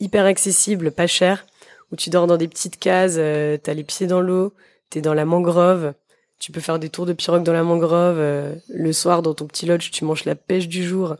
hyper 0.00 0.24
accessibles, 0.24 0.90
pas 0.90 1.06
chers, 1.06 1.46
où 1.92 1.96
tu 1.96 2.08
dors 2.10 2.26
dans 2.26 2.38
des 2.38 2.48
petites 2.48 2.78
cases, 2.78 3.16
euh, 3.18 3.58
t'as 3.62 3.74
les 3.74 3.84
pieds 3.84 4.06
dans 4.06 4.22
l'eau, 4.22 4.54
t'es 4.88 5.02
dans 5.02 5.14
la 5.14 5.26
mangrove, 5.26 5.92
tu 6.38 6.52
peux 6.52 6.60
faire 6.60 6.78
des 6.78 6.88
tours 6.88 7.06
de 7.06 7.12
pirogue 7.12 7.42
dans 7.42 7.52
la 7.52 7.62
mangrove. 7.62 8.18
euh, 8.18 8.54
le 8.68 8.92
soir, 8.92 9.22
dans 9.22 9.34
ton 9.34 9.46
petit 9.46 9.66
lodge, 9.66 9.90
tu 9.90 10.04
manges 10.04 10.24
la 10.24 10.34
pêche 10.34 10.68
du 10.68 10.86
jour 10.86 11.16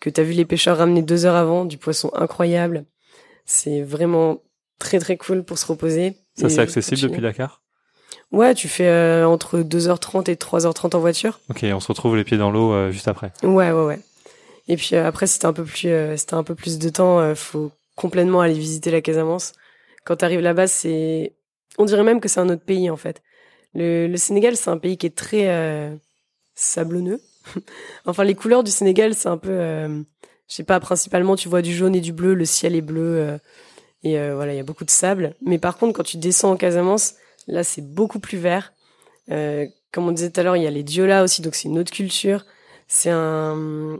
que 0.00 0.10
t'as 0.10 0.22
vu 0.22 0.32
les 0.32 0.44
pêcheurs 0.44 0.78
ramener 0.78 1.02
deux 1.02 1.26
heures 1.26 1.36
avant, 1.36 1.64
du 1.64 1.76
poisson 1.76 2.10
incroyable. 2.14 2.84
C'est 3.44 3.82
vraiment 3.82 4.38
très 4.78 4.98
très 4.98 5.16
cool 5.16 5.44
pour 5.44 5.58
se 5.58 5.66
reposer. 5.66 6.16
Ça, 6.36 6.48
c'est 6.48 6.60
accessible 6.60 7.00
depuis 7.02 7.20
Dakar? 7.20 7.62
Ouais, 8.32 8.54
tu 8.54 8.68
fais 8.68 8.86
euh, 8.86 9.26
entre 9.26 9.58
2h30 9.60 10.30
et 10.30 10.36
3h30 10.36 10.94
en 10.94 11.00
voiture. 11.00 11.40
Ok, 11.50 11.64
on 11.64 11.80
se 11.80 11.88
retrouve 11.88 12.16
les 12.16 12.24
pieds 12.24 12.38
dans 12.38 12.50
l'eau 12.50 12.72
euh, 12.72 12.90
juste 12.90 13.08
après. 13.08 13.32
Ouais, 13.42 13.72
ouais, 13.72 13.84
ouais. 13.84 14.00
Et 14.68 14.76
puis 14.76 14.90
euh, 14.94 15.04
après, 15.06 15.26
si 15.26 15.38
t'as 15.40 15.48
un 15.48 15.52
peu 15.52 15.64
plus, 15.64 15.88
euh, 15.88 16.16
si 16.16 16.26
un 16.30 16.44
peu 16.44 16.54
plus 16.54 16.78
de 16.78 16.88
temps, 16.88 17.18
euh, 17.18 17.34
faut 17.34 17.72
complètement 17.96 18.40
aller 18.40 18.54
visiter 18.54 18.90
la 18.90 19.00
Casamance. 19.00 19.52
Quand 20.04 20.16
t'arrives 20.16 20.40
là-bas, 20.40 20.68
c'est, 20.68 21.34
on 21.76 21.84
dirait 21.84 22.04
même 22.04 22.20
que 22.20 22.28
c'est 22.28 22.40
un 22.40 22.48
autre 22.48 22.64
pays 22.64 22.88
en 22.88 22.96
fait. 22.96 23.20
Le, 23.74 24.06
le 24.06 24.16
Sénégal, 24.16 24.56
c'est 24.56 24.70
un 24.70 24.78
pays 24.78 24.96
qui 24.96 25.06
est 25.06 25.16
très 25.16 25.48
euh, 25.48 25.94
sablonneux. 26.54 27.20
enfin, 28.06 28.24
les 28.24 28.34
couleurs 28.34 28.64
du 28.64 28.70
Sénégal, 28.70 29.14
c'est 29.14 29.28
un 29.28 29.38
peu, 29.38 29.50
euh, 29.50 30.02
je 30.48 30.54
sais 30.54 30.64
pas, 30.64 30.80
principalement, 30.80 31.36
tu 31.36 31.48
vois 31.48 31.62
du 31.62 31.74
jaune 31.74 31.94
et 31.94 32.00
du 32.00 32.12
bleu, 32.12 32.34
le 32.34 32.44
ciel 32.44 32.74
est 32.74 32.80
bleu, 32.80 33.18
euh, 33.18 33.38
et 34.02 34.18
euh, 34.18 34.34
voilà, 34.34 34.52
il 34.54 34.56
y 34.56 34.60
a 34.60 34.64
beaucoup 34.64 34.84
de 34.84 34.90
sable. 34.90 35.34
Mais 35.42 35.58
par 35.58 35.76
contre, 35.76 35.92
quand 35.92 36.02
tu 36.02 36.16
descends 36.16 36.52
en 36.52 36.56
Casamance, 36.56 37.14
là, 37.46 37.64
c'est 37.64 37.82
beaucoup 37.82 38.18
plus 38.18 38.38
vert. 38.38 38.72
Euh, 39.30 39.66
comme 39.92 40.08
on 40.08 40.12
disait 40.12 40.30
tout 40.30 40.40
à 40.40 40.42
l'heure, 40.42 40.56
il 40.56 40.62
y 40.62 40.66
a 40.66 40.70
les 40.70 40.82
Diola 40.82 41.22
aussi, 41.22 41.42
donc 41.42 41.54
c'est 41.54 41.68
une 41.68 41.78
autre 41.78 41.92
culture. 41.92 42.44
C'est 42.88 43.10
un, 43.10 43.98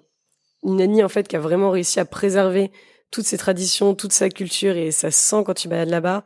une 0.64 0.80
Annie 0.80 1.04
en 1.04 1.08
fait 1.08 1.28
qui 1.28 1.36
a 1.36 1.40
vraiment 1.40 1.70
réussi 1.70 2.00
à 2.00 2.04
préserver 2.04 2.70
toutes 3.10 3.26
ses 3.26 3.38
traditions, 3.38 3.94
toute 3.94 4.12
sa 4.12 4.28
culture 4.28 4.76
et 4.76 4.90
ça 4.90 5.10
se 5.10 5.18
sent 5.18 5.42
quand 5.44 5.54
tu 5.54 5.68
balades 5.68 5.88
là-bas. 5.90 6.24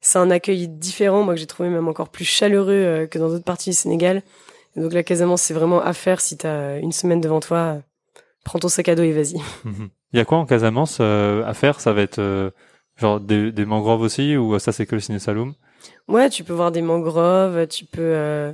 C'est 0.00 0.18
un 0.18 0.30
accueil 0.30 0.68
différent, 0.68 1.22
moi 1.22 1.34
que 1.34 1.40
j'ai 1.40 1.46
trouvé 1.46 1.68
même 1.68 1.88
encore 1.88 2.08
plus 2.08 2.24
chaleureux 2.24 2.70
euh, 2.72 3.06
que 3.06 3.18
dans 3.18 3.28
d'autres 3.28 3.44
parties 3.44 3.70
du 3.70 3.76
Sénégal. 3.76 4.22
Et 4.76 4.80
donc 4.80 4.92
la 4.92 5.02
Casamance, 5.02 5.42
c'est 5.42 5.54
vraiment 5.54 5.80
à 5.80 5.92
faire 5.92 6.20
si 6.20 6.36
t'as 6.36 6.78
une 6.78 6.92
semaine 6.92 7.20
devant 7.20 7.40
toi. 7.40 7.78
Prends 8.44 8.58
ton 8.58 8.68
sac 8.68 8.88
à 8.88 8.94
dos 8.94 9.02
et 9.02 9.12
vas-y. 9.12 9.40
Mhm. 9.64 9.88
Il 10.12 10.18
y 10.18 10.22
a 10.22 10.24
quoi 10.24 10.38
en 10.38 10.46
Casamance 10.46 10.98
euh, 11.00 11.44
à 11.44 11.52
faire? 11.52 11.80
Ça 11.80 11.92
va 11.92 12.00
être 12.02 12.20
euh, 12.20 12.50
genre 12.96 13.20
des, 13.20 13.50
des 13.52 13.64
mangroves 13.64 14.00
aussi 14.02 14.36
ou 14.36 14.58
ça 14.58 14.70
c'est 14.72 14.86
que 14.86 14.94
le 14.94 15.00
ciné 15.00 15.18
Saloum? 15.18 15.54
Ouais, 16.08 16.30
tu 16.30 16.44
peux 16.44 16.52
voir 16.52 16.70
des 16.70 16.80
mangroves, 16.82 17.66
tu 17.66 17.84
peux, 17.84 18.00
euh, 18.00 18.52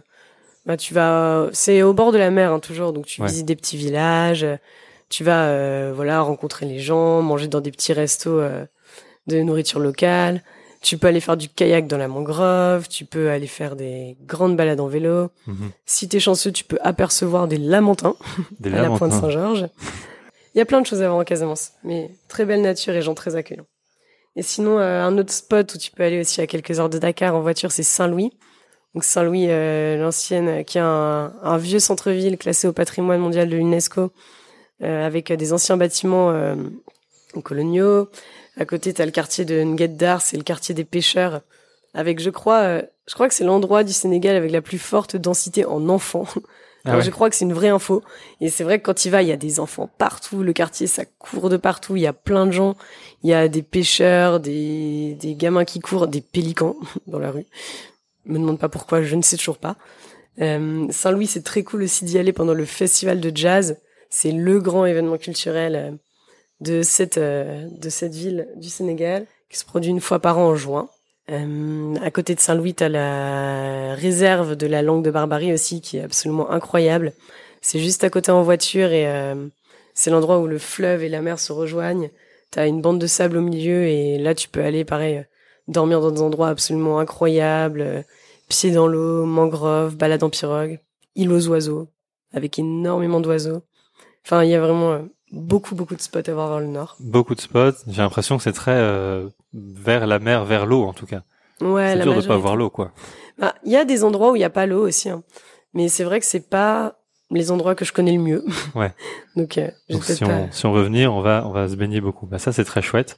bah, 0.65 0.77
tu 0.79 0.95
vas, 0.95 1.49
c'est 1.53 1.83
au 1.83 1.93
bord 1.93 2.11
de 2.11 2.19
la 2.19 2.31
mer 2.31 2.53
hein, 2.53 2.59
toujours, 2.59 2.93
donc 2.93 3.05
tu 3.07 3.21
Ouais. 3.21 3.29
visites 3.29 3.47
des 3.47 3.55
petits 3.57 3.77
villages, 3.77 4.47
tu 5.11 5.23
vas, 5.23 5.93
voilà, 5.93 6.23
rencontrer 6.23 6.67
les 6.67 6.79
gens, 6.79 7.21
manger 7.21 7.49
dans 7.49 7.61
des 7.61 7.71
petits 7.71 7.93
restos 7.93 8.41
de 9.27 9.43
nourriture 9.43 9.79
locale. 9.79 10.43
Tu 10.83 10.99
peux 10.99 11.07
aller 11.07 11.21
faire 11.21 11.37
du 11.37 11.49
kayak 11.49 11.87
dans 11.87 11.97
la 11.97 12.09
mangrove, 12.09 12.89
tu 12.89 13.05
peux 13.05 13.31
aller 13.31 13.47
faire 13.47 13.77
des 13.77 14.17
grandes 14.27 14.57
balades 14.57 14.81
en 14.81 14.89
vélo. 14.89 15.31
Mhm. 15.47 15.71
Si 15.87 16.09
t'es 16.09 16.21
chanceux, 16.21 16.53
tu 16.53 16.65
peux 16.65 16.79
apercevoir 16.83 17.49
des 17.49 17.59
lamentins 17.59 18.17
Des 18.61 18.75
à 18.75 18.83
la 18.83 18.91
pointe. 18.91 19.13
Saint-Georges. 19.13 19.69
Il 20.55 20.59
y 20.59 20.61
a 20.61 20.65
plein 20.65 20.81
de 20.81 20.87
choses 20.87 21.01
à 21.01 21.07
voir 21.09 21.21
en 21.21 21.25
Casamance, 21.25 21.73
mais 21.85 22.11
très 22.29 22.45
belle 22.45 22.61
nature 22.61 22.95
et 22.95 23.01
gens 23.01 23.15
très 23.15 23.37
accueillants. 23.37 23.67
Et 24.37 24.43
sinon, 24.43 24.79
euh, 24.79 25.03
un 25.03 25.17
autre 25.19 25.33
spot 25.33 25.75
où 25.75 25.79
tu 25.79 25.91
peux 25.91 26.03
aller 26.03 26.21
aussi 26.21 26.41
à 26.41 26.47
quelques 26.47 26.79
heures 26.81 26.91
de 26.91 26.99
Dakar 26.99 27.35
en 27.35 27.41
voiture, 27.41 27.71
c'est 27.73 27.83
Saint-Louis. 27.83 28.33
Donc 28.95 29.05
Saint-Louis, 29.05 29.47
euh, 29.49 29.97
l'ancienne, 29.97 30.49
euh, 30.49 30.63
qui 30.63 30.79
est 30.79 30.83
un, 30.83 31.33
un 31.43 31.57
vieux 31.57 31.79
centre-ville 31.79 32.37
classé 32.37 32.69
au 32.69 32.73
patrimoine 32.73 33.21
mondial 33.21 33.49
de 33.49 33.57
l'UNESCO, 33.57 34.13
euh, 34.83 35.07
avec 35.07 35.33
des 35.33 35.53
anciens 35.53 35.77
bâtiments 35.77 36.33
coloniaux. 37.43 38.09
À 38.57 38.65
côté, 38.67 38.93
t'as 38.93 39.07
le 39.07 39.11
quartier 39.11 39.45
de 39.45 39.63
Ngueddar, 39.63 40.21
c'est 40.21 40.37
le 40.37 40.43
quartier 40.43 40.75
des 40.75 40.85
pêcheurs, 40.85 41.41
avec, 41.95 42.21
je 42.21 42.31
crois, 42.31 42.61
euh, 42.61 42.83
je 43.07 43.15
crois 43.15 43.29
que 43.29 43.35
c'est 43.35 43.45
l'endroit 43.45 43.85
du 43.85 43.93
Sénégal 43.93 44.37
avec 44.37 44.51
la 44.51 44.63
plus 44.63 44.79
forte 44.79 45.17
densité 45.17 45.65
en 45.65 45.89
enfants. 45.89 46.27
Ah 46.85 46.97
ouais. 46.97 47.03
Je 47.03 47.13
crois 47.13 47.31
que 47.31 47.37
c'est 47.37 47.45
une 47.45 47.53
vraie 47.53 47.69
info. 47.69 48.03
Et 48.41 48.51
c'est 48.51 48.65
vrai 48.65 48.81
que 48.81 48.87
quand 48.87 49.05
il 49.05 49.11
va, 49.11 49.23
il 49.23 49.29
y 49.29 49.33
a 49.33 49.37
des 49.37 49.61
enfants 49.61 49.89
partout. 49.99 50.43
Le 50.43 50.53
quartier, 50.53 50.89
ça 50.89 51.05
court 51.05 51.49
de 51.49 51.57
partout. 51.57 51.95
Il 51.95 52.03
y 52.03 52.09
a 52.09 52.13
plein 52.13 52.45
de 52.45 52.51
gens. 52.51 52.75
Il 53.23 53.31
y 53.31 53.35
a 53.35 53.47
des 53.47 53.63
pêcheurs, 53.63 54.41
des, 54.41 55.17
des 55.21 55.37
gamins 55.37 55.65
qui 55.65 55.79
courent, 55.79 56.09
des 56.09 56.21
pélicans 56.21 56.75
dans 57.07 57.21
la 57.21 57.31
rue. 57.31 57.47
Me 58.27 58.37
demande 58.37 58.59
pas 58.59 58.69
pourquoi, 58.69 59.01
je 59.03 59.15
ne 59.15 59.23
sais 59.23 59.37
toujours 59.37 59.59
pas. 59.59 59.77
Euh, 60.41 60.89
Saint-Louis, 60.91 61.29
c'est 61.29 61.43
très 61.43 61.63
cool 61.63 61.85
aussi 61.85 62.05
d'y 62.05 62.19
aller 62.19 62.33
pendant 62.33 62.53
le 62.53 62.65
festival 62.65 63.21
de 63.21 63.31
jazz. 63.33 63.79
C'est 64.11 64.33
le 64.33 64.59
grand 64.61 64.85
événement 64.85 65.19
culturel 65.19 65.77
euh, 65.77 65.93
de 66.63 66.83
cette 66.83 67.19
euh, 67.19 67.67
de 67.71 67.89
cette 67.91 68.15
ville 68.15 68.49
du 68.57 68.69
Sénégal 68.69 69.27
qui 69.51 69.59
se 69.59 69.65
produit 69.65 69.91
une 69.91 70.01
fois 70.01 70.21
par 70.21 70.39
an 70.39 70.49
en 70.49 70.55
juin. 70.55 70.89
Euh, 71.31 71.95
à 72.03 72.11
côté 72.11 72.35
de 72.35 72.41
Saint-Louis, 72.41 72.75
t'as 72.75 72.89
la 72.89 73.95
réserve 73.95 74.57
de 74.57 74.67
la 74.67 74.83
langue 74.83 75.05
de 75.05 75.11
Barbarie 75.11 75.53
aussi, 75.53 75.81
qui 75.81 75.99
est 75.99 76.03
absolument 76.03 76.51
incroyable. 76.51 77.13
C'est 77.61 77.79
juste 77.79 78.03
à 78.05 78.11
côté 78.11 78.33
en 78.33 78.43
voiture 78.43 78.91
et 78.93 79.07
euh, 79.07 79.47
c'est 79.95 80.11
l'endroit 80.11 80.41
où 80.41 80.47
le 80.47 80.59
fleuve 80.59 81.03
et 81.05 81.09
la 81.09 81.23
mer 81.23 81.39
se 81.39 81.53
rejoignent. 81.53 82.11
T'as 82.51 82.67
une 82.67 82.83
bande 82.83 82.99
de 82.99 83.07
sable 83.07 83.37
au 83.37 83.41
milieu 83.41 83.85
et 83.85 84.19
là 84.19 84.35
tu 84.35 84.49
peux 84.49 84.63
aller 84.63 84.85
pareil 84.85 85.19
euh, 85.19 85.23
dormir 85.69 86.01
dans 86.01 86.11
des 86.11 86.23
endroits 86.23 86.49
absolument 86.49 86.99
incroyables, 86.99 87.81
euh, 87.81 88.03
pieds 88.49 88.73
dans 88.73 88.89
l'eau, 88.89 89.25
mangrove, 89.25 89.97
balade 89.97 90.25
en 90.25 90.31
pirogue, 90.31 90.81
île 91.15 91.33
aux 91.33 91.49
oiseaux 91.49 91.89
avec 92.33 92.59
énormément 92.59 93.21
d'oiseaux. 93.21 93.63
Enfin, 94.25 94.43
il 94.45 94.51
y 94.51 94.55
a 94.55 94.61
vraiment 94.61 95.03
beaucoup 95.33 95.75
beaucoup 95.75 95.97
de 95.97 96.01
spots 96.03 96.29
à 96.29 96.33
voir 96.33 96.49
dans 96.51 96.59
le 96.61 96.67
nord. 96.67 96.97
Beaucoup 97.01 97.35
de 97.35 97.41
spots. 97.41 97.73
J'ai 97.89 98.03
l'impression 98.03 98.37
que 98.37 98.43
c'est 98.43 98.53
très 98.53 98.73
euh, 98.75 99.29
vers 99.55 100.07
la 100.07 100.19
mer, 100.19 100.45
vers 100.45 100.67
l'eau 100.67 100.85
en 100.85 100.93
tout 100.93 101.07
cas. 101.07 101.23
Ouais, 101.61 101.95
c'est 101.95 102.03
dur 102.03 102.11
de 102.15 102.21
pas 102.21 102.21
majorité. 102.21 102.43
voir 102.43 102.57
l'eau 102.57 102.71
quoi. 102.71 102.93
Bah, 103.39 103.55
il 103.65 103.73
y 103.73 103.77
a 103.77 103.85
des 103.85 104.05
endroits 104.05 104.33
où 104.33 104.37
il 104.37 104.41
y 104.41 104.45
a 104.45 104.51
pas 104.51 104.67
l'eau 104.67 104.87
aussi, 104.87 105.09
hein. 105.09 105.23
mais 105.75 105.89
c'est 105.89 106.05
vrai 106.05 106.21
que 106.21 106.27
c'est 106.27 106.49
pas 106.49 106.97
les 107.31 107.51
endroits 107.51 107.75
que 107.75 107.85
je 107.87 107.93
connais 107.95 108.13
le 108.13 108.19
mieux. 108.23 108.45
Ouais. 108.75 108.93
Donc, 109.37 109.57
euh, 109.57 109.71
Donc, 109.89 110.05
si, 110.05 110.23
pas- 110.23 110.29
on, 110.31 110.53
si 110.53 110.67
on 110.67 110.73
veut 110.73 110.83
venir, 110.83 111.15
on 111.15 111.23
va, 111.23 111.45
on 111.47 111.51
va 111.51 111.67
se 111.69 111.77
baigner 111.77 112.01
beaucoup. 112.03 112.27
Bah, 112.27 112.39
ça, 112.39 112.53
c'est 112.53 112.65
très 112.65 112.83
chouette. 112.83 113.17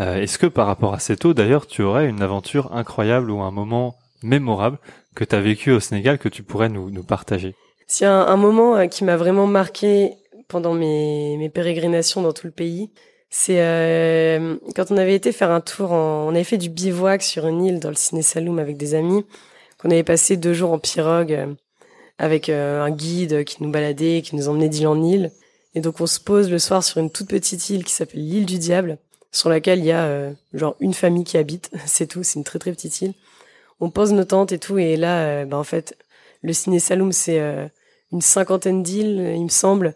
Euh, 0.00 0.16
Est-ce 0.20 0.38
que 0.38 0.46
par 0.46 0.66
rapport 0.66 0.92
à 0.92 0.98
cette 0.98 1.24
eau, 1.24 1.32
d'ailleurs, 1.32 1.66
tu 1.66 1.82
aurais 1.82 2.06
une 2.06 2.20
aventure 2.20 2.74
incroyable 2.74 3.30
ou 3.30 3.40
un 3.40 3.50
moment 3.50 3.96
mémorable 4.22 4.78
que 5.14 5.24
tu 5.24 5.34
as 5.34 5.40
vécu 5.40 5.70
au 5.72 5.80
Sénégal 5.80 6.18
que 6.18 6.28
tu 6.28 6.42
pourrais 6.42 6.68
nous, 6.68 6.90
nous 6.90 7.04
partager? 7.04 7.54
S'il 7.86 8.04
y 8.06 8.08
a 8.08 8.12
un, 8.14 8.26
un 8.26 8.36
moment 8.36 8.76
euh, 8.76 8.86
qui 8.86 9.02
m'a 9.04 9.16
vraiment 9.16 9.46
marqué 9.46 10.12
pendant 10.48 10.74
mes, 10.74 11.36
mes 11.36 11.48
pérégrinations 11.48 12.22
dans 12.22 12.32
tout 12.32 12.46
le 12.46 12.52
pays, 12.52 12.90
c'est 13.30 13.60
euh, 13.60 14.56
quand 14.76 14.90
on 14.90 14.96
avait 14.96 15.14
été 15.14 15.32
faire 15.32 15.50
un 15.50 15.60
tour, 15.60 15.92
en, 15.92 16.26
on 16.26 16.30
avait 16.30 16.44
fait 16.44 16.58
du 16.58 16.70
bivouac 16.70 17.22
sur 17.22 17.46
une 17.46 17.64
île 17.64 17.80
dans 17.80 17.88
le 17.88 17.96
Ciné 17.96 18.22
Saloum 18.22 18.58
avec 18.58 18.76
des 18.76 18.94
amis, 18.94 19.24
qu'on 19.78 19.90
avait 19.90 20.04
passé 20.04 20.36
deux 20.36 20.54
jours 20.54 20.72
en 20.72 20.78
pirogue 20.78 21.32
euh, 21.32 21.52
avec 22.18 22.48
euh, 22.48 22.82
un 22.82 22.90
guide 22.90 23.44
qui 23.44 23.62
nous 23.62 23.70
baladait, 23.70 24.22
qui 24.22 24.36
nous 24.36 24.48
emmenait 24.48 24.68
d'île 24.68 24.86
en 24.86 25.02
île. 25.02 25.32
Et 25.74 25.80
donc 25.80 26.00
on 26.00 26.06
se 26.06 26.20
pose 26.20 26.50
le 26.50 26.58
soir 26.58 26.84
sur 26.84 26.98
une 26.98 27.10
toute 27.10 27.28
petite 27.28 27.68
île 27.70 27.84
qui 27.84 27.92
s'appelle 27.92 28.20
l'île 28.20 28.46
du 28.46 28.58
diable, 28.58 28.98
sur 29.32 29.48
laquelle 29.48 29.80
il 29.80 29.86
y 29.86 29.92
a 29.92 30.04
euh, 30.04 30.32
genre 30.52 30.76
une 30.80 30.94
famille 30.94 31.24
qui 31.24 31.36
habite, 31.36 31.70
c'est 31.86 32.06
tout, 32.06 32.22
c'est 32.22 32.38
une 32.38 32.44
très 32.44 32.58
très 32.58 32.72
petite 32.72 33.00
île. 33.02 33.14
On 33.80 33.90
pose 33.90 34.12
nos 34.12 34.24
tentes 34.24 34.52
et 34.52 34.58
tout, 34.58 34.78
et 34.78 34.96
là, 34.96 35.24
euh, 35.24 35.44
bah, 35.44 35.58
en 35.58 35.64
fait, 35.64 35.96
le 36.42 36.52
Ciné 36.52 36.78
Saloum, 36.78 37.12
c'est 37.12 37.40
euh, 37.40 37.66
une 38.12 38.22
cinquantaine 38.22 38.82
d'îles, 38.82 39.32
il 39.34 39.42
me 39.42 39.48
semble, 39.48 39.94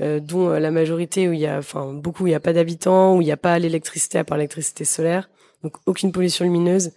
euh, 0.00 0.20
dont 0.20 0.50
euh, 0.50 0.58
la 0.58 0.70
majorité 0.70 1.28
où 1.28 1.32
il 1.32 1.40
y 1.40 1.46
a, 1.46 1.58
enfin 1.58 1.92
beaucoup 1.92 2.24
où 2.24 2.26
il 2.26 2.30
n'y 2.30 2.36
a 2.36 2.40
pas 2.40 2.52
d'habitants, 2.52 3.16
où 3.16 3.22
il 3.22 3.24
n'y 3.24 3.32
a 3.32 3.36
pas 3.36 3.58
l'électricité 3.58 4.18
à 4.18 4.24
part 4.24 4.38
l'électricité 4.38 4.84
solaire, 4.84 5.28
donc 5.62 5.74
aucune 5.86 6.12
pollution 6.12 6.44
lumineuse. 6.44 6.92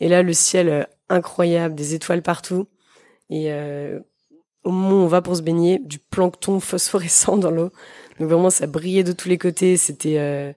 Et 0.00 0.08
là, 0.08 0.22
le 0.22 0.32
ciel 0.32 0.68
euh, 0.68 0.82
incroyable, 1.08 1.74
des 1.74 1.94
étoiles 1.94 2.22
partout. 2.22 2.66
Et 3.30 3.46
euh, 3.52 3.98
au 4.64 4.70
moment 4.70 4.96
où 5.02 5.04
on 5.04 5.06
va 5.06 5.22
pour 5.22 5.36
se 5.36 5.42
baigner, 5.42 5.80
du 5.84 5.98
plancton 5.98 6.60
phosphorescent 6.60 7.36
dans 7.36 7.50
l'eau. 7.50 7.70
Donc 8.18 8.28
vraiment, 8.28 8.50
ça 8.50 8.66
brillait 8.66 9.04
de 9.04 9.12
tous 9.12 9.28
les 9.28 9.38
côtés. 9.38 9.76
C'était 9.76 10.18
euh, 10.18 10.52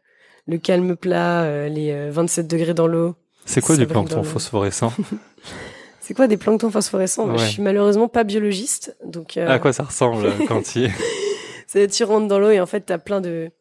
le 0.47 0.57
calme 0.57 0.95
plat, 0.95 1.43
euh, 1.43 1.69
les 1.69 1.91
euh, 1.91 2.09
27 2.11 2.47
degrés 2.47 2.73
dans 2.73 2.87
l'eau. 2.87 3.15
C'est 3.45 3.61
quoi 3.61 3.75
Ça 3.75 3.81
du 3.81 3.87
plancton 3.87 4.23
phosphorescent 4.23 4.91
C'est 6.01 6.15
quoi 6.15 6.27
des 6.27 6.37
planctons 6.37 6.71
phosphorescents? 6.71 7.25
Moi, 7.27 7.35
Ouais. 7.35 7.45
Je 7.45 7.51
suis 7.51 7.61
malheureusement 7.61 8.07
pas 8.07 8.23
biologiste, 8.23 8.97
donc 9.05 9.37
euh, 9.37 9.47
À 9.47 9.59
quoi 9.59 9.73
ça 9.73 9.83
ressemble 9.83 10.27
quand 10.47 10.65
c'est 10.65 10.89
tu 11.71 12.03
rentres 12.03 12.27
dans 12.27 12.39
l'eau 12.39 12.49
et 12.49 12.59
en 12.59 12.65
fait 12.65 12.81
t'as 12.81 12.97
plein 12.97 13.21
de 13.21 13.51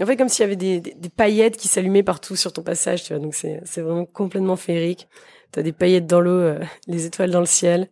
en 0.00 0.06
fait 0.06 0.16
comme 0.16 0.28
s'il 0.28 0.42
y 0.42 0.46
avait 0.46 0.56
des, 0.56 0.80
des, 0.80 0.94
des 0.94 1.08
paillettes 1.08 1.56
qui 1.56 1.68
s'allumaient 1.68 2.02
partout 2.02 2.36
sur 2.36 2.52
ton 2.52 2.62
passage 2.62 3.04
tu 3.04 3.12
vois. 3.12 3.22
Donc 3.22 3.34
c'est 3.34 3.60
c'est 3.64 3.80
vraiment 3.80 4.04
complètement 4.04 4.56
féerique. 4.56 5.08
T'as 5.52 5.62
des 5.62 5.72
paillettes 5.72 6.06
dans 6.06 6.20
l'eau 6.20 6.32
euh, 6.32 6.60
les 6.86 7.06
étoiles 7.06 7.30
dans 7.30 7.40
le 7.40 7.46
ciel 7.46 7.88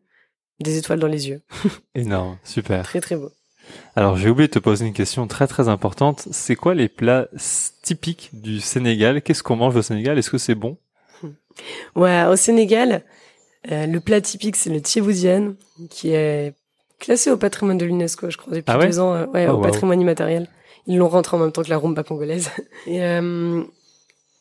des 0.61 0.79
étoiles 0.79 1.01
dans 1.01 1.09
les 1.09 1.29
yeux. 1.29 1.43
Énorme, 1.95 2.39
super. 2.45 2.85
très 2.85 3.01
très 3.01 3.17
beau. 3.17 3.31
Alors 3.97 4.17
j'ai 4.17 4.29
oublié 4.29 4.49
de 4.49 4.53
te 4.53 4.59
poser 4.59 4.87
une 4.87 4.93
question 4.93 5.27
très 5.27 5.47
très 5.47 5.69
importante. 5.69 6.29
C'est 6.31 6.57
quoi 6.57 6.75
les 6.75 6.89
plats 6.89 7.29
typiques 7.83 8.31
du 8.33 8.61
Sénégal? 8.61 9.23
Qu'est-ce 9.23 9.43
qu'on 9.43 9.57
mange 9.57 9.77
au 9.77 9.83
Sénégal? 9.83 10.19
Est-ce 10.19 10.31
que 10.31 10.39
c'est 10.39 10.55
bon? 10.55 10.79
Ouais 11.95 12.25
au 12.25 12.37
Sénégal 12.37 13.05
euh, 13.71 13.87
le 13.87 14.01
plat 14.01 14.21
typique 14.21 14.57
c'est 14.57 14.71
le 14.71 14.81
thieboudienne 14.81 15.55
qui 15.89 16.11
est 16.11 16.53
classé 17.03 17.31
au 17.31 17.37
patrimoine 17.37 17.77
de 17.79 17.85
l'UNESCO 17.85 18.31
je 18.31 18.37
crois 18.39 18.55
depuis 18.55 18.73
Ah 18.73 18.79
ouais 18.79 18.87
deux 18.87 18.99
ans 19.01 19.15
euh, 19.15 19.27
ouais 19.27 19.47
Oh, 19.49 19.53
au 19.53 19.57
wow. 19.57 19.63
patrimoine 19.63 20.01
immatériel 20.01 20.49
ils 20.87 20.97
l'ont 20.99 21.09
rentré 21.09 21.37
en 21.37 21.41
même 21.41 21.53
temps 21.53 21.63
que 21.63 21.71
la 21.71 21.79
rumba 21.79 22.03
congolaise 22.03 22.49
et 22.87 23.05
euh, 23.05 23.63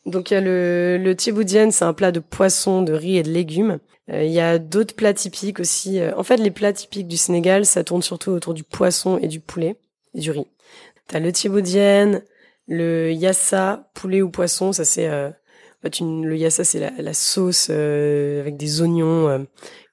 donc 0.06 0.30
il 0.30 0.34
y 0.34 0.36
a 0.36 0.40
le 0.40 0.98
le 1.02 1.14
thieboudienne 1.14 1.70
c'est 1.72 1.84
un 1.84 1.92
plat 1.92 2.10
de 2.12 2.20
poisson 2.20 2.82
de 2.82 2.92
riz 2.92 3.18
et 3.18 3.22
de 3.22 3.30
légumes 3.30 3.78
Euh, 4.10 4.24
Il 4.24 4.32
y 4.32 4.40
a 4.40 4.58
d'autres 4.58 4.96
plats 4.96 5.14
typiques 5.14 5.60
aussi. 5.60 6.00
Euh, 6.00 6.10
En 6.16 6.24
fait, 6.24 6.36
les 6.38 6.50
plats 6.50 6.72
typiques 6.72 7.06
du 7.06 7.16
Sénégal, 7.16 7.64
ça 7.64 7.84
tourne 7.84 8.02
surtout 8.02 8.32
autour 8.32 8.52
du 8.52 8.64
poisson 8.64 9.16
et 9.22 9.28
du 9.28 9.38
poulet 9.38 9.76
et 10.16 10.20
du 10.20 10.32
riz. 10.32 10.46
T'as 11.06 11.20
le 11.20 11.30
thieboudienne, 11.30 12.22
le 12.66 13.12
yassa, 13.12 13.88
poulet 13.94 14.20
ou 14.20 14.28
poisson. 14.28 14.72
Ça 14.72 14.84
c'est, 14.84 15.08
euh, 15.08 15.28
en 15.30 15.82
fait, 15.82 16.00
une- 16.00 16.26
le 16.26 16.36
yassa 16.36 16.64
c'est 16.64 16.80
la, 16.80 16.90
la 16.98 17.14
sauce 17.14 17.68
euh, 17.70 18.40
avec 18.40 18.56
des 18.56 18.80
oignons 18.82 19.28
euh, 19.28 19.38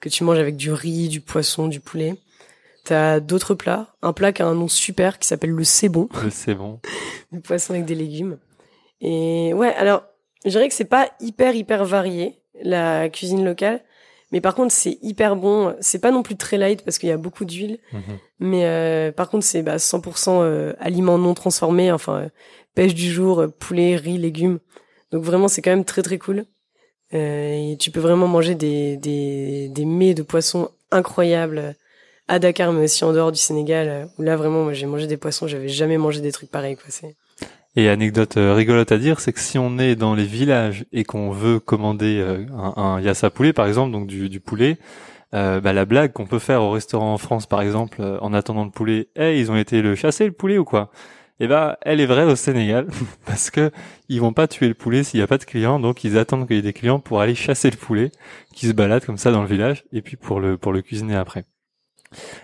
que 0.02 0.10
tu 0.10 0.24
manges 0.24 0.40
avec 0.40 0.56
du 0.58 0.72
riz, 0.72 1.08
du 1.08 1.22
poisson, 1.22 1.68
du 1.68 1.80
poulet. 1.80 2.16
T'as 2.90 3.20
d'autres 3.20 3.54
plats. 3.54 3.94
Un 4.02 4.14
plat 4.14 4.34
qui 4.34 4.42
a 4.42 4.48
un 4.48 4.56
nom 4.56 4.68
super 4.68 5.20
qui 5.20 5.28
s'appelle 5.28 5.52
le 5.52 5.64
cébon 5.64 6.10
Le 6.24 6.32
c'est 6.32 6.56
bon. 6.56 6.80
du 7.32 7.40
poisson 7.40 7.74
avec 7.74 7.86
des 7.86 7.94
légumes. 7.94 8.40
Et 9.00 9.54
ouais, 9.54 9.76
alors, 9.76 10.06
je 10.44 10.50
dirais 10.50 10.68
que 10.68 10.74
c'est 10.74 10.86
pas 10.86 11.12
hyper, 11.20 11.54
hyper 11.54 11.86
varié, 11.86 12.42
la 12.64 13.08
cuisine 13.10 13.46
locale. 13.46 13.84
Mais 14.32 14.42
par 14.42 14.56
contre, 14.56 14.74
c'est 14.74 14.98
hyper 15.04 15.36
bon. 15.36 15.76
C'est 15.82 16.00
pas 16.00 16.10
non 16.10 16.24
plus 16.24 16.36
très 16.36 16.58
light 16.58 16.84
parce 16.84 16.98
qu'il 16.98 17.10
y 17.10 17.12
a 17.12 17.18
beaucoup 17.18 17.46
d'huile. 17.46 17.78
Mhm. 17.94 18.18
Mais 18.40 18.66
euh, 18.66 19.12
par 19.12 19.30
contre, 19.30 19.46
c'est 19.46 19.62
bah, 19.62 19.78
100% 19.78 20.42
euh, 20.42 20.74
aliments 20.80 21.20
non 21.20 21.36
transformés. 21.36 21.92
Enfin, 21.92 22.22
euh, 22.22 22.30
pêche 22.74 22.96
du 22.96 23.12
jour, 23.12 23.42
euh, 23.42 23.48
poulet, 23.50 23.98
riz, 23.98 24.18
légumes. 24.18 24.58
Donc 25.12 25.24
vraiment, 25.24 25.48
c'est 25.48 25.62
quand 25.62 25.70
même 25.70 25.86
très, 25.86 26.02
très 26.02 26.18
cool. 26.18 26.46
Et 27.12 27.78
tu 27.80 27.92
peux 27.92 28.00
vraiment 28.00 28.28
manger 28.28 28.56
des, 28.56 28.98
des, 28.98 29.70
des 29.70 29.86
mets 29.86 30.16
de 30.16 30.24
poissons 30.24 30.72
incroyables 30.90 31.76
à 32.30 32.40
Dakar, 32.40 32.72
mais 32.72 32.86
aussi 32.86 33.04
en 33.04 33.12
dehors 33.12 33.32
du 33.34 33.40
Sénégal. 33.40 33.88
euh, 33.90 34.06
Où 34.18 34.22
là, 34.22 34.38
vraiment, 34.38 34.64
moi, 34.64 34.74
j'ai 34.74 34.86
mangé 34.86 35.08
des 35.08 35.18
poissons. 35.18 35.48
J'avais 35.48 35.68
jamais 35.68 35.98
mangé 35.98 36.22
des 36.22 36.32
trucs 36.32 36.50
pareils. 36.50 36.78
Quoi. 36.78 37.10
Et 37.76 37.90
anecdote 37.90 38.38
euh, 38.38 38.54
rigolote 38.54 38.92
à 38.92 38.98
dire, 38.98 39.20
c'est 39.20 39.34
que 39.34 39.40
si 39.40 39.58
on 39.58 39.78
est 39.78 39.96
dans 39.96 40.16
les 40.16 40.26
villages 40.26 40.86
et 40.92 41.04
qu'on 41.04 41.32
veut 41.32 41.60
commander 41.60 42.20
euh, 42.20 42.46
un, 42.58 42.82
un 42.82 43.02
yassa 43.02 43.30
poulet, 43.30 43.54
par 43.54 43.68
exemple, 43.68 43.92
donc 43.92 44.08
du, 44.08 44.30
du 44.30 44.40
poulet, 44.40 44.78
euh, 45.34 45.60
bah, 45.62 45.74
la 45.74 45.86
blague 45.86 46.12
qu'on 46.14 46.26
peut 46.26 46.40
faire 46.40 46.62
au 46.64 46.72
restaurant 46.72 47.14
en 47.14 47.18
France, 47.18 47.46
par 47.46 47.62
exemple, 47.62 48.02
en 48.22 48.34
attendant 48.34 48.66
le 48.66 48.72
poulet, 48.72 49.10
hey, 49.16 49.40
ils 49.40 49.52
ont 49.52 49.58
été 49.58 49.82
le 49.82 49.96
chasser 49.96 50.26
le 50.26 50.32
poulet 50.32 50.58
ou 50.58 50.66
quoi? 50.66 50.90
Eh 51.40 51.48
ben, 51.48 51.78
elle 51.84 52.02
est 52.02 52.06
vraie 52.06 52.26
au 52.26 52.36
Sénégal, 52.36 52.88
parce 53.26 53.50
que 53.50 53.72
ils 54.10 54.20
vont 54.20 54.34
pas 54.34 54.48
tuer 54.48 54.68
le 54.68 54.74
poulet 54.74 55.04
s'il 55.04 55.20
y 55.20 55.24
a 55.24 55.28
pas 55.28 55.38
de 55.38 55.46
clients, 55.46 55.80
donc 55.80 56.04
ils 56.04 56.18
attendent 56.18 56.48
qu'il 56.48 56.58
y 56.58 56.60
ait 56.60 56.64
des 56.64 56.74
clients 56.74 57.00
pour 57.00 57.22
aller 57.22 57.36
chasser 57.36 57.70
le 57.70 57.78
poulet, 57.78 58.12
qui 58.54 58.68
se 58.68 58.74
balade 58.74 59.06
comme 59.06 59.18
ça 59.18 59.32
dans 59.32 59.42
le 59.42 59.48
village, 59.48 59.86
et 59.94 60.02
puis 60.02 60.18
pour 60.18 60.40
le 60.42 60.58
pour 60.58 60.74
le 60.74 60.82
cuisiner 60.82 61.16
après. 61.16 61.46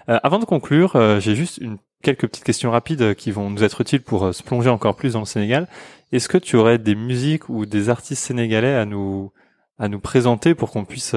Euh, 0.10 0.20
avant 0.24 0.40
de 0.40 0.46
conclure, 0.46 0.96
euh, 0.96 1.20
j'ai 1.20 1.36
juste 1.36 1.60
quelques 2.02 2.28
petites 2.28 2.44
questions 2.44 2.72
rapides 2.72 3.02
euh, 3.02 3.14
qui 3.14 3.32
vont 3.32 3.50
nous 3.50 3.64
être 3.64 3.82
utiles 3.82 4.02
pour 4.02 4.34
se 4.34 4.44
plonger 4.44 4.70
encore 4.70 4.96
plus 4.96 5.14
dans 5.14 5.20
le 5.20 5.26
Sénégal. 5.26 5.68
Est-ce 6.12 6.30
que 6.30 6.38
tu 6.38 6.56
aurais 6.56 6.78
des 6.78 6.96
musiques 6.96 7.50
ou 7.50 7.66
des 7.66 7.90
artistes 7.90 8.24
sénégalais 8.24 8.76
à 8.76 8.86
nous 8.86 9.32
à 9.78 9.90
nous 9.90 10.00
présenter 10.00 10.56
pour 10.56 10.72
qu'on 10.72 10.86
puisse 10.86 11.14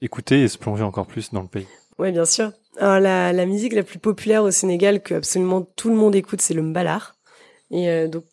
écouter 0.00 0.42
et 0.42 0.48
se 0.48 0.56
plonger 0.56 0.82
encore 0.82 1.06
plus 1.06 1.30
dans 1.32 1.42
le 1.42 1.48
pays? 1.48 1.66
Ouais, 1.98 2.10
bien 2.10 2.24
sûr. 2.24 2.52
Alors 2.78 3.00
la, 3.00 3.44
musique 3.44 3.74
la 3.74 3.82
plus 3.82 3.98
populaire 3.98 4.44
au 4.44 4.50
Sénégal 4.50 5.02
que 5.02 5.16
absolument 5.16 5.60
tout 5.76 5.90
le 5.90 5.96
monde 5.96 6.14
écoute, 6.14 6.40
c'est 6.40 6.54
le 6.54 6.62
mbalar. 6.62 7.16
Et 7.70 8.08
donc 8.08 8.24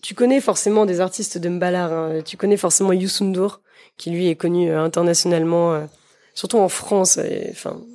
tu 0.00 0.14
connais 0.14 0.40
forcément 0.40 0.86
des 0.86 1.00
artistes 1.00 1.36
de 1.36 1.50
mbalar. 1.50 1.92
hein. 1.92 2.22
Tu 2.24 2.38
connais 2.38 2.56
forcément 2.56 2.94
Youssou 2.94 3.24
N'Dour, 3.24 3.60
qui 3.98 4.10
lui 4.10 4.28
est 4.28 4.36
connu 4.36 4.72
internationalement, 4.72 5.86
surtout 6.32 6.58
en 6.58 6.70
France. 6.70 7.18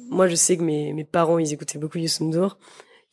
Moi 0.09 0.27
je 0.27 0.35
sais 0.35 0.57
que 0.57 0.63
mes 0.63 0.93
mes 0.93 1.03
parents 1.03 1.39
ils 1.39 1.53
écoutaient 1.53 1.79
beaucoup 1.79 1.97
Youssou 1.97 2.25
N'Dour. 2.25 2.57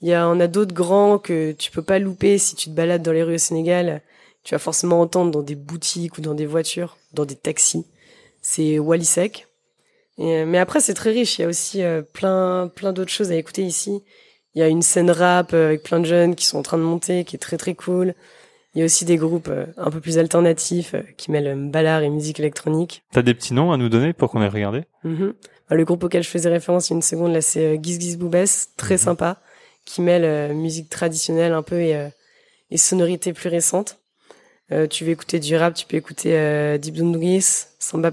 Il 0.01 0.09
y 0.09 0.15
a 0.15 0.29
on 0.29 0.41
a 0.41 0.47
d'autres 0.47 0.75
grands 0.75 1.19
que 1.19 1.53
tu 1.53 1.71
peux 1.71 1.83
pas 1.83 1.99
louper 1.99 2.39
si 2.39 2.55
tu 2.57 2.71
te 2.71 2.75
balades 2.75 3.03
dans 3.03 3.13
les 3.13 3.23
rues 3.23 3.35
au 3.35 3.39
Sénégal. 3.39 4.03
Tu 4.45 4.55
vas 4.55 4.59
forcément 4.59 5.01
entendre 5.01 5.31
dans 5.31 5.43
des 5.43 5.55
boutiques 5.55 6.19
ou 6.19 6.21
dans 6.21 6.35
des 6.35 6.47
voitures, 6.47 6.97
dans 7.13 7.25
des 7.25 7.37
taxis. 7.37 7.87
C'est 8.41 8.79
Wally 8.81 9.05
Seck. 9.05 9.47
Et, 10.19 10.39
euh, 10.39 10.47
mais 10.47 10.59
après, 10.59 10.81
c'est 10.81 10.95
très 10.95 11.11
riche. 11.13 11.39
Il 11.39 11.43
y 11.43 11.45
a 11.45 11.49
aussi 11.49 11.83
euh, 11.83 12.03
plein, 12.03 12.69
plein 12.75 12.93
d'autres 12.93 13.13
choses 13.13 13.31
à 13.31 13.37
écouter 13.37 13.63
ici. 13.63 14.03
Il 14.55 14.59
y 14.59 14.63
a 14.63 14.69
une 14.69 14.83
scène 14.83 15.13
rap 15.13 15.55
euh, 15.55 15.67
avec 15.67 15.85
plein 15.85 16.01
de 16.01 16.07
jeunes 16.07 16.35
qui 16.35 16.45
sont 16.45 16.59
en 16.59 16.63
train 16.63 16.77
de 16.77 16.83
monter, 16.83 17.25
qui 17.25 17.37
est 17.37 17.39
très 17.39 17.57
très 17.57 17.75
cool. 17.75 18.15
Il 18.75 18.79
y 18.79 18.83
a 18.83 18.87
aussi 18.87 19.05
des 19.05 19.17
groupes 19.17 19.49
euh, 19.51 19.67
un 19.77 19.91
peu 19.91 20.01
plus 20.01 20.19
alternatifs 20.19 20.95
euh, 20.95 21.03
qui 21.19 21.31
mêlent 21.31 21.71
ballard 21.71 22.03
et 22.03 22.09
musique 22.09 22.41
électronique. 22.41 23.03
T'as 23.13 23.23
des 23.23 23.35
petits 23.35 23.53
noms 23.53 23.71
à 23.71 23.77
nous 23.77 23.91
donner 23.91 24.15
pour 24.15 24.31
qu'on 24.31 24.41
aille 24.41 24.49
regarder? 24.49 24.85
Mhm. 25.05 25.23
Euh, 25.23 25.33
Le 25.71 25.85
groupe 25.85 26.05
auquel 26.05 26.23
je 26.23 26.29
faisais 26.29 26.49
référence 26.51 26.89
il 26.89 26.93
y 26.93 26.95
a 26.95 26.97
une 26.97 27.03
seconde, 27.03 27.33
là, 27.33 27.41
c'est 27.41 27.77
euh, 27.77 27.79
Giz 27.83 27.99
Giz 28.01 28.19
Boubès, 28.19 28.69
très 28.77 28.95
Mhm. 28.95 28.99
sympa, 29.01 29.37
qui 29.85 30.01
mêle 30.03 30.25
euh, 30.25 30.53
musique 30.55 30.89
traditionnelle 30.89 31.53
un 31.53 31.63
peu 31.63 31.81
et, 31.81 31.97
euh, 31.97 32.09
et 32.71 32.77
sonorité 32.79 33.33
plus 33.33 33.49
récente. 33.49 33.99
Euh, 34.71 34.87
tu 34.87 35.05
veux 35.05 35.11
écouter 35.11 35.39
du 35.39 35.57
rap, 35.57 35.75
tu 35.75 35.87
peux 35.87 35.97
écouter 35.97 36.39
euh, 36.39 36.79
Deep 36.79 36.95
Dundugis, 36.95 37.65
Samba 37.79 38.11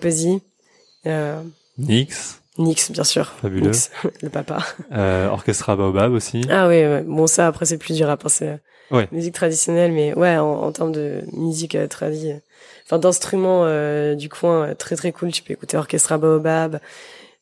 euh, 1.05 1.41
Nix, 1.77 2.41
Nix, 2.57 2.91
bien 2.91 3.03
sûr. 3.03 3.31
Fabuleux. 3.41 3.67
Nix, 3.71 3.91
le 4.21 4.29
papa. 4.29 4.65
euh, 4.91 5.27
Orchestra 5.29 5.75
Baobab 5.75 6.11
aussi. 6.11 6.41
Ah 6.49 6.67
ouais, 6.67 6.85
ouais. 6.87 7.01
bon 7.03 7.27
ça 7.27 7.47
après 7.47 7.65
c'est 7.65 7.77
plus 7.77 7.95
du 7.95 8.03
rap, 8.03 8.25
hein, 8.25 8.29
c'est 8.29 8.47
euh, 8.49 8.57
Ouais. 8.91 9.07
musique 9.11 9.35
traditionnelle, 9.35 9.91
mais 9.91 10.13
ouais 10.15 10.37
en, 10.37 10.47
en 10.63 10.71
termes 10.71 10.91
de 10.91 11.21
musique 11.33 11.75
euh, 11.75 11.87
tradi, 11.87 12.31
euh, 12.31 12.39
enfin 12.85 12.97
d'instruments 12.97 13.61
euh, 13.65 14.15
du 14.15 14.29
coin 14.29 14.73
très 14.75 14.95
très 14.95 15.11
cool. 15.11 15.31
Tu 15.31 15.43
peux 15.43 15.53
écouter 15.53 15.77
Orchestra 15.77 16.17
Baobab. 16.17 16.79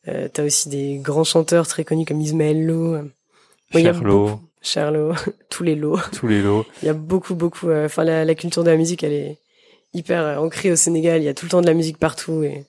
Euh, 0.08 0.28
T'as 0.32 0.44
aussi 0.44 0.68
des 0.68 0.98
grands 0.98 1.24
chanteurs 1.24 1.66
très 1.66 1.84
connus 1.84 2.04
comme 2.06 2.20
Ismaël 2.20 2.64
Lo, 2.64 2.94
euh, 2.94 3.02
beaucoup- 3.72 4.40
Charlot, 4.62 5.12
tous 5.50 5.62
les 5.62 5.74
lots. 5.76 5.98
tous 6.12 6.26
les 6.26 6.42
lots. 6.42 6.64
Il 6.82 6.86
y 6.86 6.88
a 6.88 6.94
beaucoup 6.94 7.34
beaucoup. 7.34 7.68
euh, 7.68 7.86
Enfin 7.86 8.04
la, 8.04 8.24
la 8.24 8.34
culture 8.34 8.64
de 8.64 8.70
la 8.70 8.76
musique 8.76 9.02
elle 9.04 9.12
est 9.12 9.38
hyper 9.94 10.22
euh, 10.22 10.36
ancrée 10.38 10.72
au 10.72 10.76
Sénégal. 10.76 11.20
Il 11.22 11.24
y 11.24 11.28
a 11.28 11.34
tout 11.34 11.46
le 11.46 11.50
temps 11.50 11.60
de 11.60 11.66
la 11.66 11.74
musique 11.74 11.98
partout 11.98 12.42
et 12.42 12.64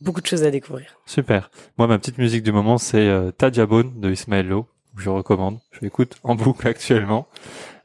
beaucoup 0.00 0.20
de 0.20 0.26
choses 0.26 0.44
à 0.44 0.50
découvrir. 0.50 0.86
Super. 1.06 1.50
Moi, 1.78 1.86
ma 1.88 1.98
petite 1.98 2.18
musique 2.18 2.42
du 2.42 2.52
moment, 2.52 2.78
c'est 2.78 3.10
Tadjabone 3.38 4.00
de 4.00 4.10
Ismaël 4.10 4.46
Lo. 4.48 4.66
je 4.96 5.10
recommande. 5.10 5.58
Je 5.72 5.80
l'écoute 5.82 6.16
en 6.22 6.34
boucle 6.34 6.66
actuellement. 6.74 7.26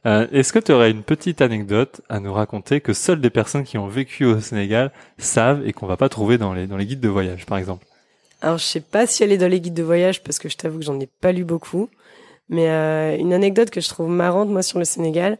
Euh, 0.06 0.26
Est-ce 0.32 0.52
que 0.52 0.58
tu 0.58 0.72
aurais 0.72 0.90
une 0.90 1.02
petite 1.04 1.40
anecdote 1.42 2.00
à 2.08 2.18
nous 2.20 2.32
raconter 2.32 2.80
que 2.80 2.92
seules 2.92 3.20
des 3.20 3.30
personnes 3.30 3.64
qui 3.64 3.78
ont 3.78 3.86
vécu 3.86 4.24
au 4.24 4.40
Sénégal 4.40 4.92
savent 5.18 5.66
et 5.66 5.72
qu'on 5.72 5.86
va 5.86 5.96
pas 5.96 6.08
trouver 6.08 6.38
dans 6.38 6.52
les 6.54 6.66
dans 6.66 6.76
les 6.76 6.86
guides 6.86 7.00
de 7.00 7.08
voyage, 7.08 7.46
par 7.46 7.58
exemple? 7.58 7.86
Alors, 8.42 8.58
je 8.58 8.64
sais 8.64 8.80
pas 8.80 9.06
si 9.06 9.22
elle 9.22 9.30
est 9.32 9.38
dans 9.38 9.48
les 9.48 9.60
guides 9.60 9.72
de 9.74 9.82
voyage 9.84 10.22
parce 10.22 10.38
que 10.38 10.48
je 10.48 10.56
t'avoue 10.56 10.80
que 10.80 10.84
j'en 10.84 10.98
ai 11.00 11.06
pas 11.06 11.32
lu 11.32 11.44
beaucoup. 11.44 11.88
Mais 12.48 12.68
euh, 12.68 13.16
une 13.16 13.32
anecdote 13.32 13.70
que 13.70 13.80
je 13.80 13.88
trouve 13.88 14.08
marrante, 14.10 14.48
moi, 14.48 14.62
sur 14.62 14.78
le 14.78 14.84
Sénégal, 14.84 15.38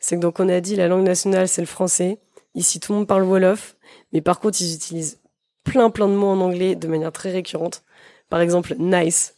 c'est 0.00 0.16
que 0.16 0.20
donc 0.20 0.40
on 0.40 0.48
a 0.48 0.60
dit 0.60 0.74
la 0.74 0.88
langue 0.88 1.04
nationale, 1.04 1.46
c'est 1.46 1.60
le 1.60 1.66
français. 1.66 2.18
Ici, 2.54 2.80
tout 2.80 2.92
le 2.92 2.98
monde 3.00 3.06
parle 3.06 3.22
Wolof. 3.24 3.76
Mais 4.12 4.22
par 4.22 4.40
contre, 4.40 4.60
ils 4.62 4.74
utilisent 4.74 5.20
plein, 5.64 5.90
plein 5.90 6.08
de 6.08 6.14
mots 6.14 6.28
en 6.28 6.40
anglais 6.40 6.74
de 6.74 6.88
manière 6.88 7.12
très 7.12 7.30
récurrente. 7.30 7.84
Par 8.30 8.40
exemple, 8.40 8.74
nice. 8.78 9.34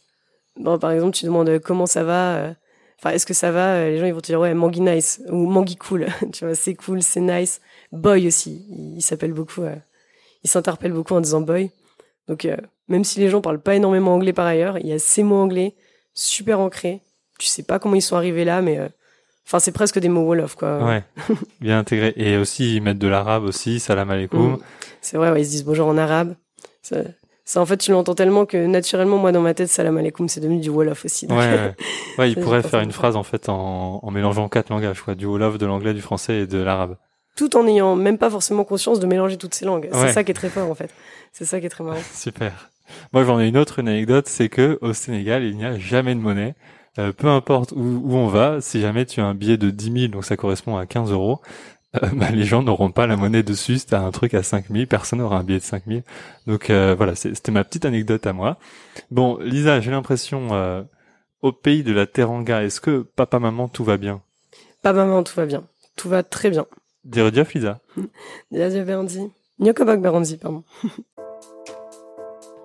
Bon, 0.57 0.79
par 0.79 0.91
exemple, 0.91 1.15
tu 1.15 1.25
demandes 1.25 1.49
euh, 1.49 1.59
comment 1.59 1.85
ça 1.85 2.03
va. 2.03 2.35
euh, 2.37 2.53
Enfin, 2.99 3.15
est-ce 3.15 3.25
que 3.25 3.33
ça 3.33 3.51
va 3.51 3.75
euh, 3.75 3.89
Les 3.89 3.97
gens, 3.99 4.05
ils 4.05 4.13
vont 4.13 4.21
te 4.21 4.27
dire, 4.27 4.39
ouais, 4.39 4.53
Mangi 4.53 4.79
nice. 4.79 5.21
Ou 5.29 5.49
Mangi 5.49 5.75
cool. 5.75 6.07
tu 6.33 6.45
vois, 6.45 6.55
c'est 6.55 6.75
cool, 6.75 7.01
c'est 7.03 7.19
nice. 7.21 7.59
Boy 7.91 8.27
aussi. 8.27 8.65
Il, 8.95 9.01
s'appelle 9.01 9.33
beaucoup. 9.33 9.63
euh, 9.63 9.75
il 10.43 10.49
s'interpelle 10.49 10.93
beaucoup 10.93 11.13
en 11.15 11.21
disant 11.21 11.41
boy. 11.41 11.71
Donc, 12.27 12.45
euh, 12.45 12.55
même 12.91 13.05
si 13.05 13.19
les 13.19 13.29
gens 13.29 13.41
parlent 13.41 13.61
pas 13.61 13.75
énormément 13.75 14.13
anglais 14.13 14.33
par 14.33 14.45
ailleurs, 14.45 14.77
il 14.77 14.85
y 14.85 14.93
a 14.93 14.99
ces 14.99 15.23
mots 15.23 15.37
anglais 15.37 15.75
super 16.13 16.59
ancrés. 16.59 17.01
Tu 17.39 17.47
sais 17.47 17.63
pas 17.63 17.79
comment 17.79 17.95
ils 17.95 18.01
sont 18.01 18.17
arrivés 18.17 18.45
là, 18.45 18.61
mais 18.61 18.77
euh, 18.77 18.89
enfin 19.47 19.59
c'est 19.59 19.71
presque 19.71 19.97
des 19.97 20.09
mots 20.09 20.23
wolof 20.23 20.55
quoi. 20.55 20.83
Ouais, 20.83 21.03
bien 21.61 21.79
intégré. 21.79 22.13
Et 22.17 22.37
aussi 22.37 22.75
ils 22.75 22.81
mettent 22.81 22.99
de 22.99 23.07
l'arabe 23.07 23.45
aussi, 23.45 23.79
salam 23.79 24.11
alaikum. 24.11 24.51
Mm. 24.51 24.59
C'est 24.99 25.17
vrai, 25.17 25.31
ouais, 25.31 25.41
ils 25.41 25.45
se 25.45 25.51
disent 25.51 25.63
bonjour 25.63 25.87
en 25.87 25.97
arabe. 25.97 26.35
Ça, 26.83 26.97
ça, 27.45 27.61
en 27.61 27.65
fait 27.65 27.77
tu 27.77 27.91
l'entends 27.91 28.13
tellement 28.13 28.45
que 28.45 28.65
naturellement 28.65 29.17
moi 29.17 29.31
dans 29.31 29.41
ma 29.41 29.53
tête 29.53 29.69
salam 29.69 29.97
alaikum 29.97 30.27
c'est 30.27 30.41
devenu 30.41 30.59
du 30.59 30.69
wolof 30.69 31.05
aussi. 31.05 31.27
Donc, 31.27 31.39
ouais. 31.39 31.73
ouais, 32.17 32.31
ils 32.31 32.39
pourraient 32.39 32.61
faire 32.61 32.81
une 32.81 32.91
phrase 32.91 33.15
en 33.15 33.23
fait 33.23 33.47
en, 33.47 34.01
en 34.03 34.11
mélangeant 34.11 34.49
quatre 34.49 34.69
langages, 34.69 35.01
quoi, 35.01 35.15
du 35.15 35.25
wolof, 35.25 35.57
de 35.57 35.65
l'anglais, 35.65 35.93
du 35.93 36.01
français 36.01 36.41
et 36.41 36.47
de 36.47 36.57
l'arabe. 36.57 36.97
Tout 37.37 37.55
en 37.55 37.65
ayant 37.65 37.95
même 37.95 38.17
pas 38.17 38.29
forcément 38.29 38.65
conscience 38.65 38.99
de 38.99 39.07
mélanger 39.07 39.37
toutes 39.37 39.55
ces 39.55 39.63
langues. 39.65 39.89
Ouais. 39.91 40.07
C'est 40.07 40.11
ça 40.11 40.23
qui 40.25 40.31
est 40.31 40.35
très 40.35 40.49
fort 40.49 40.69
en 40.69 40.75
fait. 40.75 40.93
C'est 41.31 41.45
ça 41.45 41.59
qui 41.59 41.65
est 41.65 41.69
très 41.69 41.83
marrant. 41.83 42.01
Super. 42.13 42.69
Moi, 43.13 43.23
j'en 43.23 43.39
ai 43.39 43.47
une 43.47 43.57
autre 43.57 43.79
une 43.79 43.87
anecdote, 43.87 44.27
c'est 44.27 44.49
que 44.49 44.77
au 44.81 44.93
Sénégal, 44.93 45.43
il 45.43 45.57
n'y 45.57 45.65
a 45.65 45.77
jamais 45.77 46.15
de 46.15 46.19
monnaie. 46.19 46.55
Euh, 46.99 47.13
peu 47.13 47.27
importe 47.27 47.71
où, 47.71 48.01
où 48.03 48.15
on 48.15 48.27
va, 48.27 48.59
si 48.59 48.81
jamais 48.81 49.05
tu 49.05 49.21
as 49.21 49.25
un 49.25 49.33
billet 49.33 49.57
de 49.57 49.69
10 49.69 49.91
000, 49.91 50.07
donc 50.11 50.25
ça 50.25 50.35
correspond 50.35 50.75
à 50.75 50.85
15 50.85 51.11
euros, 51.11 51.39
euh, 51.95 52.07
bah, 52.13 52.31
les 52.31 52.43
gens 52.43 52.63
n'auront 52.63 52.91
pas 52.91 53.07
la 53.07 53.17
monnaie 53.17 53.43
dessus. 53.43 53.79
Si 53.79 53.85
t'as 53.85 54.01
un 54.01 54.11
truc 54.11 54.33
à 54.33 54.43
5 54.43 54.65
000, 54.69 54.85
personne 54.85 55.19
n'aura 55.19 55.37
un 55.37 55.43
billet 55.43 55.59
de 55.59 55.63
5 55.63 55.83
000. 55.87 56.01
Donc 56.47 56.69
euh, 56.69 56.95
voilà, 56.95 57.15
c'était 57.15 57.51
ma 57.51 57.63
petite 57.63 57.85
anecdote 57.85 58.25
à 58.27 58.33
moi. 58.33 58.57
Bon, 59.09 59.37
Lisa, 59.37 59.79
j'ai 59.81 59.91
l'impression, 59.91 60.49
euh, 60.53 60.83
au 61.41 61.51
pays 61.51 61.83
de 61.83 61.93
la 61.93 62.05
Teranga, 62.05 62.63
est-ce 62.63 62.81
que 62.81 63.01
papa, 63.01 63.39
maman, 63.39 63.67
tout 63.67 63.83
va 63.83 63.97
bien? 63.97 64.21
Pas 64.81 64.93
maman, 64.93 65.23
tout 65.23 65.35
va 65.35 65.45
bien. 65.45 65.63
Tout 65.95 66.09
va 66.09 66.23
très 66.23 66.49
bien. 66.49 66.65
Dire 67.03 67.31
Lisa. 67.31 67.79
Yadia 68.51 68.83
Berandi. 68.83 69.31
Nyokobak 69.59 70.01
Berandi, 70.01 70.37
pardon. 70.37 70.63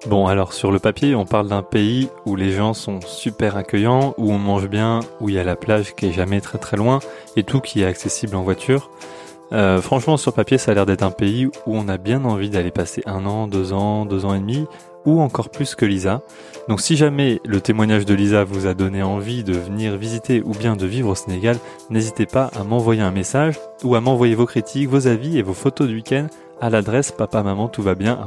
Bon, 0.09 0.29
alors 0.29 0.53
sur 0.53 0.71
le 0.71 0.79
papier, 0.79 1.17
on 1.17 1.25
parle 1.25 1.49
d'un 1.49 1.65
pays 1.65 2.09
où 2.27 2.37
les 2.37 2.53
gens 2.53 2.75
sont 2.75 3.01
super 3.01 3.57
accueillants, 3.57 4.15
où 4.19 4.33
on 4.33 4.39
mange 4.39 4.69
bien, 4.69 5.01
où 5.21 5.29
il 5.29 5.35
y 5.35 5.39
a 5.39 5.43
la 5.43 5.57
plage 5.57 5.97
qui 5.97 6.07
est 6.07 6.13
jamais 6.13 6.41
très 6.41 6.59
très 6.59 6.77
loin 6.77 7.01
et 7.35 7.43
tout 7.43 7.61
qui 7.61 7.83
est 7.83 7.87
accessible 7.87 8.37
en 8.37 8.43
voiture. 8.43 8.89
Euh, 9.53 9.83
franchement, 9.83 10.17
sur 10.17 10.33
papier, 10.33 10.59
ça 10.59 10.71
a 10.71 10.75
l'air 10.75 10.87
d'être 10.87 11.03
un 11.03 11.11
pays 11.11 11.47
où 11.47 11.77
on 11.77 11.89
a 11.89 11.99
bien 11.99 12.25
envie 12.25 12.51
d'aller 12.51 12.71
passer 12.71 13.03
un 13.07 13.27
an, 13.27 13.49
deux 13.49 13.73
ans, 13.73 14.07
deux 14.07 14.25
ans 14.25 14.35
et 14.35 14.39
demi, 14.39 14.67
ou 15.07 15.21
encore 15.21 15.51
plus 15.51 15.75
que 15.75 15.85
Lisa. 15.85 16.23
Donc 16.69 16.81
si 16.81 16.97
jamais 16.97 17.41
le 17.45 17.61
témoignage 17.61 18.07
de 18.07 18.15
Lisa 18.15 18.45
vous 18.45 18.69
a 18.69 18.75
donné 18.75 19.03
envie 19.03 19.43
de 19.43 19.55
venir 19.55 19.97
visiter 19.97 20.41
ou 20.45 20.53
bien 20.53 20.77
de 20.77 20.87
vivre 20.87 21.11
au 21.11 21.15
Sénégal, 21.17 21.59
n'hésitez 21.91 22.27
pas 22.27 22.51
à 22.59 22.63
m'envoyer 22.63 23.03
un 23.03 23.13
message 23.13 23.59
ou 23.83 23.97
à 23.97 24.01
m'envoyer 24.01 24.37
vos 24.37 24.47
critiques, 24.47 24.89
vos 24.89 25.09
avis 25.09 25.37
et 25.39 25.43
vos 25.43 25.55
photos 25.55 25.89
du 25.89 25.97
week-end 25.97 26.29
à 26.61 26.71
l'adresse 26.71 27.13
papa 27.13 27.43
maman 27.43 27.69
tout 27.69 27.83
va 27.83 27.95
bien 27.95 28.19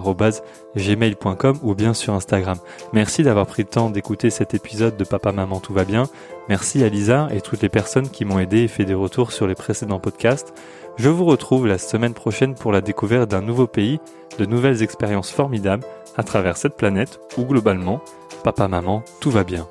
gmail.com 0.76 1.60
ou 1.64 1.76
bien 1.76 1.94
sur 1.94 2.14
Instagram. 2.14 2.58
Merci 2.94 3.24
d'avoir 3.24 3.48
pris 3.48 3.64
le 3.64 3.70
temps 3.70 3.90
d'écouter 3.90 4.30
cet 4.30 4.54
épisode 4.54 4.98
de 4.98 5.04
Papa 5.04 5.32
Maman 5.32 5.60
Tout 5.60 5.74
va 5.74 5.86
bien. 5.86 6.04
Merci 6.48 6.84
à 6.84 6.90
Lisa 6.90 7.28
et 7.32 7.42
toutes 7.42 7.62
les 7.62 7.70
personnes 7.70 8.10
qui 8.10 8.26
m'ont 8.26 8.40
aidé 8.40 8.60
et 8.60 8.68
fait 8.68 8.86
des 8.86 8.94
retours 8.94 9.32
sur 9.32 9.48
les 9.48 9.56
précédents 9.56 10.00
podcasts. 10.00 10.54
Je 10.98 11.10
vous 11.10 11.26
retrouve 11.26 11.68
la 11.68 11.78
semaine 11.78 12.14
prochaine 12.14 12.56
pour 12.56 12.72
la 12.72 12.82
découverte 12.82 13.30
d'un 13.30 13.42
nouveau 13.42 13.68
pays, 13.68 14.00
de 14.38 14.46
nouvelles 14.46 14.84
expériences 14.84 15.32
formidables 15.32 15.86
à 16.18 16.24
travers 16.24 16.58
cette 16.58 16.76
planète 16.76 17.20
où 17.38 17.46
globalement, 17.46 18.02
Papa 18.44 18.68
Maman 18.68 19.04
Tout 19.22 19.32
va 19.32 19.44
bien. 19.44 19.68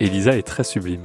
Et 0.00 0.06
Lisa 0.06 0.36
est 0.36 0.42
très 0.42 0.64
sublime. 0.64 1.04